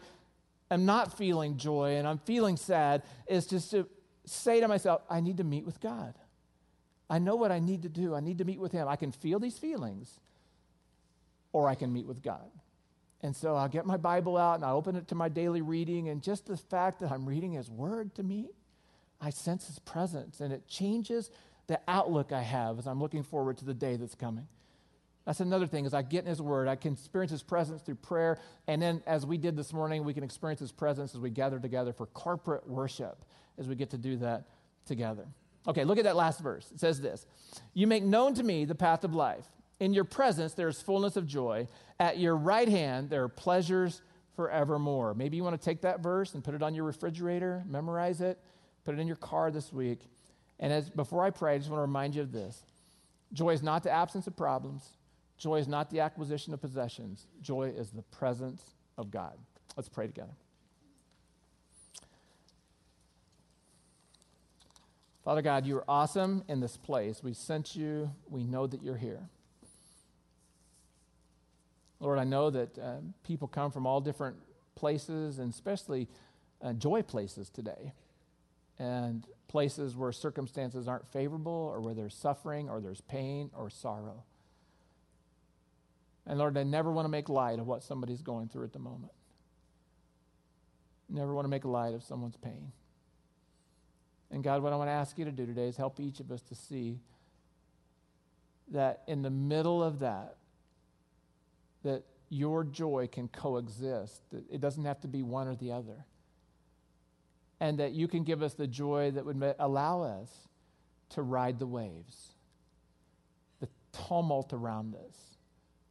am 0.72 0.86
not 0.86 1.17
feeling 1.17 1.58
joy 1.58 1.98
and 1.98 2.08
I'm 2.08 2.20
feeling 2.20 2.58
sad, 2.58 3.04
is 3.28 3.46
just 3.46 3.72
to 3.72 3.88
say 4.26 4.60
to 4.60 4.67
myself, 4.67 5.02
I 5.10 5.20
need 5.20 5.38
to 5.38 5.44
meet 5.44 5.65
with 5.65 5.80
God. 5.82 6.15
I 7.10 7.20
know 7.20 7.36
what 7.36 7.52
I 7.52 7.60
need 7.60 7.84
to 7.84 7.89
do. 7.89 8.15
I 8.15 8.22
need 8.22 8.38
to 8.38 8.46
meet 8.46 8.60
with 8.60 8.72
Him. 8.72 8.88
I 8.88 8.96
can 8.96 9.12
feel 9.12 9.39
these 9.39 9.58
feelings, 9.58 10.20
or 11.52 11.67
I 11.67 11.76
can 11.76 11.91
meet 11.91 12.06
with 12.06 12.24
God. 12.24 12.50
And 13.22 13.36
so 13.36 13.56
I'll 13.56 13.67
get 13.67 13.86
my 13.86 13.98
Bible 13.98 14.38
out 14.38 14.56
and 14.56 14.65
I 14.65 14.72
open 14.72 14.96
it 14.96 15.10
to 15.10 15.15
my 15.15 15.30
daily 15.30 15.62
reading, 15.62 16.10
and 16.10 16.24
just 16.24 16.48
the 16.48 16.58
fact 16.58 17.02
that 17.02 17.12
I'm 17.12 17.26
reading 17.26 17.54
His 17.54 17.70
Word 17.70 18.15
to 18.15 18.24
me 18.24 18.48
I 19.21 19.29
sense 19.29 19.67
his 19.67 19.79
presence, 19.79 20.41
and 20.41 20.51
it 20.51 20.67
changes 20.67 21.29
the 21.67 21.79
outlook 21.88 22.31
I 22.31 22.41
have 22.41 22.79
as 22.79 22.88
I'm 22.88 22.99
looking 22.99 23.23
forward 23.23 23.57
to 23.60 23.65
the 23.65 23.73
day 23.73 23.95
that's 23.95 24.15
coming. 24.15 24.47
That's 25.25 25.39
another 25.39 25.67
thing 25.67 25.86
as 25.86 25.93
I 25.93 26.01
get 26.01 26.23
in 26.23 26.29
his 26.29 26.41
word, 26.41 26.67
I 26.67 26.75
can 26.75 26.93
experience 26.93 27.31
his 27.31 27.43
presence 27.43 27.84
through 27.84 27.95
prayer. 27.95 28.39
And 28.67 28.81
then, 28.81 29.03
as 29.05 29.25
we 29.25 29.38
did 29.38 29.55
this 29.55 29.71
morning, 29.71 30.03
we 30.03 30.15
can 30.15 30.23
experience 30.23 30.60
his 30.60 30.71
presence 30.71 31.13
as 31.13 31.21
we 31.21 31.29
gather 31.29 31.60
together 31.60 31.93
for 31.93 32.07
corporate 32.07 32.67
worship, 32.67 33.23
as 33.60 33.67
we 33.67 33.75
get 33.75 33.91
to 33.91 33.97
do 33.97 34.17
that 34.17 34.47
together. 34.86 35.27
Okay, 35.67 35.84
look 35.84 35.99
at 35.99 36.05
that 36.05 36.15
last 36.15 36.39
verse. 36.39 36.71
It 36.73 36.79
says 36.79 36.99
this 36.99 37.27
You 37.73 37.86
make 37.86 38.03
known 38.03 38.34
to 38.34 38.43
me 38.43 38.65
the 38.65 38.75
path 38.75 39.03
of 39.03 39.13
life. 39.13 39.45
In 39.79 39.93
your 39.93 40.03
presence, 40.03 40.53
there 40.53 40.67
is 40.67 40.81
fullness 40.81 41.15
of 41.15 41.27
joy. 41.27 41.67
At 41.99 42.17
your 42.17 42.36
right 42.36 42.67
hand, 42.67 43.10
there 43.10 43.23
are 43.23 43.29
pleasures 43.29 44.01
forevermore. 44.36 45.13
Maybe 45.13 45.38
you 45.38 45.43
want 45.43 45.60
to 45.60 45.63
take 45.63 45.81
that 45.81 46.01
verse 46.01 46.34
and 46.34 46.43
put 46.43 46.55
it 46.55 46.63
on 46.63 46.73
your 46.73 46.86
refrigerator, 46.86 47.63
memorize 47.67 48.21
it. 48.21 48.39
Put 48.84 48.96
it 48.96 49.00
in 49.00 49.08
your 49.08 49.15
car 49.15 49.52
this 49.52 49.72
week. 49.72 50.00
And 50.60 50.72
as 50.72 50.89
before 50.89 51.24
I 51.24 51.30
pray, 51.30 51.56
I 51.56 51.58
just 51.58 51.70
want 51.70 51.80
to 51.80 51.84
remind 51.84 52.15
you 52.15 52.22
of 52.22 52.32
this. 52.32 52.63
Joy 53.34 53.52
is 53.52 53.63
not 53.63 53.84
the 53.84 53.91
absence 53.91 54.28
of 54.28 54.36
problems. 54.36 54.98
Joy 55.38 55.58
is 55.58 55.67
not 55.67 55.89
the 55.89 56.00
acquisition 56.02 56.54
of 56.54 56.62
possessions. 56.62 57.26
Joy 57.41 57.74
is 57.76 57.89
the 57.91 58.04
presence 58.04 58.63
of 58.98 59.10
God. 59.10 59.34
Let's 59.76 59.89
pray 59.89 60.06
together. 60.06 60.34
Father 65.24 65.41
God, 65.41 65.65
you 65.65 65.78
are 65.78 65.86
awesome 65.88 66.44
in 66.48 66.60
this 66.60 66.78
place. 66.78 67.24
We 67.24 67.34
sent 67.34 67.76
you. 67.76 68.12
We 68.30 68.44
know 68.44 68.67
that 68.67 68.82
you're 68.82 68.98
here. 68.98 69.22
Lord, 72.00 72.17
I 72.17 72.24
know 72.24 72.50
that 72.50 72.78
uh, 72.78 72.96
people 73.24 73.48
come 73.48 73.72
from 73.72 73.86
all 73.86 74.02
different 74.02 74.36
places, 74.76 75.38
and 75.38 75.54
especially 75.54 76.08
uh, 76.62 76.74
joy 76.74 77.04
places 77.04 77.50
today 77.50 77.94
and 78.79 79.25
places 79.47 79.95
where 79.95 80.12
circumstances 80.12 80.88
aren't 80.88 81.07
favorable 81.12 81.51
or 81.51 81.81
where 81.81 81.93
there's 81.93 82.15
suffering 82.15 82.69
or 82.69 82.79
there's 82.79 83.01
pain 83.01 83.51
or 83.55 83.69
sorrow. 83.69 84.23
And 86.25 86.39
Lord, 86.39 86.57
I 86.57 86.63
never 86.63 86.91
want 86.91 87.05
to 87.05 87.10
make 87.10 87.29
light 87.29 87.60
of 87.60 87.67
what 87.67 87.84
somebody's 87.84 88.21
going 88.21 88.47
through 88.47 88.63
at 88.63 88.73
the 88.73 88.79
moment. 88.79 89.12
Never 91.10 91.34
want 91.34 91.45
to 91.45 91.49
make 91.49 91.65
light 91.65 91.93
of 91.93 92.03
someone's 92.03 92.38
pain. 92.38 92.71
And 94.31 94.43
God, 94.43 94.63
what 94.63 94.71
I 94.71 94.77
want 94.77 94.88
to 94.88 94.93
ask 94.93 95.17
you 95.17 95.25
to 95.25 95.31
do 95.31 95.45
today 95.45 95.67
is 95.67 95.75
help 95.75 95.99
each 95.99 96.21
of 96.21 96.31
us 96.31 96.41
to 96.43 96.55
see 96.55 96.99
that 98.69 99.01
in 99.07 99.21
the 99.21 99.29
middle 99.29 99.84
of 99.84 99.99
that, 99.99 100.38
that 101.84 102.03
your 102.29 102.63
joy 102.63 103.10
can 103.12 103.27
coexist. 103.27 104.21
It 104.49 104.62
doesn't 104.62 104.86
have 104.86 105.01
to 105.01 105.10
be 105.10 105.21
one 105.21 105.49
or 105.49 105.55
the 105.55 105.73
other 105.73 106.05
and 107.62 107.78
that 107.78 107.91
you 107.91 108.08
can 108.08 108.24
give 108.24 108.41
us 108.41 108.56
the 108.56 108.65
joy 108.65 109.12
that 109.12 109.24
would 109.24 109.56
allow 109.60 110.02
us 110.02 110.30
to 111.10 111.21
ride 111.21 111.60
the 111.60 111.67
waves, 111.67 112.34
the 113.60 113.69
tumult 113.93 114.52
around 114.52 114.95
us, 114.95 115.38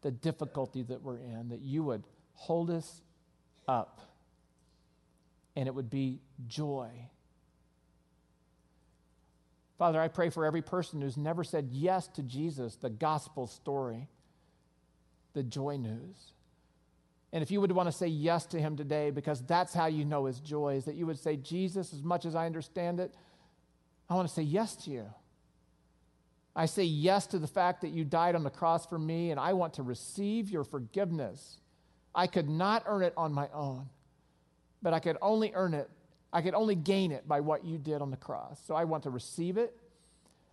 the 0.03 0.11
difficulty 0.11 0.83
that 0.83 1.01
we're 1.01 1.19
in, 1.19 1.49
that 1.51 1.61
you 1.61 1.85
would 1.85 2.03
hold 2.35 2.71
us 2.71 3.03
up 3.69 4.01
and 5.55 5.69
it 5.69 5.75
would 5.75 5.89
be 5.89 6.19
joy. 6.49 6.91
Father, 9.79 10.01
I 10.01 10.09
pray 10.09 10.29
for 10.29 10.45
every 10.45 10.63
person 10.63 11.01
who's 11.01 11.17
never 11.17 11.45
said 11.45 11.69
yes 11.71 12.09
to 12.09 12.23
Jesus, 12.23 12.75
the 12.75 12.91
gospel 12.91 13.47
story, 13.47 14.09
the 15.35 15.45
joy 15.45 15.77
news. 15.77 16.33
And 17.33 17.43
if 17.43 17.51
you 17.51 17.61
would 17.61 17.71
want 17.71 17.87
to 17.87 17.93
say 17.93 18.09
yes 18.09 18.45
to 18.47 18.61
him 18.61 18.77
today, 18.77 19.11
because 19.11 19.41
that's 19.43 19.73
how 19.73 19.87
you 19.87 20.05
know 20.05 20.25
his 20.25 20.41
joy, 20.41 20.75
is 20.75 20.85
that 20.87 20.97
you 20.97 21.07
would 21.07 21.19
say, 21.19 21.37
Jesus, 21.37 21.93
as 21.93 22.03
much 22.03 22.25
as 22.25 22.35
I 22.35 22.47
understand 22.47 22.99
it, 22.99 23.15
I 24.09 24.15
want 24.15 24.27
to 24.29 24.35
say 24.35 24.43
yes 24.43 24.75
to 24.85 24.91
you. 24.91 25.07
I 26.57 26.67
say 26.67 26.83
yes 26.83 27.29
to 27.29 27.39
the 27.39 27.47
fact 27.47 27.83
that 27.83 27.91
you 27.91 28.05
died 28.05 28.35
on 28.35 28.43
the 28.43 28.51
cross 28.51 28.85
for 28.85 28.99
me, 28.99 29.31
and 29.31 29.39
I 29.39 29.53
want 29.53 29.75
to 29.75 29.85
receive 29.85 30.51
your 30.51 30.65
forgiveness. 30.65 31.59
I 32.13 32.27
could 32.27 32.49
not 32.49 32.83
earn 32.87 33.03
it 33.05 33.15
on 33.17 33.33
my 33.33 33.49
own, 33.55 33.89
but 34.83 34.93
I 34.93 34.99
could 34.99 35.17
only 35.23 35.53
earn 35.55 35.75
it, 35.75 35.89
I 36.33 36.43
could 36.43 36.55
only 36.55 36.75
gain 36.75 37.13
it 37.13 37.29
by 37.29 37.41
what 37.41 37.65
you 37.65 37.79
did 37.79 38.03
on 38.03 38.11
the 38.11 38.17
cross. 38.17 38.61
So 38.67 38.75
I 38.75 38.85
want 38.85 39.05
to 39.05 39.11
receive 39.11 39.57
it. 39.57 39.77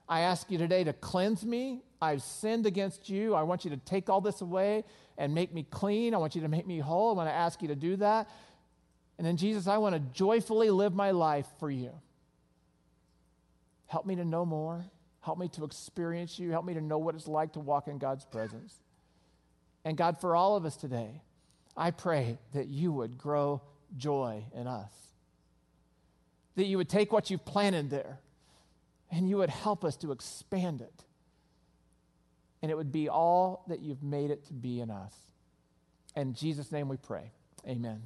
I 0.08 0.22
ask 0.22 0.50
you 0.52 0.58
today 0.58 0.84
to 0.84 0.94
cleanse 0.94 1.44
me. 1.44 1.82
I've 2.02 2.22
sinned 2.22 2.66
against 2.66 3.10
you. 3.10 3.34
I 3.34 3.44
want 3.44 3.66
you 3.66 3.72
to 3.72 3.78
take 3.78 4.10
all 4.10 4.22
this 4.22 4.42
away 4.42 4.84
and 5.18 5.34
make 5.34 5.53
me 5.53 5.65
clean. 5.70 6.13
I 6.13 6.18
want 6.18 6.36
you 6.36 6.41
to 6.41 6.47
make 6.47 6.68
me 6.68 6.80
whole. 6.80 7.11
I 7.11 7.13
want 7.13 7.30
to 7.30 7.34
ask 7.34 7.61
you 7.61 7.68
to 7.70 7.76
do 7.76 7.95
that. 7.97 8.30
And 9.18 9.26
then, 9.26 9.38
Jesus, 9.38 9.68
I 9.68 9.78
want 9.78 9.95
to 9.95 9.99
joyfully 9.99 10.70
live 10.70 10.93
my 10.93 11.11
life 11.11 11.47
for 11.59 11.72
you. 11.72 11.91
Help 13.88 14.05
me 14.05 14.15
to 14.15 14.26
know 14.26 14.45
more. 14.45 14.86
Help 15.22 15.39
me 15.39 15.47
to 15.49 15.63
experience 15.63 16.38
you. 16.38 16.51
Help 16.51 16.65
me 16.65 16.74
to 16.74 16.82
know 16.82 16.97
what 16.97 17.15
it's 17.15 17.28
like 17.28 17.53
to 17.53 17.59
walk 17.59 17.88
in 17.88 17.97
God's 17.97 18.26
presence. 18.26 18.76
And 19.84 19.97
God, 19.97 20.20
for 20.20 20.36
all 20.36 20.55
of 20.55 20.65
us 20.65 20.76
today, 20.76 21.22
I 21.76 21.91
pray 21.91 22.38
that 22.53 22.68
you 22.68 22.91
would 22.91 23.18
grow 23.18 23.61
joy 23.95 24.43
in 24.53 24.68
us. 24.68 24.91
That 26.55 26.65
you 26.65 26.78
would 26.78 26.89
take 26.89 27.11
what 27.11 27.30
you've 27.30 27.45
planted 27.45 27.89
there 27.89 28.20
and 29.11 29.30
you 29.30 29.38
would 29.38 29.49
help 29.49 29.86
us 29.86 29.95
to 29.97 30.11
expand 30.11 30.82
it. 30.82 31.03
And 32.68 32.72
it 32.74 32.76
would 32.76 32.91
be 32.91 33.07
all 33.07 33.63
that 33.70 33.80
you've 33.80 34.03
made 34.03 34.30
it 34.30 34.45
to 34.47 34.53
be 34.53 34.82
in 34.82 34.91
us. 34.91 35.13
In 36.18 36.34
Jesus' 36.34 36.70
name 36.70 36.89
we 36.89 36.97
pray. 36.97 37.32
Amen. 37.65 38.01